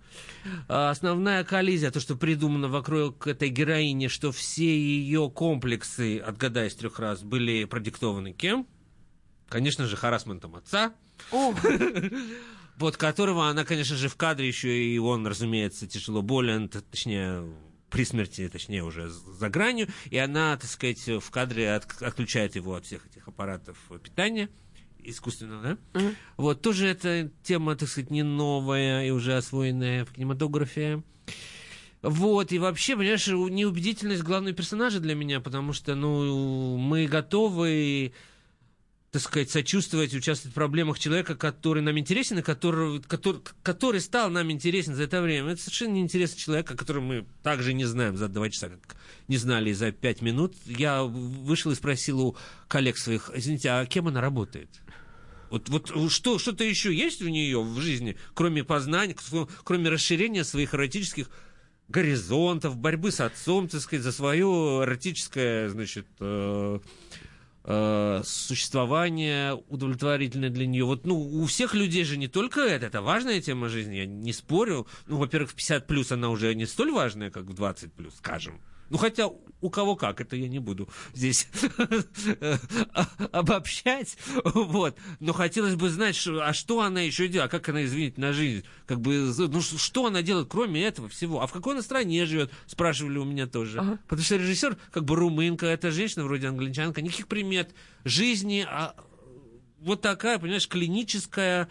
А 0.68 0.90
Основная 0.90 1.42
коллизия, 1.44 1.90
то, 1.90 1.98
что 1.98 2.14
придумано 2.14 2.68
вокруг 2.68 3.26
этой 3.26 3.48
героини, 3.48 4.06
что 4.06 4.30
все 4.30 4.78
ее 4.78 5.30
комплексы, 5.30 6.18
отгадай 6.18 6.70
с 6.70 6.74
трех 6.76 6.98
раз, 6.98 7.22
были 7.22 7.64
продиктованы 7.64 8.32
кем? 8.32 8.66
Конечно 9.48 9.86
же, 9.86 9.96
харасментом 9.96 10.56
отца 10.56 10.94
О, 11.30 11.54
вот 12.78 12.96
которого 12.96 13.48
она, 13.48 13.64
конечно 13.64 13.96
же, 13.96 14.08
в 14.08 14.16
кадре 14.16 14.48
еще 14.48 14.84
и 14.84 14.98
он, 14.98 15.26
разумеется, 15.26 15.86
тяжело 15.86 16.22
болен, 16.22 16.68
точнее, 16.68 17.44
при 17.92 18.04
смерти, 18.04 18.48
точнее, 18.48 18.82
уже 18.82 19.08
за 19.10 19.48
гранью, 19.50 19.86
и 20.10 20.16
она, 20.18 20.56
так 20.56 20.68
сказать, 20.70 21.06
в 21.06 21.30
кадре 21.30 21.74
от- 21.74 22.02
отключает 22.02 22.56
его 22.56 22.74
от 22.74 22.86
всех 22.86 23.06
этих 23.06 23.28
аппаратов 23.28 23.76
питания 24.02 24.48
искусственного, 25.04 25.62
да? 25.62 26.00
Вот, 26.36 26.62
тоже 26.62 26.86
эта 26.88 27.30
тема, 27.42 27.76
так 27.76 27.88
сказать, 27.88 28.10
не 28.10 28.22
новая 28.22 29.06
и 29.06 29.10
уже 29.10 29.36
освоенная 29.36 30.04
в 30.04 30.12
кинематографе. 30.12 31.02
Вот, 32.02 32.50
и 32.50 32.58
вообще, 32.58 32.96
понимаешь, 32.96 33.26
неубедительность 33.28 34.22
главного 34.22 34.54
персонажа 34.56 34.98
для 34.98 35.14
меня, 35.14 35.40
потому 35.40 35.72
что, 35.72 35.94
ну, 35.94 36.76
мы 36.76 37.06
готовы 37.06 38.12
так 39.12 39.20
сказать, 39.20 39.50
сочувствовать, 39.50 40.14
участвовать 40.14 40.52
в 40.52 40.54
проблемах 40.54 40.98
человека, 40.98 41.34
который 41.36 41.82
нам 41.82 41.98
интересен, 41.98 42.38
и 42.38 42.42
который, 42.42 43.02
который, 43.02 43.42
который 43.62 44.00
стал 44.00 44.30
нам 44.30 44.50
интересен 44.50 44.94
за 44.94 45.02
это 45.02 45.20
время. 45.20 45.52
Это 45.52 45.60
совершенно 45.60 45.92
неинтересный 45.92 46.38
человек, 46.38 46.70
о 46.70 46.76
котором 46.76 47.04
мы 47.04 47.26
также 47.42 47.74
не 47.74 47.84
знаем 47.84 48.16
за 48.16 48.28
два 48.28 48.48
часа, 48.48 48.70
как 48.70 48.96
не 49.28 49.36
знали 49.36 49.70
за 49.74 49.92
пять 49.92 50.22
минут. 50.22 50.54
Я 50.64 51.02
вышел 51.02 51.70
и 51.72 51.74
спросил 51.74 52.20
у 52.20 52.36
коллег 52.68 52.96
своих, 52.96 53.30
извините, 53.34 53.68
а 53.68 53.84
кем 53.84 54.08
она 54.08 54.22
работает? 54.22 54.70
Вот, 55.50 55.68
вот 55.68 56.10
что, 56.10 56.38
что-то 56.38 56.64
еще 56.64 56.94
есть 56.94 57.20
у 57.20 57.28
нее 57.28 57.62
в 57.62 57.78
жизни, 57.80 58.16
кроме 58.32 58.64
познания, 58.64 59.14
кроме 59.62 59.90
расширения 59.90 60.42
своих 60.42 60.74
эротических 60.74 61.28
горизонтов, 61.88 62.78
борьбы 62.78 63.12
с 63.12 63.20
отцом, 63.20 63.68
так 63.68 63.82
сказать, 63.82 64.02
за 64.02 64.12
свое 64.12 64.46
эротическое, 64.84 65.68
значит, 65.68 66.06
э, 66.20 66.78
э, 67.64 68.22
существование 68.24 69.54
удовлетворительное 69.68 70.50
для 70.50 70.66
нее. 70.66 70.84
Вот, 70.84 71.06
ну, 71.06 71.18
у 71.18 71.44
всех 71.46 71.74
людей 71.74 72.04
же 72.04 72.16
не 72.16 72.28
только 72.28 72.60
это, 72.60 72.86
это 72.86 73.02
важная 73.02 73.40
тема 73.40 73.68
жизни, 73.68 73.96
я 73.96 74.06
не 74.06 74.32
спорю. 74.32 74.86
Ну, 75.06 75.18
во-первых, 75.18 75.50
в 75.50 75.54
50 75.54 75.86
плюс 75.86 76.12
она 76.12 76.28
уже 76.30 76.54
не 76.54 76.66
столь 76.66 76.92
важная, 76.92 77.30
как 77.30 77.44
в 77.44 77.54
20 77.54 77.92
плюс, 77.92 78.14
скажем. 78.16 78.60
Ну, 78.92 78.98
хотя 78.98 79.30
у 79.62 79.70
кого 79.70 79.96
как, 79.96 80.20
это 80.20 80.36
я 80.36 80.48
не 80.48 80.58
буду 80.58 80.86
здесь 81.14 81.48
обобщать, 83.32 84.18
вот. 84.44 84.96
Но 85.18 85.32
хотелось 85.32 85.76
бы 85.76 85.88
знать, 85.88 86.14
что- 86.14 86.46
а 86.46 86.52
что 86.52 86.82
она 86.82 87.00
еще 87.00 87.26
делает, 87.26 87.48
а 87.50 87.56
как 87.56 87.70
она, 87.70 87.84
извините, 87.84 88.20
на 88.20 88.34
жизнь, 88.34 88.64
как 88.86 89.00
бы, 89.00 89.32
ну, 89.38 89.62
что 89.62 90.06
она 90.06 90.20
делает, 90.20 90.48
кроме 90.50 90.82
этого 90.84 91.08
всего, 91.08 91.40
а 91.40 91.46
в 91.46 91.52
какой 91.52 91.72
она 91.72 91.82
стране 91.82 92.26
живет, 92.26 92.52
спрашивали 92.66 93.16
у 93.16 93.24
меня 93.24 93.46
тоже. 93.46 93.78
Ага. 93.78 93.98
Потому 94.08 94.24
что 94.24 94.36
режиссер, 94.36 94.76
как 94.90 95.04
бы, 95.06 95.16
румынка, 95.16 95.64
это 95.64 95.90
женщина, 95.90 96.24
вроде 96.24 96.48
англичанка, 96.48 97.00
никаких 97.00 97.28
примет 97.28 97.74
жизни, 98.04 98.66
а 98.68 98.94
вот 99.80 100.02
такая, 100.02 100.38
понимаешь, 100.38 100.68
клиническая 100.68 101.66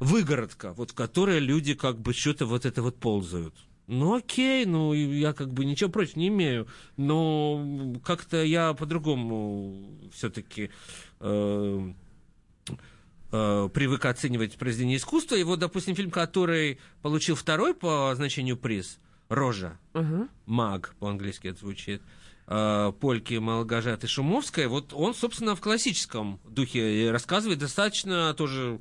выгородка, 0.00 0.74
вот 0.74 0.90
в 0.90 0.94
которой 0.94 1.38
люди 1.38 1.72
как 1.72 1.98
бы 1.98 2.12
что-то 2.12 2.44
вот 2.44 2.66
это 2.66 2.82
вот 2.82 3.00
ползают. 3.00 3.54
Ну 3.86 4.14
окей, 4.14 4.64
ну 4.64 4.94
и 4.94 5.18
я 5.18 5.32
как 5.32 5.52
бы 5.52 5.64
ничего 5.64 5.90
против 5.90 6.16
не 6.16 6.28
имею, 6.28 6.68
но 6.96 7.94
как-то 8.04 8.42
я 8.42 8.74
по-другому 8.74 9.86
все-таки 10.12 10.70
э, 11.20 11.92
э, 13.32 13.68
привык 13.74 14.04
оценивать 14.04 14.56
произведение 14.56 14.98
искусства. 14.98 15.34
И 15.34 15.42
вот, 15.42 15.58
допустим, 15.58 15.96
фильм, 15.96 16.10
который 16.10 16.78
получил 17.02 17.34
второй 17.34 17.74
по 17.74 18.12
значению 18.14 18.56
приз, 18.56 18.98
«Рожа», 19.28 19.78
Ага. 19.94 20.28
Маг, 20.46 20.94
по-английски 21.00 21.48
это 21.48 21.60
звучит, 21.60 22.02
э, 22.46 22.92
Польки 23.00 23.34
Малгожаты 23.34 24.06
Шумовская, 24.06 24.68
вот 24.68 24.92
он, 24.92 25.14
собственно, 25.14 25.56
в 25.56 25.60
классическом 25.60 26.40
духе 26.48 27.10
рассказывает 27.10 27.58
достаточно 27.58 28.32
тоже 28.34 28.80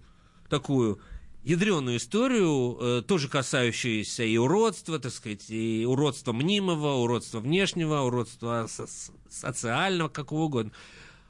такую 0.49 0.99
ядреную 1.43 1.97
историю, 1.97 2.77
э, 2.79 3.01
тоже 3.07 3.27
касающуюся 3.27 4.23
и 4.23 4.37
уродства, 4.37 4.99
так 4.99 5.11
сказать, 5.11 5.49
и 5.49 5.85
уродства 5.87 6.33
мнимого, 6.33 6.93
уродства 6.95 7.39
внешнего, 7.39 8.01
уродства 8.01 8.67
со- 8.69 8.87
социального, 9.29 10.09
какого 10.09 10.43
угодно. 10.43 10.71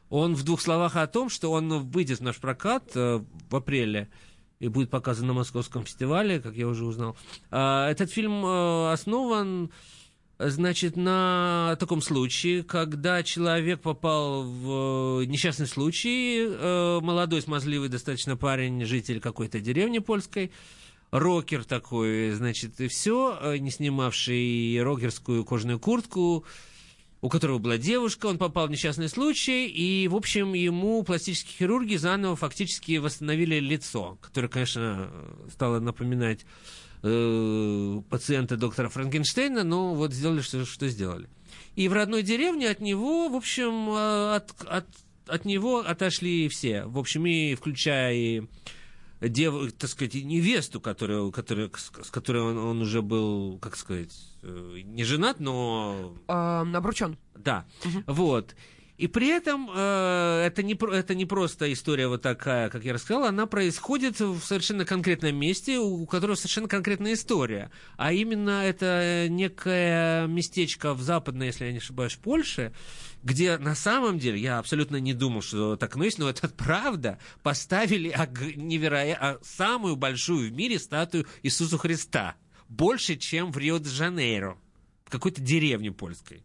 Он 0.10 0.36
в 0.36 0.44
двух 0.44 0.60
словах 0.62 0.98
о 0.98 1.08
том, 1.08 1.30
что 1.30 1.52
он 1.52 1.70
выйдет 1.90 2.20
в 2.20 2.24
наш 2.24 2.38
прокат 2.38 2.92
э, 2.96 3.24
в 3.50 3.56
апреле 3.56 4.10
и 4.60 4.68
будет 4.68 4.90
показан 4.90 5.28
на 5.28 5.34
Московском 5.34 5.86
фестивале, 5.86 6.40
как 6.40 6.56
я 6.56 6.68
уже 6.68 6.86
узнал. 6.86 7.16
А, 7.50 7.90
Этот 7.90 8.12
фильм 8.12 8.46
э, 8.46 8.92
основан, 8.92 9.72
значит, 10.50 10.96
на 10.96 11.76
таком 11.80 12.02
случае, 12.02 12.64
когда 12.64 13.24
человек 13.24 13.82
попал 13.82 14.44
в 14.44 15.24
несчастный 15.26 15.68
случай, 15.68 16.48
э, 16.48 17.00
молодой, 17.02 17.42
смазливый 17.42 17.90
достаточно 17.90 18.38
парень, 18.38 18.86
житель 18.86 19.20
какой-то 19.20 19.60
деревни 19.60 20.00
польской, 20.00 20.52
рокер 21.12 21.64
такой, 21.64 22.32
значит, 22.32 22.80
и 22.80 22.88
все, 22.88 23.56
не 23.60 23.70
снимавший 23.70 24.82
рокерскую 24.82 25.44
кожаную 25.44 25.80
куртку, 25.80 26.46
у 27.22 27.30
которого 27.30 27.60
была 27.60 27.78
девушка, 27.78 28.26
он 28.26 28.38
попал 28.38 28.68
в 28.68 28.72
несчастный 28.72 29.08
случай, 29.08 29.68
и, 29.68 30.08
в 30.08 30.16
общем, 30.16 30.54
ему 30.54 31.04
пластические 31.04 31.56
хирурги 31.56 31.96
заново 31.96 32.36
фактически 32.36 32.98
восстановили 32.98 33.60
лицо, 33.60 34.18
которое, 34.22 34.48
конечно, 34.48 35.12
стало 35.52 35.80
напоминать 35.80 36.46
э, 37.04 38.02
пациента 38.10 38.58
доктора 38.58 38.90
Франкенштейна, 38.90 39.64
но 39.64 39.94
вот 39.94 40.14
сделали, 40.14 40.42
что, 40.42 40.66
что 40.66 40.88
сделали. 40.88 41.30
И 41.76 41.88
в 41.88 41.94
родной 41.94 42.24
деревне 42.24 42.70
от 42.70 42.82
него, 42.82 43.30
в 43.30 43.36
общем, 43.36 43.90
э, 43.90 44.36
от, 44.36 44.52
от, 44.68 44.86
от 45.28 45.46
него 45.46 45.80
отошли 45.80 46.48
все, 46.50 46.86
в 46.86 46.98
общем, 46.98 47.26
и 47.26 47.56
включая 47.56 48.14
и 48.14 48.42
дев, 49.22 49.72
так 49.74 49.90
сказать, 49.90 50.16
невесту, 50.16 50.82
которую, 50.82 51.32
которую, 51.32 51.72
с, 51.76 52.10
которой 52.10 52.42
он, 52.42 52.58
он 52.58 52.82
уже 52.82 53.02
был, 53.02 53.60
как 53.60 53.76
сказать, 53.78 54.14
э, 54.42 54.80
не 54.84 55.04
женат, 55.04 55.40
но 55.40 56.16
А, 56.28 56.62
обручен. 56.74 57.18
да, 57.36 57.66
вот. 58.08 58.56
И 59.02 59.08
при 59.08 59.30
этом 59.30 59.68
э, 59.74 60.44
это, 60.46 60.62
не, 60.62 60.76
это 60.76 61.16
не 61.16 61.26
просто 61.26 61.74
история 61.74 62.08
вот 62.08 62.22
такая, 62.22 62.70
как 62.70 62.86
я 62.86 62.94
рассказал, 62.94 63.24
она 63.24 63.48
происходит 63.48 64.20
в 64.20 64.42
совершенно 64.42 64.86
конкретном 64.86 65.36
месте, 65.36 65.80
у 65.80 66.06
которого 66.06 66.36
совершенно 66.36 66.68
конкретная 66.68 67.14
история. 67.14 67.72
А 67.98 68.14
именно 68.14 68.64
это 68.64 69.26
некое 69.28 70.28
местечко 70.28 70.94
в 70.94 71.02
западной, 71.02 71.48
если 71.48 71.66
я 71.66 71.72
не 71.72 71.80
ошибаюсь, 71.80 72.14
Польше, 72.14 72.74
где 73.24 73.58
на 73.58 73.74
самом 73.74 74.20
деле, 74.20 74.40
я 74.40 74.60
абсолютно 74.60 74.98
не 74.98 75.16
думал, 75.16 75.42
что 75.42 75.78
так 75.78 75.96
оно 75.96 76.06
есть, 76.06 76.20
но 76.20 76.30
это 76.30 76.48
правда, 76.50 77.18
поставили 77.42 78.10
ог- 78.10 78.56
невероя- 78.56 79.18
а, 79.20 79.40
самую 79.42 79.96
большую 79.96 80.52
в 80.52 80.54
мире 80.54 80.78
статую 80.78 81.26
Иисуса 81.42 81.80
Христа. 81.80 82.36
Больше, 82.70 83.16
чем 83.16 83.52
в 83.52 83.58
Рио-де-Жанейро, 83.58 84.60
в 85.06 85.10
какой-то 85.10 85.42
деревне 85.42 85.92
польской. 85.92 86.44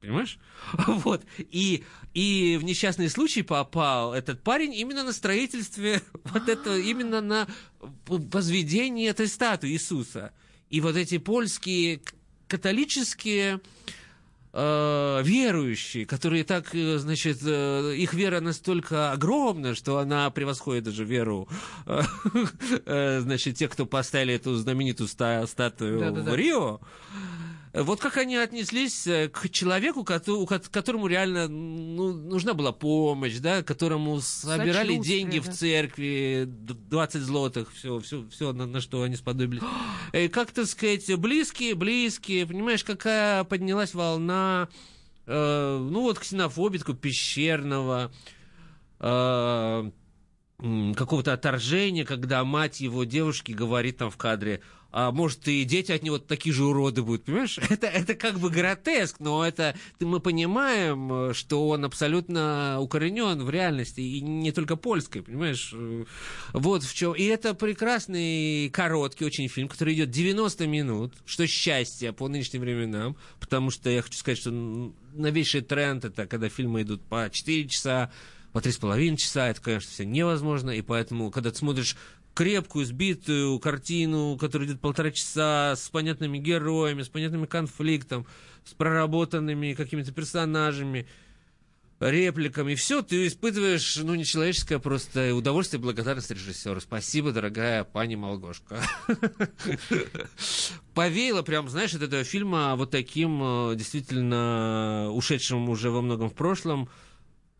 Понимаешь? 0.00 0.38
Вот. 0.86 1.22
И, 1.38 1.84
и 2.14 2.58
в 2.60 2.64
несчастный 2.64 3.08
случай 3.08 3.42
попал 3.42 4.14
этот 4.14 4.42
парень 4.42 4.74
именно 4.74 5.04
на 5.04 5.12
строительстве 5.12 6.02
вот 6.24 6.48
этого, 6.48 6.76
именно 6.76 7.20
на 7.20 7.46
возведении 8.06 9.08
этой 9.08 9.28
статуи 9.28 9.70
Иисуса. 9.70 10.32
И 10.70 10.80
вот 10.80 10.96
эти 10.96 11.18
польские 11.18 12.00
католические 12.48 13.60
э, 14.52 15.22
верующие, 15.22 16.06
которые 16.06 16.44
так, 16.44 16.74
э, 16.74 16.98
значит, 16.98 17.38
э, 17.44 17.94
их 17.96 18.14
вера 18.14 18.40
настолько 18.40 19.12
огромна, 19.12 19.74
что 19.74 19.98
она 19.98 20.30
превосходит 20.30 20.84
даже 20.84 21.04
веру, 21.04 21.48
э, 21.86 22.02
э, 22.86 23.20
значит, 23.20 23.56
тех, 23.56 23.70
кто 23.70 23.86
поставили 23.86 24.34
эту 24.34 24.54
знаменитую 24.54 25.08
ста- 25.08 25.46
статую 25.46 26.00
Да-да-да. 26.00 26.30
в 26.30 26.34
Рио. 26.34 26.80
Вот 27.82 28.00
как 28.00 28.16
они 28.16 28.36
отнеслись 28.36 29.06
э, 29.06 29.28
к 29.28 29.50
человеку, 29.50 30.02
которому 30.02 31.08
реально 31.08 31.46
ну, 31.46 32.14
нужна 32.14 32.54
была 32.54 32.72
помощь, 32.72 33.36
да, 33.36 33.62
которому 33.62 34.20
собирали 34.20 34.92
Сочувствие, 34.92 34.98
деньги 35.20 35.38
в 35.40 35.46
да. 35.46 35.52
церкви, 35.52 36.44
д- 36.46 36.74
20 36.74 37.20
злотых, 37.20 37.72
все, 37.74 38.00
все, 38.00 38.26
все 38.30 38.52
на, 38.54 38.64
на 38.64 38.80
что 38.80 39.02
они 39.02 39.16
сподобились. 39.16 39.62
И 40.14 40.28
как, 40.28 40.52
так 40.52 40.64
сказать, 40.66 41.14
близкие, 41.16 41.74
близкие, 41.74 42.46
понимаешь, 42.46 42.82
какая 42.82 43.44
поднялась 43.44 43.92
волна, 43.92 44.68
э, 45.26 45.78
ну 45.78 46.00
вот 46.00 46.18
ксенофобии, 46.18 46.78
такого 46.78 46.96
пещерного, 46.96 48.10
э, 49.00 49.90
какого-то 50.96 51.34
отторжения, 51.34 52.06
когда 52.06 52.42
мать 52.42 52.80
его 52.80 53.04
девушки 53.04 53.52
говорит 53.52 53.98
там 53.98 54.10
в 54.10 54.16
кадре, 54.16 54.62
а 54.98 55.12
может 55.12 55.46
и 55.46 55.64
дети 55.64 55.92
от 55.92 56.02
него 56.02 56.16
такие 56.16 56.54
же 56.54 56.64
уроды 56.64 57.02
будут, 57.02 57.24
понимаешь? 57.24 57.58
Это, 57.68 57.86
это 57.86 58.14
как 58.14 58.38
бы 58.38 58.48
гротеск, 58.48 59.20
но 59.20 59.46
это 59.46 59.76
мы 60.00 60.20
понимаем, 60.20 61.12
э, 61.12 61.34
что 61.34 61.68
он 61.68 61.84
абсолютно 61.84 62.78
укоренен 62.80 63.44
в 63.44 63.50
реальности, 63.50 64.00
и 64.00 64.22
не 64.22 64.52
только 64.52 64.76
польской, 64.76 65.20
понимаешь? 65.20 65.70
Э, 65.74 66.06
Вот 66.54 66.82
в 66.82 66.94
чем. 66.94 67.12
И 67.12 67.24
это 67.24 67.52
прекрасный, 67.52 68.70
короткий 68.70 69.26
очень 69.26 69.48
фильм, 69.48 69.68
который 69.68 69.92
идет 69.92 70.08
90 70.08 70.66
минут, 70.66 71.12
что 71.26 71.46
счастье 71.46 72.14
по 72.14 72.26
нынешним 72.28 72.62
временам, 72.62 73.18
потому 73.38 73.70
что 73.70 73.90
я 73.90 74.00
хочу 74.00 74.16
сказать, 74.16 74.38
что 74.38 74.50
новейший 75.12 75.60
тренд 75.60 76.06
это 76.06 76.26
когда 76.26 76.48
фильмы 76.48 76.80
идут 76.82 77.02
по 77.02 77.28
4 77.30 77.68
часа, 77.68 78.10
по 78.56 78.62
три 78.62 78.72
с 78.72 78.78
половиной 78.78 79.18
часа, 79.18 79.48
это, 79.48 79.60
конечно, 79.60 79.90
все 79.90 80.06
невозможно, 80.06 80.70
и 80.70 80.80
поэтому, 80.80 81.30
когда 81.30 81.50
ты 81.50 81.58
смотришь 81.58 81.94
крепкую, 82.36 82.84
сбитую 82.84 83.58
картину, 83.58 84.36
которая 84.38 84.68
идет 84.68 84.80
полтора 84.80 85.10
часа, 85.10 85.74
с 85.74 85.88
понятными 85.88 86.36
героями, 86.36 87.02
с 87.02 87.08
понятным 87.08 87.46
конфликтом, 87.46 88.26
с 88.64 88.74
проработанными 88.74 89.72
какими-то 89.72 90.12
персонажами, 90.12 91.08
репликами, 91.98 92.74
все, 92.74 93.00
ты 93.00 93.26
испытываешь, 93.26 93.96
ну, 93.96 94.14
нечеловеческое 94.14 94.78
просто 94.78 95.34
удовольствие 95.34 95.80
и 95.80 95.82
благодарность 95.82 96.30
режиссеру. 96.30 96.78
Спасибо, 96.82 97.32
дорогая 97.32 97.84
пани 97.84 98.16
Молгошка. 98.16 98.82
Повеяло 100.94 101.40
прям, 101.40 101.70
знаешь, 101.70 101.94
от 101.94 102.02
этого 102.02 102.22
фильма 102.22 102.76
вот 102.76 102.90
таким 102.90 103.40
э, 103.42 103.76
действительно 103.76 105.08
ушедшим 105.12 105.70
уже 105.70 105.90
во 105.90 106.02
многом 106.02 106.28
в 106.28 106.34
прошлом, 106.34 106.90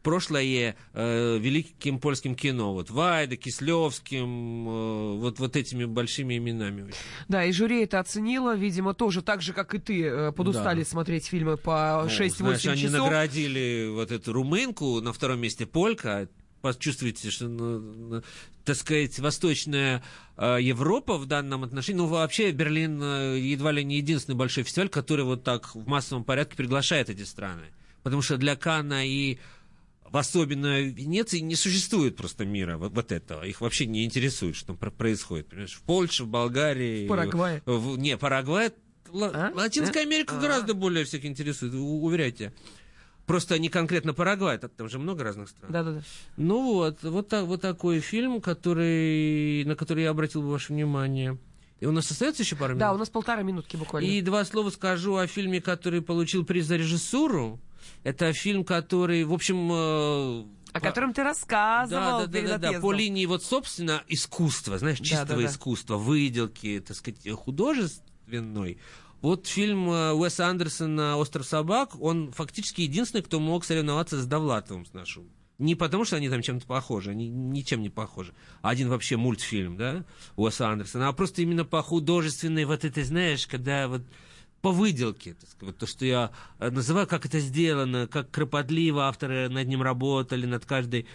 прошлое 0.07 0.77
э, 0.95 1.39
великим 1.39 1.99
польским 1.99 2.37
кино. 2.37 2.73
Вот 2.75 2.91
Вайда, 2.91 3.37
Кислевским, 3.37 4.69
э, 4.69 5.17
вот, 5.19 5.41
вот 5.41 5.57
этими 5.57 5.85
большими 5.85 6.39
именами. 6.39 6.83
очень. 6.83 6.95
Да, 7.27 7.45
и 7.45 7.51
жюри 7.51 7.83
это 7.83 7.99
оценило, 7.99 8.55
видимо, 8.55 8.95
тоже 8.95 9.21
так 9.21 9.43
же, 9.43 9.53
как 9.53 9.75
и 9.75 9.79
ты, 9.79 10.05
э, 10.05 10.33
подустали 10.33 10.85
Да. 10.85 10.89
смотреть 10.89 11.27
фильмы 11.27 11.57
по 11.57 12.03
Ну, 12.05 12.09
6-8 12.09 12.37
знаешь, 12.61 12.67
они 12.67 12.83
часов. 12.83 13.01
наградили 13.01 13.89
вот 13.93 14.13
эту 14.13 14.33
румынку, 14.33 15.01
на 15.01 15.13
втором 15.13 15.41
месте 15.41 15.67
полька. 15.67 16.29
Почувствуете, 16.63 17.31
что, 17.31 17.49
ну, 17.49 17.79
ну, 17.81 18.23
так 18.65 18.77
сказать, 18.77 19.19
восточная 19.19 20.03
э, 20.37 20.59
Европа 20.61 21.17
в 21.19 21.27
данном 21.27 21.65
отношении, 21.65 21.99
ну, 21.99 22.07
вообще 22.07 22.53
Берлин 22.53 23.01
э, 23.03 23.39
едва 23.41 23.73
ли 23.73 23.85
не 23.85 23.97
единственный 23.97 24.37
большой 24.37 24.63
фестиваль, 24.65 24.89
который 24.89 25.25
вот 25.25 25.43
так 25.43 25.75
в 25.75 25.87
массовом 25.89 26.23
порядке 26.25 26.57
приглашает 26.57 27.11
эти 27.11 27.23
страны. 27.25 27.65
Потому 28.05 28.23
что 28.23 28.37
для 28.37 28.55
Канна 28.57 29.05
и 29.07 29.39
в 30.11 30.17
особенно 30.17 30.81
Венеции 30.81 31.39
не 31.41 31.55
существует 31.57 32.17
просто 32.17 32.45
мира 32.45 32.77
вот, 32.79 32.93
вот 32.93 33.13
этого. 33.13 33.45
Их 33.45 33.61
вообще 33.61 33.87
не 33.87 34.05
интересует, 34.05 34.57
что 34.57 34.69
там 34.69 34.77
про- 34.77 34.91
происходит. 34.91 35.49
Понимаешь? 35.49 35.75
В 35.75 35.83
Польше, 35.83 36.25
в 36.25 36.29
Болгарии. 36.29 37.07
В 37.07 37.09
Парагвае. 37.09 37.63
в- 37.67 37.99
не, 37.99 38.17
Парагвай. 38.17 38.71
А? 39.13 39.53
Латинская 39.55 40.01
А? 40.01 40.03
Америка 40.03 40.37
А. 40.37 40.41
гораздо 40.41 40.75
более 40.75 41.05
всех 41.05 41.25
интересует, 41.25 41.75
у- 41.75 42.05
уверяйте. 42.05 42.53
Просто 43.25 43.59
не 43.59 43.69
конкретно 43.69 44.15
Парагвай, 44.15 44.57
там- 44.59 44.71
там 44.71 44.89
же 44.89 44.99
много 44.99 45.25
разных 45.25 45.49
стран. 45.49 45.73
Да-да-да. 45.73 46.03
Ну 46.37 46.75
вот, 46.75 47.03
вот, 47.03 47.29
так, 47.29 47.45
вот 47.47 47.61
такой 47.61 48.01
фильм, 48.01 48.41
который, 48.41 49.65
на 49.65 49.75
который 49.75 50.05
я 50.05 50.11
обратил 50.11 50.43
бы 50.43 50.51
ваше 50.51 50.73
внимание. 50.73 51.39
И 51.81 51.87
у 51.87 51.93
нас 51.93 52.11
остается 52.11 52.43
еще 52.43 52.57
пару 52.57 52.71
минут? 52.71 52.81
Да, 52.81 52.93
у 52.95 52.99
нас 52.99 53.11
полтора 53.11 53.43
минутки 53.43 53.77
буквально. 53.77 54.07
И 54.09 54.21
два 54.23 54.45
слова 54.45 54.71
скажу 54.71 55.17
о 55.17 55.27
фильме, 55.27 55.61
который 55.61 56.03
получил 56.03 56.45
приз 56.45 56.67
за 56.67 56.77
режиссуру. 56.77 57.61
Это 58.05 58.33
фильм, 58.33 58.65
который, 58.65 59.25
в 59.25 59.33
общем... 59.33 59.71
э, 59.71 59.75
О 59.75 60.47
по- 60.73 60.81
котором 60.81 61.13
ты 61.13 61.23
рассказывал 61.23 62.21
да, 62.21 62.27
да, 62.27 62.33
перед 62.33 62.61
да, 62.61 62.73
да, 62.73 62.81
по 62.81 62.93
линии 62.93 63.27
вот, 63.27 63.43
собственно, 63.43 64.03
искусства, 64.09 64.79
знаешь, 64.79 64.99
чистого 64.99 65.27
да, 65.27 65.37
да. 65.37 65.47
искусства, 65.47 65.97
выделки, 65.97 66.83
так 66.87 66.97
сказать, 66.97 67.29
художественной. 67.33 68.79
Вот 69.23 69.47
фильм 69.47 69.91
э, 69.91 70.13
Уэса 70.13 70.47
Андерсона 70.47 71.17
«Остров 71.17 71.47
собак», 71.47 72.01
он 72.01 72.33
фактически 72.33 72.83
единственный, 72.83 73.23
кто 73.23 73.41
мог 73.41 73.65
соревноваться 73.65 74.21
с 74.21 74.27
Довлатовым, 74.27 74.87
с 74.87 74.93
нашим. 74.93 75.31
Не 75.59 75.75
потому, 75.75 76.05
что 76.05 76.17
они 76.17 76.29
там 76.29 76.43
чем-то 76.43 76.67
похожи, 76.67 77.11
они 77.11 77.29
ничем 77.29 77.81
не 77.81 77.89
похожи. 77.89 78.35
Один 78.61 78.91
вообще 78.91 79.17
мультфильм, 79.17 79.79
да, 79.79 80.05
Уэса 80.37 80.69
Андерсона, 80.69 81.09
а 81.09 81.13
просто 81.13 81.41
именно 81.41 81.65
по 81.65 81.83
художественной 81.83 82.67
вот 82.67 82.85
этой, 82.85 83.05
знаешь, 83.05 83.47
когда 83.47 83.89
вот 83.89 84.03
по 84.63 84.71
выделке, 84.71 85.35
так 85.35 85.49
сказать, 85.51 85.77
то, 85.77 85.87
что 85.87 86.05
я 86.05 86.31
э, 86.59 86.71
называю, 86.71 87.07
как 87.07 87.27
это 87.27 87.39
сделано, 87.41 88.07
как 88.07 88.31
кропотливо 88.31 89.09
авторы 89.09 89.49
над 89.49 89.69
ним 89.69 89.83
работали, 89.83 90.47
над 90.47 90.65
каждой 90.65 91.07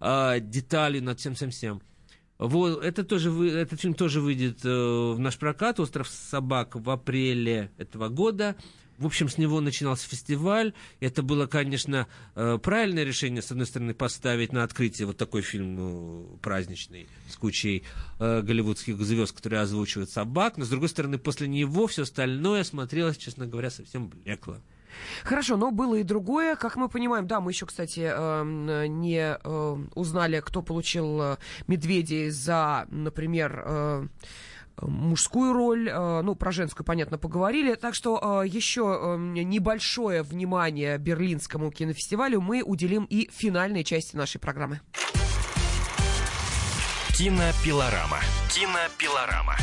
э, 0.00 0.40
деталью, 0.40 1.02
над 1.02 1.18
всем-всем-всем. 1.20 1.82
Вот, 2.38 2.82
это 2.82 3.04
тоже, 3.04 3.30
вы- 3.30 3.50
этот 3.50 3.80
фильм 3.80 3.94
тоже 3.94 4.20
выйдет 4.20 4.64
э, 4.64 4.68
в 4.68 5.18
наш 5.18 5.38
прокат 5.38 5.78
«Остров 5.80 6.08
собак» 6.08 6.74
в 6.74 6.90
апреле 6.90 7.70
этого 7.78 8.08
года. 8.08 8.56
В 8.98 9.06
общем, 9.06 9.28
с 9.28 9.38
него 9.38 9.60
начинался 9.60 10.08
фестиваль. 10.08 10.72
Это 11.00 11.22
было, 11.22 11.46
конечно, 11.46 12.06
э, 12.34 12.58
правильное 12.62 13.04
решение, 13.04 13.42
с 13.42 13.50
одной 13.50 13.66
стороны, 13.66 13.94
поставить 13.94 14.52
на 14.52 14.62
открытие 14.62 15.06
вот 15.06 15.16
такой 15.16 15.42
фильм 15.42 15.74
ну, 15.74 16.38
праздничный 16.42 17.08
с 17.28 17.36
кучей 17.36 17.84
э, 18.20 18.42
голливудских 18.42 19.00
звезд, 19.00 19.34
которые 19.34 19.60
озвучивают 19.60 20.10
собак. 20.10 20.56
Но, 20.56 20.64
с 20.64 20.68
другой 20.68 20.88
стороны, 20.88 21.18
после 21.18 21.48
него 21.48 21.86
все 21.86 22.02
остальное 22.02 22.62
смотрелось, 22.64 23.16
честно 23.16 23.46
говоря, 23.46 23.70
совсем 23.70 24.08
блекло. 24.08 24.58
Хорошо, 25.22 25.56
но 25.56 25.70
было 25.70 25.96
и 25.96 26.02
другое. 26.02 26.56
Как 26.56 26.76
мы 26.76 26.88
понимаем, 26.88 27.26
да, 27.26 27.40
мы 27.40 27.50
еще, 27.50 27.66
кстати, 27.66 28.00
эм, 28.00 29.00
не 29.00 29.36
э, 29.42 29.76
узнали, 29.94 30.40
кто 30.40 30.62
получил 30.62 31.20
э, 31.20 31.36
медведей 31.66 32.30
за, 32.30 32.86
например, 32.90 33.62
э, 33.64 34.06
мужскую 34.80 35.52
роль, 35.52 35.88
э, 35.88 36.22
ну, 36.22 36.34
про 36.34 36.52
женскую, 36.52 36.84
понятно, 36.84 37.18
поговорили. 37.18 37.74
Так 37.74 37.94
что 37.94 38.42
э, 38.42 38.48
еще 38.48 38.98
э, 39.00 39.16
небольшое 39.18 40.22
внимание 40.22 40.98
Берлинскому 40.98 41.70
кинофестивалю 41.70 42.40
мы 42.40 42.62
уделим 42.62 43.04
и 43.04 43.28
финальной 43.32 43.84
части 43.84 44.16
нашей 44.16 44.40
программы. 44.40 44.80
Кинопилорама. 47.16 48.18
Кинопилорама. 48.48 49.56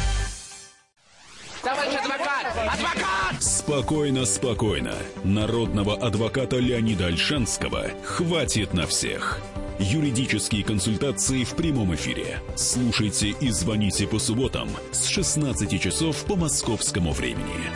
Спокойно, 3.40 4.26
спокойно. 4.26 4.96
Народного 5.24 5.96
адвоката 5.96 6.58
Леонида 6.58 7.08
Альшанского 7.08 7.92
хватит 8.04 8.74
на 8.74 8.88
всех. 8.88 9.40
Юридические 9.84 10.64
консультации 10.64 11.44
в 11.44 11.56
прямом 11.56 11.96
эфире. 11.96 12.40
Слушайте 12.56 13.30
и 13.30 13.50
звоните 13.50 14.06
по 14.06 14.20
субботам 14.20 14.70
с 14.92 15.08
16 15.08 15.82
часов 15.82 16.24
по 16.26 16.36
московскому 16.36 17.14
времени. 17.14 17.72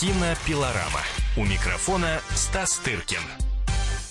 Кинопилорама. 0.00 1.02
У 1.36 1.44
микрофона 1.44 2.20
Стас 2.34 2.78
Тыркин. 2.78 3.43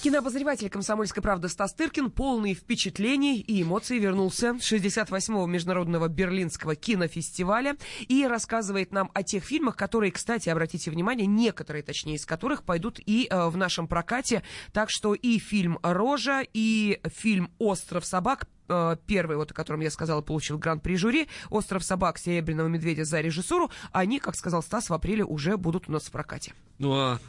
Кинообозреватель 0.04 0.70
«Комсомольской 0.70 1.24
правды» 1.24 1.48
Стас 1.48 1.74
Тыркин 1.74 2.12
полный 2.12 2.56
впечатлений 2.56 3.40
и 3.40 3.64
эмоций 3.64 4.00
вернулся 4.00 4.54
с 4.60 4.70
68-го 4.70 5.46
Международного 5.46 6.10
Берлинского 6.10 6.76
кинофестиваля 6.76 7.78
и 8.10 8.28
рассказывает 8.28 8.92
нам 8.92 9.10
о 9.14 9.24
тех 9.24 9.46
фильмах, 9.46 9.78
которые, 9.78 10.12
кстати, 10.12 10.50
обратите 10.50 10.92
внимание, 10.92 11.26
некоторые, 11.26 11.84
точнее, 11.84 12.16
из 12.16 12.26
которых 12.26 12.64
пойдут 12.64 13.00
и 13.06 13.30
э, 13.30 13.48
в 13.48 13.56
нашем 13.56 13.88
прокате. 13.88 14.44
Так 14.74 14.90
что 14.90 15.14
и 15.14 15.40
фильм 15.40 15.80
«Рожа», 15.84 16.44
и 16.52 17.00
фильм 17.06 17.50
«Остров 17.58 18.06
собак» 18.06 18.50
э, 18.68 18.98
первый, 19.08 19.38
вот 19.38 19.52
о 19.52 19.54
котором 19.54 19.80
я 19.80 19.90
сказала, 19.90 20.20
получил 20.20 20.58
гран-при 20.58 20.98
жюри, 20.98 21.30
«Остров 21.50 21.82
собак» 21.82 22.18
Серебряного 22.18 22.68
медведя 22.68 23.06
за 23.06 23.22
режиссуру, 23.22 23.72
они, 23.94 24.20
как 24.20 24.36
сказал 24.36 24.64
Стас, 24.64 24.90
в 24.90 24.94
апреле 24.94 25.24
уже 25.24 25.56
будут 25.56 25.88
у 25.88 25.94
нас 25.94 26.04
в 26.04 26.12
прокате. 26.12 26.54
Ну 26.78 26.94
а 26.94 27.22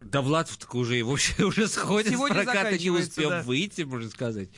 Довлатов 0.00 0.56
так 0.56 0.74
уже 0.74 1.02
вообще 1.04 1.44
уже 1.44 1.68
сходит 1.68 2.12
Сегодня 2.12 2.42
с 2.42 2.44
проката, 2.44 2.78
не 2.78 2.90
успев 2.90 3.28
да. 3.28 3.42
выйти, 3.42 3.82
можно 3.82 4.08
сказать. 4.08 4.48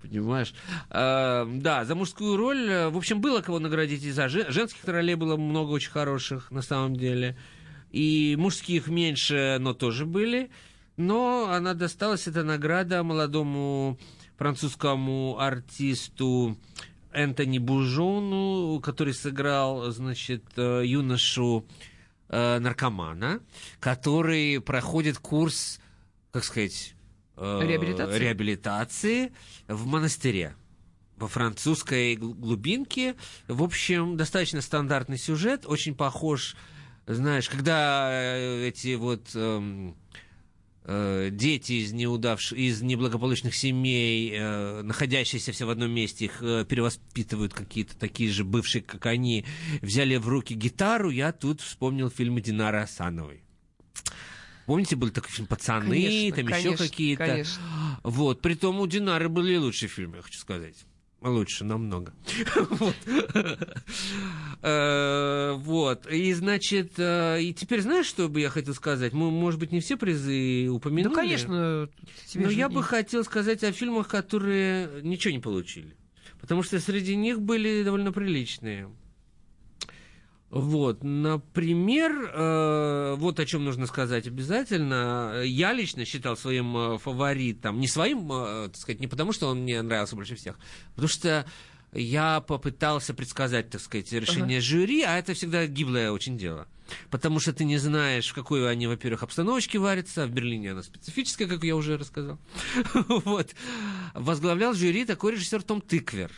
Понимаешь? 0.00 0.54
А, 0.90 1.44
да, 1.44 1.84
за 1.84 1.94
мужскую 1.94 2.36
роль, 2.36 2.68
э, 2.70 2.88
в 2.88 2.96
общем, 2.96 3.20
было 3.20 3.40
кого 3.40 3.58
наградить 3.58 4.04
и 4.04 4.12
за 4.12 4.28
жен- 4.28 4.50
женских 4.50 4.84
ролей 4.84 5.16
было 5.16 5.36
много 5.36 5.70
очень 5.72 5.90
хороших, 5.90 6.50
на 6.52 6.62
самом 6.62 6.94
деле. 6.96 7.36
И 7.90 8.36
мужских 8.38 8.86
меньше, 8.86 9.56
но 9.60 9.74
тоже 9.74 10.06
были. 10.06 10.50
Но 10.96 11.48
она 11.50 11.74
досталась, 11.74 12.28
эта 12.28 12.44
награда, 12.44 13.02
молодому 13.02 13.98
французскому 14.36 15.36
артисту 15.38 16.56
Энтони 17.12 17.58
Бужону, 17.58 18.80
который 18.80 19.14
сыграл, 19.14 19.90
значит, 19.90 20.44
э, 20.56 20.82
юношу 20.84 21.66
э, 22.32 22.58
наркомана, 22.58 23.40
который 23.78 24.60
проходит 24.60 25.18
курс, 25.18 25.78
как 26.32 26.42
сказать, 26.44 26.94
э, 27.36 27.60
Реабилитации? 27.62 28.18
реабилитации 28.18 29.32
в 29.68 29.86
монастыре 29.86 30.56
во 31.16 31.28
французской 31.28 32.16
гл- 32.16 32.34
глубинке. 32.34 33.14
В 33.46 33.62
общем, 33.62 34.16
достаточно 34.16 34.60
стандартный 34.60 35.18
сюжет, 35.18 35.66
очень 35.66 35.94
похож, 35.94 36.56
знаешь, 37.06 37.48
когда 37.48 38.08
э, 38.10 38.66
эти 38.68 38.94
вот 38.96 39.30
э, 39.34 39.92
дети 40.84 41.72
из 41.74 41.92
неудавш... 41.92 42.52
из 42.52 42.82
неблагополучных 42.82 43.54
семей, 43.54 44.32
э, 44.34 44.82
находящиеся 44.82 45.52
все 45.52 45.64
в 45.64 45.70
одном 45.70 45.90
месте, 45.90 46.24
их 46.24 46.42
э, 46.42 46.64
перевоспитывают 46.68 47.54
какие-то 47.54 47.96
такие 47.96 48.30
же 48.30 48.44
бывшие, 48.44 48.82
как 48.82 49.06
они, 49.06 49.44
взяли 49.80 50.16
в 50.16 50.28
руки 50.28 50.54
гитару, 50.54 51.10
я 51.10 51.32
тут 51.32 51.60
вспомнил 51.60 52.10
фильмы 52.10 52.40
Динары 52.40 52.78
Асановой. 52.80 53.42
Помните, 54.66 54.96
был 54.96 55.10
такой 55.10 55.30
фильм 55.30 55.46
«Пацаны», 55.46 55.90
Конечно, 55.90 56.36
там 56.36 56.46
еще 56.46 56.62
конечно, 56.62 56.88
какие-то. 56.88 57.26
конечно. 57.26 57.62
Вот, 58.04 58.40
притом 58.40 58.80
у 58.80 58.86
Динары 58.86 59.28
были 59.28 59.56
лучшие 59.56 59.88
фильмы, 59.88 60.16
я 60.16 60.22
хочу 60.22 60.38
сказать. 60.38 60.76
Лучше, 61.22 61.64
намного. 61.64 62.12
Вот. 62.70 62.96
Э, 64.62 65.54
Вот. 65.56 66.06
И, 66.10 66.32
значит, 66.32 66.92
э, 66.98 67.42
и 67.42 67.54
теперь 67.54 67.80
знаешь, 67.80 68.06
что 68.06 68.28
бы 68.28 68.40
я 68.40 68.48
хотел 68.50 68.74
сказать? 68.74 69.12
Мы, 69.12 69.30
может 69.30 69.58
быть, 69.60 69.72
не 69.72 69.80
все 69.80 69.96
призы 69.96 70.68
упомянули. 70.68 71.08
Ну, 71.08 71.14
конечно. 71.14 71.88
Но 72.34 72.50
я 72.50 72.68
бы 72.68 72.82
хотел 72.82 73.24
сказать 73.24 73.62
о 73.64 73.72
фильмах, 73.72 74.08
которые 74.08 75.02
ничего 75.02 75.32
не 75.32 75.40
получили. 75.40 75.96
Потому 76.40 76.62
что 76.62 76.80
среди 76.80 77.14
них 77.14 77.40
были 77.40 77.82
довольно 77.82 78.12
приличные. 78.12 78.88
Вот, 80.52 81.02
например, 81.02 82.12
э, 82.30 83.14
вот 83.16 83.40
о 83.40 83.46
чем 83.46 83.64
нужно 83.64 83.86
сказать 83.86 84.26
обязательно. 84.26 85.40
Я 85.46 85.72
лично 85.72 86.04
считал 86.04 86.36
своим 86.36 86.76
э, 86.76 86.98
фаворитом, 86.98 87.80
не 87.80 87.88
своим, 87.88 88.30
э, 88.30 88.68
так 88.68 88.76
сказать, 88.76 89.00
не 89.00 89.06
потому, 89.06 89.32
что 89.32 89.48
он 89.48 89.62
мне 89.62 89.80
нравился 89.80 90.14
больше 90.14 90.34
всех, 90.36 90.58
потому 90.90 91.08
что 91.08 91.46
я 91.92 92.42
попытался 92.42 93.14
предсказать, 93.14 93.70
так 93.70 93.80
сказать, 93.80 94.12
решение 94.12 94.60
жюри, 94.60 95.00
а 95.00 95.18
это 95.18 95.32
всегда 95.32 95.66
гиблое 95.66 96.10
очень 96.10 96.36
дело. 96.36 96.68
Потому 97.08 97.40
что 97.40 97.54
ты 97.54 97.64
не 97.64 97.78
знаешь, 97.78 98.28
в 98.28 98.34
какой 98.34 98.70
они, 98.70 98.86
во-первых, 98.86 99.22
обстановочке 99.22 99.78
варятся. 99.78 100.26
В 100.26 100.32
Берлине 100.32 100.72
она 100.72 100.82
специфическая, 100.82 101.48
как 101.48 101.64
я 101.64 101.74
уже 101.76 101.96
рассказал. 101.96 102.38
Вот. 103.08 103.54
Возглавлял 104.12 104.74
жюри 104.74 105.06
такой 105.06 105.32
режиссер 105.32 105.62
Том 105.62 105.80
Тыквер. 105.80 106.30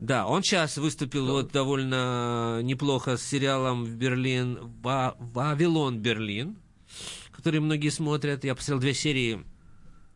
Да, 0.00 0.26
он 0.26 0.42
сейчас 0.42 0.78
выступил 0.78 1.26
вот 1.26 1.52
довольно 1.52 2.60
неплохо 2.62 3.16
с 3.18 3.22
сериалом 3.22 3.84
в 3.84 3.94
Берлин 3.96 4.58
«Ва- 4.82 5.14
«Вавилон 5.18 5.98
Берлин», 5.98 6.56
который 7.32 7.60
многие 7.60 7.90
смотрят. 7.90 8.42
Я 8.44 8.54
посмотрел 8.54 8.80
две 8.80 8.94
серии 8.94 9.44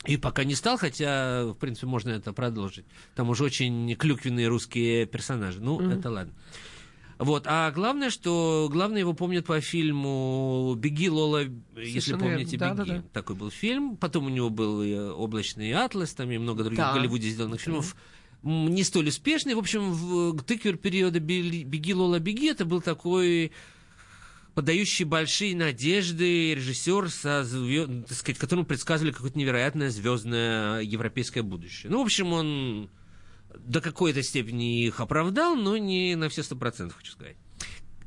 и 0.07 0.17
пока 0.17 0.45
не 0.45 0.55
стал, 0.55 0.79
хотя, 0.79 1.45
в 1.47 1.55
принципе, 1.55 1.87
можно 1.87 2.11
это 2.11 2.33
продолжить. 2.33 2.87
Там 3.15 3.29
уже 3.29 3.45
очень 3.45 3.95
клюквенные 3.97 4.49
русские 4.49 5.05
персонажи. 5.07 5.61
Ну, 5.61 5.81
это 5.91 6.11
ладно. 6.11 6.33
Вот, 7.19 7.45
а 7.47 7.71
главное, 7.71 8.11
что 8.11 8.69
главное 8.73 8.99
его 9.01 9.13
помнят 9.13 9.47
по 9.47 9.61
фильму 9.61 10.75
«Беги, 10.77 11.09
Лола», 11.09 11.43
если 11.77 12.01
Совершенно 12.01 12.19
помните, 12.25 12.57
верно. 12.57 12.75
«Беги». 12.75 12.89
Да-да-да. 12.91 13.05
Такой 13.13 13.37
был 13.37 13.51
фильм. 13.51 13.97
Потом 13.97 14.27
у 14.27 14.29
него 14.31 14.51
был 14.51 14.83
и 14.83 14.95
«Облачный 14.95 15.73
атлас», 15.73 16.13
там 16.15 16.31
и 16.31 16.39
много 16.39 16.65
других 16.65 16.79
Да. 16.79 16.91
в 16.91 16.95
Голливуде 16.97 17.29
сделанных 17.29 17.61
фильмов. 17.61 17.95
М, 17.95 18.01
Не 18.45 18.85
столь 18.85 19.09
успешный. 19.09 19.55
В 19.55 19.59
общем, 19.59 19.91
в 19.91 20.43
тыквер 20.43 20.77
периода 20.77 21.19
«Бели- 21.19 21.65
«Беги, 21.65 21.95
Лола, 21.95 22.19
беги» 22.19 22.49
это 22.49 22.67
был 22.67 22.83
такой 22.83 23.53
подающий 24.55 25.07
большие 25.07 25.57
надежды 25.57 26.55
режиссер, 26.55 27.11
со 27.11 27.45
так 28.07 28.17
сказать, 28.17 28.39
которому 28.39 28.67
предсказывали 28.67 29.13
какое-то 29.13 29.39
невероятное 29.39 29.89
звездное 29.89 30.81
европейское 30.81 31.43
будущее. 31.43 31.91
Ну, 31.91 32.01
в 32.01 32.05
общем, 32.05 32.35
он 32.35 32.91
до 33.59 33.81
какой-то 33.81 34.23
степени 34.23 34.85
их 34.85 35.01
оправдал, 35.01 35.57
но 35.57 35.79
не 35.79 36.15
на 36.15 36.29
все 36.29 36.43
сто 36.43 36.55
процентов, 36.55 36.99
хочу 36.99 37.13
сказать. 37.13 37.37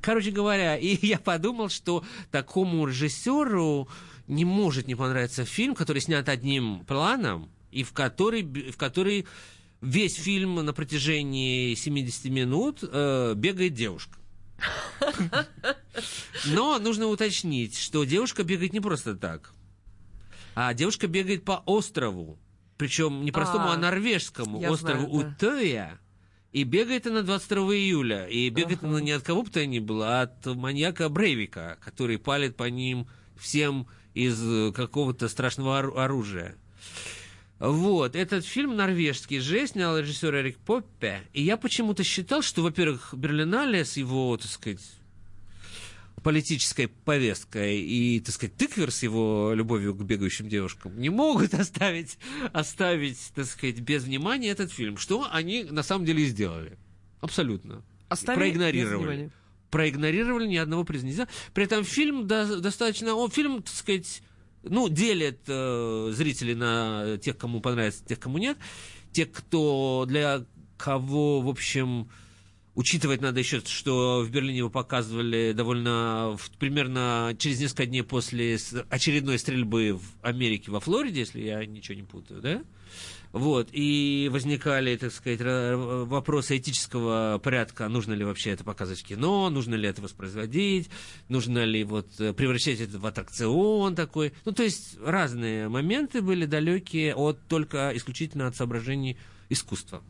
Короче 0.01 0.29
говоря, 0.29 0.77
и 0.77 1.03
я 1.05 1.17
подумал, 1.17 1.69
что 1.69 2.03
такому 2.29 2.85
режиссеру 2.85 3.89
не 4.27 4.45
может 4.45 4.87
не 4.87 4.93
понравиться 4.93 5.45
фильм, 5.45 5.73
который 5.73 6.01
снят 6.01 6.29
одним 6.29 6.85
планом, 6.85 7.49
и 7.71 7.83
в 7.83 7.91
который, 7.91 8.43
в 8.43 8.77
который 8.77 9.25
весь 9.81 10.15
фильм 10.15 10.55
на 10.55 10.73
протяжении 10.73 11.75
70 11.75 12.25
минут 12.25 12.79
э, 12.81 13.33
бегает 13.35 13.73
девушка. 13.73 14.17
Но 16.45 16.79
нужно 16.79 17.07
уточнить, 17.07 17.77
что 17.77 18.03
девушка 18.03 18.43
бегает 18.43 18.73
не 18.73 18.79
просто 18.79 19.15
так, 19.15 19.53
а 20.55 20.73
девушка 20.73 21.07
бегает 21.07 21.45
по 21.45 21.63
острову. 21.65 22.39
Причем 22.77 23.25
не 23.25 23.31
простому, 23.31 23.69
А, 23.69 23.73
а, 23.73 23.77
норвежскому 23.77 24.61
я 24.61 24.71
острову 24.71 25.07
знаю, 25.07 25.35
да. 25.39 25.47
Утоя. 25.47 25.99
И 26.51 26.63
бегает 26.63 27.07
она 27.07 27.23
22 27.23 27.75
июля. 27.75 28.27
И 28.27 28.49
бегает 28.49 28.83
она 28.83 29.01
не 29.01 29.11
от 29.11 29.23
кого 29.23 29.43
бы 29.43 29.49
то 29.49 29.65
ни 29.65 29.79
было, 29.79 30.19
а 30.19 30.21
от 30.23 30.45
маньяка 30.45 31.09
Брейвика, 31.09 31.77
который 31.83 32.17
палит 32.19 32.55
по 32.55 32.65
ним 32.65 33.07
всем 33.35 33.87
из 34.13 34.39
э, 34.43 34.71
какого-то 34.73 35.27
страшного 35.27 35.79
ору- 35.79 35.97
оружия. 35.97 36.55
Вот, 37.59 38.15
этот 38.15 38.45
фильм 38.45 38.75
норвежский 38.75 39.39
же 39.39 39.65
снял 39.65 39.97
режиссер 39.97 40.35
Эрик 40.35 40.57
Поппе. 40.59 41.21
И 41.33 41.41
я 41.41 41.57
почему-то 41.57 42.03
считал, 42.03 42.41
что, 42.41 42.61
во-первых, 42.61 43.13
Берлинале 43.13 43.83
с 43.83 43.97
его, 43.97 44.37
так 44.37 44.49
сказать, 44.49 44.81
политической 46.21 46.87
повесткой 46.87 47.79
и, 47.79 48.19
так 48.19 48.35
сказать, 48.35 48.55
тыквер 48.55 48.91
с 48.91 49.01
его 49.01 49.53
любовью 49.55 49.95
к 49.95 50.03
бегающим 50.03 50.49
девушкам 50.49 50.99
не 50.99 51.09
могут 51.09 51.53
оставить, 51.55 52.17
оставить, 52.53 53.31
так 53.33 53.45
сказать, 53.45 53.79
без 53.79 54.03
внимания 54.03 54.49
этот 54.49 54.71
фильм. 54.71 54.97
Что 54.97 55.27
они 55.31 55.63
на 55.63 55.83
самом 55.83 56.05
деле 56.05 56.23
и 56.23 56.27
сделали. 56.27 56.77
Абсолютно. 57.21 57.83
Оставили 58.09 58.51
Проигнорировали. 58.51 59.31
Проигнорировали 59.71 60.47
ни 60.47 60.57
одного 60.57 60.83
признания. 60.83 61.27
При 61.53 61.63
этом 61.63 61.83
фильм 61.83 62.27
до- 62.27 62.61
достаточно... 62.61 63.15
Он 63.15 63.31
фильм, 63.31 63.63
так 63.63 63.73
сказать, 63.73 64.21
ну, 64.69 64.89
делит 64.89 65.39
э, 65.47 66.11
зрителей 66.13 66.55
на 66.55 67.17
тех, 67.17 67.37
кому 67.37 67.61
понравится, 67.61 68.05
тех, 68.05 68.19
кому 68.19 68.37
нет. 68.37 68.57
Те, 69.11 69.25
кто 69.25 70.05
для 70.07 70.45
кого, 70.77 71.41
в 71.41 71.49
общем, 71.49 72.09
учитывать 72.75 73.21
надо 73.21 73.39
еще, 73.39 73.61
что 73.65 74.21
в 74.23 74.29
Берлине 74.29 74.59
его 74.59 74.69
показывали 74.69 75.51
довольно 75.53 76.37
в- 76.37 76.51
примерно 76.59 77.35
через 77.39 77.59
несколько 77.59 77.87
дней 77.87 78.03
после 78.03 78.57
очередной 78.89 79.39
стрельбы 79.39 79.93
в 79.93 80.03
Америке 80.21 80.69
во 80.69 80.79
Флориде, 80.79 81.21
если 81.21 81.41
я 81.41 81.65
ничего 81.65 81.95
не 81.95 82.03
путаю, 82.03 82.41
да? 82.41 82.61
Вот, 83.33 83.69
и 83.71 84.29
возникали, 84.31 84.95
так 84.95 85.11
сказать, 85.11 85.41
вопросы 85.41 86.57
этического 86.57 87.39
порядка, 87.43 87.87
нужно 87.89 88.13
ли 88.13 88.23
вообще 88.23 88.51
это 88.51 88.63
показывать 88.63 89.01
в 89.01 89.05
кино, 89.05 89.49
нужно 89.49 89.75
ли 89.75 89.87
это 89.87 90.01
воспроизводить, 90.01 90.89
нужно 91.27 91.65
ли 91.65 91.83
вот 91.83 92.07
э, 92.19 92.33
превращать 92.33 92.79
это 92.79 92.99
в 92.99 93.05
аттракцион 93.05 93.95
такой. 93.95 94.33
Ну, 94.45 94.53
то 94.53 94.63
есть 94.63 94.97
разные 95.03 95.67
моменты 95.67 96.21
были 96.21 96.45
далекие 96.45 97.15
от 97.15 97.39
только 97.47 97.91
исключительно 97.95 98.47
от 98.47 98.55
соображений 98.55 99.17
искусства. 99.49 100.01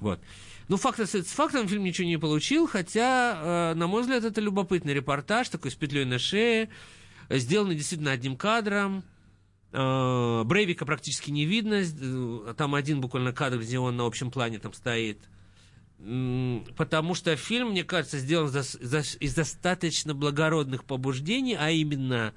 Вот. 0.00 0.20
Ну, 0.68 0.76
факт 0.76 1.00
остается 1.00 1.34
фактом, 1.34 1.68
фильм 1.68 1.84
ничего 1.84 2.06
не 2.06 2.18
получил, 2.18 2.66
хотя, 2.66 3.72
э, 3.72 3.74
на 3.74 3.86
мой 3.86 4.02
взгляд, 4.02 4.24
это 4.24 4.40
любопытный 4.40 4.94
репортаж, 4.94 5.48
такой 5.48 5.70
с 5.70 5.74
петлей 5.74 6.04
на 6.04 6.18
шее, 6.18 6.68
сделаны 7.30 7.74
действительно 7.74 8.12
одним 8.12 8.36
кадром. 8.36 9.04
Э, 9.72 10.44
Брейвика 10.44 10.84
практически 10.84 11.30
не 11.30 11.46
видно. 11.46 11.82
Э, 11.82 12.54
Там 12.56 12.74
один 12.74 13.00
буквально 13.00 13.32
кадр, 13.32 13.58
где 13.58 13.78
он 13.78 13.96
на 13.96 14.06
общем 14.06 14.30
плане 14.30 14.58
там 14.58 14.72
стоит. 14.72 15.18
Потому 16.76 17.14
что 17.14 17.36
фильм, 17.36 17.70
мне 17.70 17.84
кажется, 17.84 18.18
сделан 18.18 18.48
из 18.48 19.34
достаточно 19.34 20.14
благородных 20.14 20.84
побуждений, 20.84 21.56
а 21.58 21.70
именно, 21.70 22.34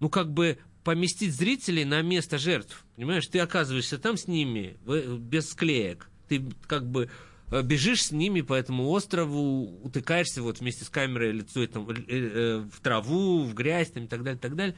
ну, 0.00 0.08
как 0.08 0.32
бы 0.32 0.58
поместить 0.82 1.32
зрителей 1.32 1.84
на 1.84 2.02
место 2.02 2.38
жертв. 2.38 2.84
Понимаешь, 2.96 3.26
ты 3.28 3.38
оказываешься 3.38 3.98
там 3.98 4.16
с 4.16 4.26
ними, 4.26 4.76
без 4.84 5.50
склеек. 5.50 6.10
Ты 6.28 6.44
как 6.66 6.90
бы 6.90 7.08
э, 7.52 7.62
бежишь 7.62 8.02
с 8.02 8.10
ними 8.10 8.40
по 8.40 8.54
этому 8.54 8.88
острову, 8.88 9.78
утыкаешься 9.84 10.42
вот 10.42 10.58
вместе 10.58 10.84
с 10.84 10.88
камерой 10.90 11.30
лицо 11.30 11.64
там, 11.68 11.86
в 11.86 12.80
траву, 12.82 13.44
в 13.44 13.54
грязь 13.54 13.92
там, 13.92 14.04
и 14.04 14.08
так 14.08 14.24
далее, 14.24 14.38
и 14.38 14.40
так 14.40 14.56
далее. 14.56 14.76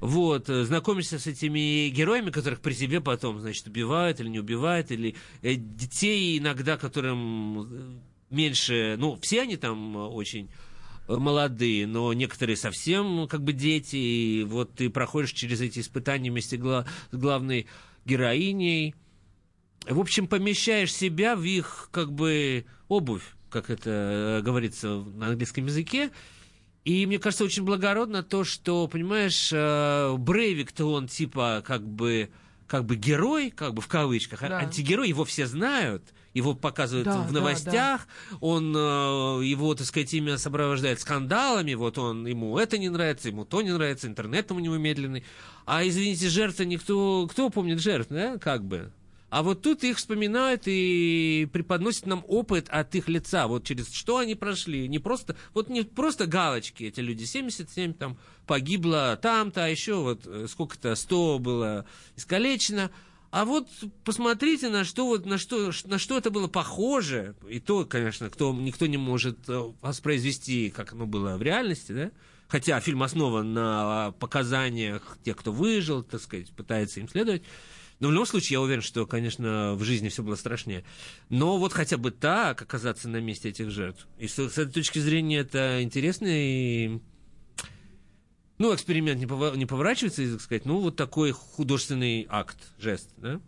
Вот, 0.00 0.50
э, 0.50 0.64
знакомишься 0.64 1.18
с 1.18 1.26
этими 1.26 1.88
героями, 1.88 2.30
которых 2.30 2.60
при 2.60 2.72
себе 2.72 3.00
потом, 3.00 3.40
значит, 3.40 3.66
убивают 3.66 4.20
или 4.20 4.28
не 4.28 4.40
убивают, 4.40 4.90
или 4.90 5.14
э, 5.42 5.54
детей 5.54 6.38
иногда, 6.38 6.76
которым 6.76 7.62
э, 7.62 7.98
меньше, 8.30 8.96
ну, 8.98 9.18
все 9.20 9.42
они 9.42 9.56
там 9.56 9.96
очень 9.96 10.50
молодые, 11.06 11.86
но 11.86 12.12
некоторые 12.12 12.56
совсем 12.56 13.16
ну, 13.16 13.28
как 13.28 13.42
бы 13.42 13.52
дети, 13.52 13.96
и 13.96 14.44
вот 14.44 14.74
ты 14.74 14.88
проходишь 14.88 15.32
через 15.32 15.60
эти 15.60 15.80
испытания 15.80 16.30
вместе 16.30 16.56
гла- 16.56 16.86
с 17.10 17.16
главной 17.16 17.66
героиней, 18.04 18.94
в 19.88 20.00
общем, 20.00 20.26
помещаешь 20.26 20.94
себя 20.94 21.36
в 21.36 21.42
их, 21.42 21.88
как 21.92 22.12
бы, 22.12 22.64
обувь, 22.88 23.34
как 23.50 23.70
это 23.70 24.40
говорится 24.42 24.88
на 24.88 25.28
английском 25.28 25.66
языке. 25.66 26.10
И 26.84 27.06
мне 27.06 27.18
кажется, 27.18 27.44
очень 27.44 27.64
благородно 27.64 28.22
то, 28.22 28.44
что, 28.44 28.86
понимаешь, 28.88 29.50
э, 29.52 30.14
Брейвик-то 30.18 30.84
он 30.92 31.08
типа 31.08 31.62
как 31.66 31.82
бы, 31.86 32.30
как 32.66 32.84
бы 32.84 32.96
герой, 32.96 33.50
как 33.50 33.72
бы 33.72 33.80
в 33.80 33.88
кавычках, 33.88 34.42
а 34.42 34.48
Да. 34.48 34.58
антигерой, 34.58 35.08
его 35.08 35.24
все 35.24 35.46
знают, 35.46 36.02
его 36.34 36.54
показывают 36.54 37.06
Да, 37.06 37.22
в 37.22 37.28
да, 37.32 37.40
новостях, 37.40 38.06
он, 38.40 38.74
э, 38.76 38.78
его, 39.44 39.74
так 39.74 39.86
сказать, 39.86 40.12
имя 40.12 40.36
сопровождает 40.36 41.00
скандалами, 41.00 41.72
вот 41.72 41.96
он, 41.96 42.26
ему 42.26 42.58
это 42.58 42.76
не 42.76 42.90
нравится, 42.90 43.28
ему 43.28 43.46
то 43.46 43.62
не 43.62 43.72
нравится, 43.72 44.06
интернет 44.06 44.52
у 44.52 44.58
него 44.58 44.76
медленный. 44.76 45.24
А, 45.64 45.86
извините, 45.88 46.28
жертвы 46.28 46.66
никто, 46.66 47.26
кто 47.30 47.48
помнит 47.48 47.80
жертв, 47.80 48.10
да, 48.10 48.36
как 48.36 48.62
бы? 48.62 48.92
А 49.34 49.42
вот 49.42 49.62
тут 49.62 49.82
их 49.82 49.96
вспоминают 49.96 50.62
и 50.66 51.48
преподносят 51.52 52.06
нам 52.06 52.24
опыт 52.28 52.68
от 52.68 52.94
их 52.94 53.08
лица, 53.08 53.48
вот 53.48 53.64
через 53.64 53.92
что 53.92 54.18
они 54.18 54.36
прошли. 54.36 54.86
Не 54.86 55.00
просто, 55.00 55.34
вот 55.54 55.68
не 55.68 55.82
просто 55.82 56.28
галочки 56.28 56.84
эти 56.84 57.00
люди, 57.00 57.24
77 57.24 57.94
там 57.94 58.16
погибло 58.46 59.18
там-то, 59.20 59.64
а 59.64 59.66
еще 59.66 59.96
вот 59.96 60.24
э, 60.24 60.46
сколько-то, 60.48 60.94
100 60.94 61.40
было 61.40 61.84
искалечено. 62.14 62.92
А 63.32 63.44
вот 63.44 63.68
посмотрите, 64.04 64.68
на 64.68 64.84
что, 64.84 65.04
вот, 65.04 65.26
на, 65.26 65.36
что, 65.36 65.72
на 65.86 65.98
что 65.98 66.16
это 66.16 66.30
было 66.30 66.46
похоже. 66.46 67.34
И 67.48 67.58
то, 67.58 67.84
конечно, 67.84 68.30
кто, 68.30 68.54
никто 68.54 68.86
не 68.86 68.98
может 68.98 69.48
э, 69.48 69.60
воспроизвести, 69.80 70.70
как 70.70 70.92
оно 70.92 71.06
было 71.06 71.36
в 71.36 71.42
реальности, 71.42 71.90
да? 71.90 72.10
Хотя 72.46 72.78
фильм 72.78 73.02
основан 73.02 73.52
на 73.52 74.12
показаниях 74.20 75.18
тех, 75.24 75.36
кто 75.36 75.50
выжил, 75.50 76.04
так 76.04 76.20
сказать, 76.20 76.52
пытается 76.52 77.00
им 77.00 77.08
следовать. 77.08 77.42
Но 78.04 78.10
в 78.10 78.12
любом 78.12 78.26
случае, 78.26 78.56
я 78.56 78.60
уверен, 78.60 78.82
что, 78.82 79.06
конечно, 79.06 79.76
в 79.76 79.82
жизни 79.82 80.10
все 80.10 80.22
было 80.22 80.34
страшнее. 80.34 80.84
Но 81.30 81.56
вот 81.56 81.72
хотя 81.72 81.96
бы 81.96 82.10
так 82.10 82.60
оказаться 82.60 83.08
на 83.08 83.16
месте 83.16 83.48
этих 83.48 83.70
жертв. 83.70 84.06
И 84.18 84.28
с, 84.28 84.34
с 84.34 84.58
этой 84.58 84.70
точки 84.70 84.98
зрения 84.98 85.38
это 85.38 85.82
интересно 85.82 86.26
и... 86.28 87.00
Ну, 88.64 88.74
эксперимент 88.74 89.20
не, 89.20 89.66
поворачивается, 89.66 90.26
так 90.26 90.40
сказать, 90.40 90.64
ну, 90.64 90.78
вот 90.78 90.96
такой 90.96 91.32
художественный 91.32 92.26
акт, 92.30 92.56
жест, 92.78 93.10
да? 93.18 93.38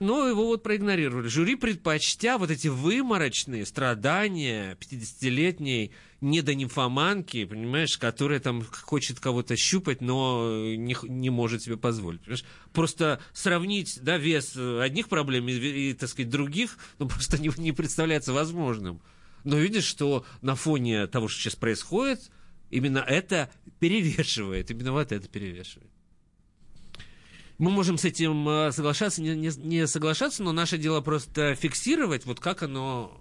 Но 0.00 0.28
его 0.28 0.44
вот 0.44 0.62
проигнорировали. 0.62 1.28
Жюри, 1.28 1.56
предпочтя 1.56 2.36
вот 2.36 2.50
эти 2.50 2.68
выморочные 2.68 3.64
страдания 3.64 4.76
50-летней 4.78 5.92
недонимфоманки, 6.20 7.46
понимаешь, 7.46 7.96
которая 7.96 8.38
там 8.38 8.66
хочет 8.70 9.18
кого-то 9.18 9.56
щупать, 9.56 10.02
но 10.02 10.66
не, 10.76 10.94
не 11.04 11.30
может 11.30 11.62
себе 11.62 11.78
позволить. 11.78 12.20
Понимаешь? 12.20 12.44
Просто 12.74 13.18
сравнить 13.32 13.98
да, 14.02 14.18
вес 14.18 14.58
одних 14.58 15.08
проблем 15.08 15.48
и, 15.48 15.54
и, 15.54 15.94
так 15.94 16.10
сказать, 16.10 16.28
других, 16.28 16.76
ну, 16.98 17.08
просто 17.08 17.40
не, 17.40 17.50
не 17.56 17.72
представляется 17.72 18.34
возможным. 18.34 19.00
Но 19.42 19.56
видишь, 19.56 19.84
что 19.84 20.26
на 20.42 20.54
фоне 20.54 21.06
того, 21.06 21.28
что 21.28 21.40
сейчас 21.40 21.56
происходит, 21.56 22.30
именно 22.70 22.98
это 22.98 23.50
перевешивает, 23.80 24.70
именно 24.70 24.92
вот 24.92 25.12
это 25.12 25.28
перевешивает. 25.28 25.90
Мы 27.58 27.70
можем 27.70 27.96
с 27.96 28.04
этим 28.04 28.48
э, 28.48 28.72
соглашаться, 28.72 29.22
не, 29.22 29.34
не- 29.34 29.66
не 29.66 29.86
соглашаться, 29.86 30.42
но 30.42 30.52
наше 30.52 30.76
дело 30.76 31.00
просто 31.00 31.54
фиксировать, 31.54 32.26
вот 32.26 32.38
как 32.38 32.62
оно 32.62 33.18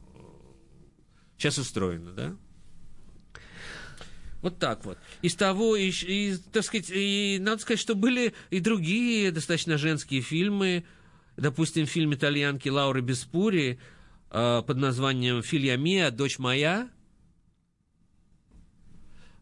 сейчас 1.38 1.58
устроено, 1.58 2.12
да? 2.12 2.36
Вот 4.42 4.60
так 4.60 4.86
вот. 4.86 4.98
Из 5.22 5.34
того, 5.36 5.76
и, 5.76 5.90
и, 5.90 6.36
так 6.52 6.64
сказать, 6.64 6.92
и 6.92 7.38
надо 7.40 7.62
сказать, 7.62 7.80
что 7.80 7.96
были 7.96 8.34
и 8.52 8.60
другие 8.60 9.32
достаточно 9.32 9.78
женские 9.78 10.22
фильмы. 10.22 10.86
Допустим, 11.36 11.88
фильм 11.88 12.14
итальянки 12.14 12.70
Лауры 12.70 13.02
Беспури 13.02 13.80
э, 14.30 14.62
под 14.68 14.78
названием 14.78 15.42
«Филья 15.42 15.78
Мия. 15.78 16.12
Дочь 16.12 16.38
моя». 16.38 16.90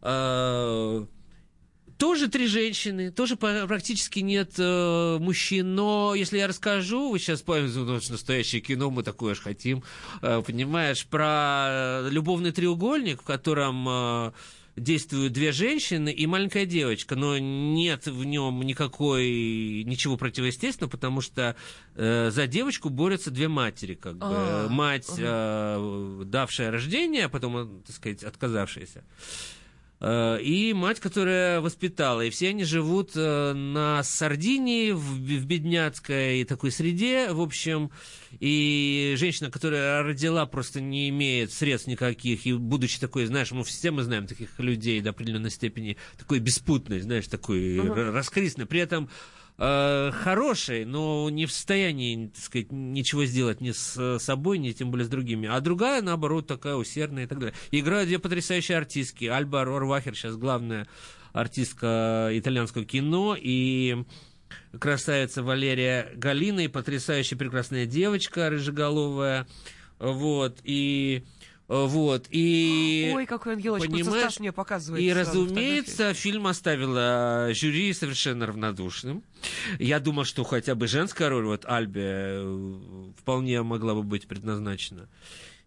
Э, 0.04 1.06
тоже 1.98 2.28
три 2.28 2.48
женщины, 2.48 3.12
тоже 3.12 3.38
практически 3.38 4.20
нет 4.20 4.56
э, 4.58 5.18
мужчин, 5.20 5.74
но 5.74 6.14
если 6.16 6.38
я 6.38 6.48
расскажу, 6.48 7.12
вы 7.12 7.20
сейчас 7.20 7.42
поймете, 7.42 7.80
ну, 7.80 7.96
это 7.96 8.12
настоящее 8.12 8.62
кино, 8.62 8.90
мы 8.90 9.04
такое 9.04 9.36
же 9.36 9.42
хотим, 9.42 9.84
э, 10.22 10.42
понимаешь, 10.46 11.06
про 11.06 12.02
любовный 12.10 12.52
треугольник, 12.52 13.22
в 13.22 13.26
котором 13.26 13.88
э, 13.88 14.32
действуют 14.76 15.32
две 15.32 15.54
женщины 15.54 16.12
и 16.12 16.28
маленькая 16.28 16.66
девочка, 16.66 17.16
но 17.16 17.38
нет 17.38 18.08
в 18.08 18.26
нем 18.26 18.62
никакой, 18.64 19.84
ничего 19.86 20.18
противоестественного, 20.18 20.90
потому 20.92 21.22
что 21.22 21.56
э, 21.96 22.32
за 22.32 22.48
девочку 22.48 22.90
борются 22.90 23.32
две 23.32 23.48
матери, 23.48 23.94
как 23.94 24.16
бы. 24.16 24.26
А, 24.26 24.68
Мать, 24.68 25.12
э, 25.18 26.24
давшая 26.26 26.72
рождение, 26.72 27.26
а 27.26 27.30
потом, 27.30 27.58
э, 27.58 27.68
так 27.86 27.96
сказать, 27.96 28.24
отказавшаяся. 28.24 29.00
Э, 29.00 29.63
и 30.42 30.74
мать, 30.74 31.00
которая 31.00 31.62
воспитала. 31.62 32.22
И 32.22 32.30
все 32.30 32.50
они 32.50 32.66
живут 32.66 33.12
э, 33.16 33.54
на 33.54 34.04
Сардинии, 34.04 34.92
в, 34.92 35.00
в 35.00 35.46
бедняцкой 35.46 36.44
такой 36.44 36.72
среде, 36.72 37.32
в 37.32 37.40
общем. 37.40 37.90
И 38.40 39.16
женщина, 39.18 39.50
которая 39.50 40.04
родила, 40.04 40.46
просто 40.46 40.82
не 40.82 41.08
имеет 41.10 41.54
средств 41.54 41.88
никаких. 41.88 42.46
И 42.46 42.54
будучи 42.54 43.00
такой, 43.00 43.26
знаешь, 43.26 43.52
мы 43.52 43.64
все 43.64 43.92
мы 43.92 44.04
знаем 44.04 44.28
таких 44.28 44.60
людей 44.60 45.00
до 45.00 45.12
определенной 45.12 45.52
степени, 45.52 45.98
такой 46.18 46.40
беспутной, 46.40 47.00
знаешь, 47.00 47.28
такой 47.28 47.78
р- 47.78 48.14
раскрисной. 48.14 48.66
При 48.66 48.82
этом 48.82 49.10
э, 49.58 50.12
хорошей, 50.12 50.86
но 50.86 51.30
не 51.30 51.46
в 51.46 51.52
состоянии, 51.52 52.28
так 52.28 52.44
сказать, 52.44 52.72
ничего 52.72 53.26
сделать 53.26 53.62
ни 53.62 53.72
с 53.72 54.20
собой, 54.20 54.58
ни 54.58 54.72
тем 54.72 54.92
более 54.92 55.06
с 55.06 55.10
другими. 55.10 55.48
А 55.48 55.60
другая, 55.60 56.02
наоборот, 56.02 56.48
такая 56.48 56.76
усердная 56.76 57.24
и 57.24 57.28
так 57.28 57.40
далее. 57.40 57.56
Играют 57.72 58.08
две 58.08 58.20
потрясающие 58.20 58.78
артистки. 58.78 59.26
Альба 59.26 59.66
Рорвахер 59.66 60.16
сейчас 60.16 60.36
главная 60.36 60.88
артистка 61.34 62.30
итальянского 62.32 62.86
кино, 62.86 63.36
и 63.40 64.04
красавица 64.80 65.44
Валерия 65.44 66.12
Галина, 66.16 66.62
и 66.62 66.68
потрясающая 66.68 67.38
прекрасная 67.38 67.86
девочка 67.86 68.50
рыжеголовая. 68.50 69.48
Вот, 70.00 70.60
и... 70.64 71.24
Вот, 71.74 72.28
и... 72.30 73.12
Ой, 73.16 73.26
какой 73.26 73.54
ангелочек. 73.54 73.90
Понимаешь, 73.90 74.40
мне 74.40 74.52
показывает. 74.52 75.04
И, 75.04 75.12
разумеется, 75.12 76.14
фильм 76.14 76.46
оставила 76.46 77.50
жюри 77.54 77.92
совершенно 77.94 78.46
равнодушным. 78.46 79.24
Я 79.80 80.00
думал, 80.00 80.24
что 80.24 80.44
хотя 80.44 80.76
бы 80.76 80.86
женская 80.86 81.30
роль, 81.30 81.46
вот 81.46 81.66
Альбе, 81.66 82.02
э, 82.06 83.12
вполне 83.18 83.64
могла 83.64 83.96
бы 83.96 84.04
быть 84.04 84.28
предназначена. 84.28 85.10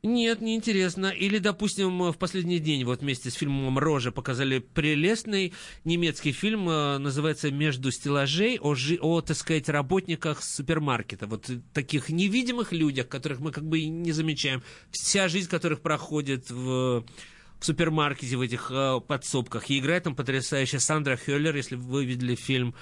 Нет, 0.03 0.41
неинтересно. 0.41 1.07
Или, 1.07 1.39
допустим, 1.39 2.13
в 2.13 2.17
последний 2.17 2.59
день, 2.59 2.85
вот 2.85 3.01
вместе 3.01 3.31
с 3.31 3.35
фильмом 3.35 3.79
«Рожа» 3.79 4.13
показали 4.13 4.59
прелестный 4.59 5.53
немецкий 5.85 6.33
фильм, 6.33 6.69
э, 6.69 6.99
называется 6.99 7.51
«Между 7.51 7.91
стеллажей», 7.91 8.59
о, 8.61 8.77
о, 9.01 9.21
так 9.21 9.37
сказать, 9.37 9.69
работниках 9.69 10.45
супермаркета. 10.45 11.27
Вот 11.27 11.51
таких 11.73 12.09
невидимых 12.09 12.73
людях, 12.73 13.09
которых 13.09 13.41
мы 13.41 13.51
как 13.51 13.65
бы 13.65 13.81
и 13.81 13.89
не 13.89 14.13
замечаем. 14.13 14.63
Вся 14.91 15.29
жизнь 15.29 15.49
которых 15.49 15.81
проходит 15.81 16.51
в 16.51 17.05
в 17.59 17.65
супермаркете, 17.65 18.37
в 18.37 18.43
этих 18.43 18.71
э, 18.71 19.01
подсобках. 19.01 19.71
И 19.71 19.79
играет 19.79 20.05
там 20.05 20.15
потрясающая 20.15 20.79
Сандра 20.79 21.17
Хеллер, 21.17 21.57
если 21.57 21.75
вы 21.75 22.05
видели 22.05 22.35
фильм 22.35 22.75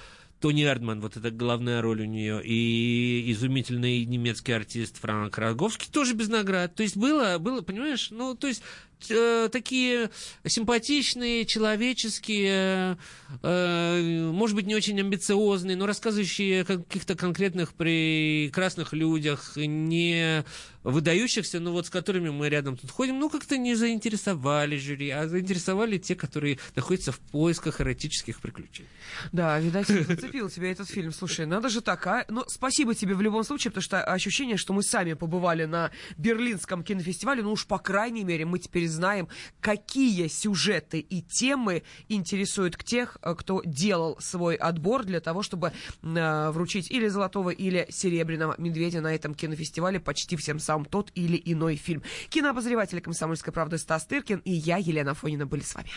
Тони 0.44 0.62
Эрдман, 0.66 1.00
вот 1.00 1.16
это 1.16 1.30
главная 1.30 1.80
роль 1.80 2.02
у 2.02 2.04
нее, 2.04 2.38
и 2.44 3.32
изумительный 3.32 4.04
немецкий 4.04 4.52
артист 4.52 4.98
Франк 5.00 5.38
Роговский 5.38 5.88
тоже 5.90 6.12
без 6.12 6.28
наград. 6.28 6.74
То 6.74 6.82
есть 6.82 6.98
было, 6.98 7.38
было, 7.38 7.62
понимаешь, 7.62 8.10
ну, 8.10 8.34
то 8.34 8.48
есть 8.48 8.62
э, 9.08 9.48
такие 9.50 10.10
симпатичные, 10.46 11.44
человеческие, 11.44 12.98
э, 13.42 14.30
может 14.32 14.56
быть, 14.56 14.66
не 14.66 14.74
очень 14.74 14.98
амбициозные, 15.00 15.76
но 15.76 15.86
рассказывающие 15.86 16.62
о 16.62 16.64
каких-то 16.64 17.14
конкретных 17.14 17.74
прекрасных 17.74 18.92
людях, 18.92 19.52
не 19.56 20.44
выдающихся, 20.84 21.60
но 21.60 21.72
вот 21.72 21.86
с 21.86 21.90
которыми 21.90 22.28
мы 22.28 22.48
рядом 22.48 22.76
тут 22.76 22.90
ходим, 22.90 23.18
ну, 23.18 23.30
как-то 23.30 23.56
не 23.56 23.74
заинтересовали 23.74 24.76
жюри, 24.76 25.10
а 25.10 25.26
заинтересовали 25.26 25.98
те, 25.98 26.14
которые 26.14 26.58
находятся 26.76 27.10
в 27.10 27.18
поисках 27.18 27.80
эротических 27.80 28.40
приключений. 28.40 28.90
Да, 29.32 29.58
видать, 29.58 29.88
зацепил 29.88 30.50
тебя 30.50 30.70
этот 30.70 30.88
фильм. 30.88 31.12
Слушай, 31.12 31.46
надо 31.46 31.70
же 31.70 31.80
так, 31.80 32.06
а? 32.06 32.26
Ну, 32.28 32.44
спасибо 32.46 32.94
тебе 32.94 33.14
в 33.14 33.22
любом 33.22 33.44
случае, 33.44 33.70
потому 33.70 33.82
что 33.82 34.04
ощущение, 34.04 34.58
что 34.58 34.74
мы 34.74 34.82
сами 34.82 35.14
побывали 35.14 35.64
на 35.64 35.90
Берлинском 36.18 36.84
кинофестивале, 36.84 37.42
ну 37.42 37.52
уж, 37.52 37.66
по 37.66 37.78
крайней 37.78 38.24
мере, 38.24 38.44
мы 38.44 38.58
теперь 38.58 38.83
знаем, 38.86 39.28
какие 39.60 40.28
сюжеты 40.28 41.00
и 41.00 41.22
темы 41.22 41.82
интересуют 42.08 42.76
тех, 42.84 43.18
э, 43.22 43.34
кто 43.34 43.62
делал 43.64 44.16
свой 44.20 44.54
отбор 44.54 45.04
для 45.04 45.20
того, 45.20 45.42
чтобы 45.42 45.72
э, 46.02 46.50
вручить 46.50 46.90
или 46.90 47.08
золотого, 47.08 47.50
или 47.50 47.86
серебряного 47.90 48.54
медведя 48.58 49.00
на 49.00 49.14
этом 49.14 49.34
кинофестивале 49.34 50.00
почти 50.00 50.36
всем 50.36 50.58
самым 50.58 50.84
тот 50.84 51.10
или 51.14 51.40
иной 51.44 51.76
фильм. 51.76 52.02
Кинообозреватель 52.28 53.00
«Комсомольской 53.00 53.52
правды» 53.52 53.78
Стас 53.78 54.06
Тыркин 54.06 54.38
и 54.44 54.52
я, 54.52 54.76
Елена 54.76 55.14
Фонина, 55.14 55.46
были 55.46 55.62
с 55.62 55.74
вами. 55.74 55.90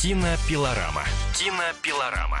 Кинопилорама. 0.00 1.04
Кинопилорама. 1.38 2.40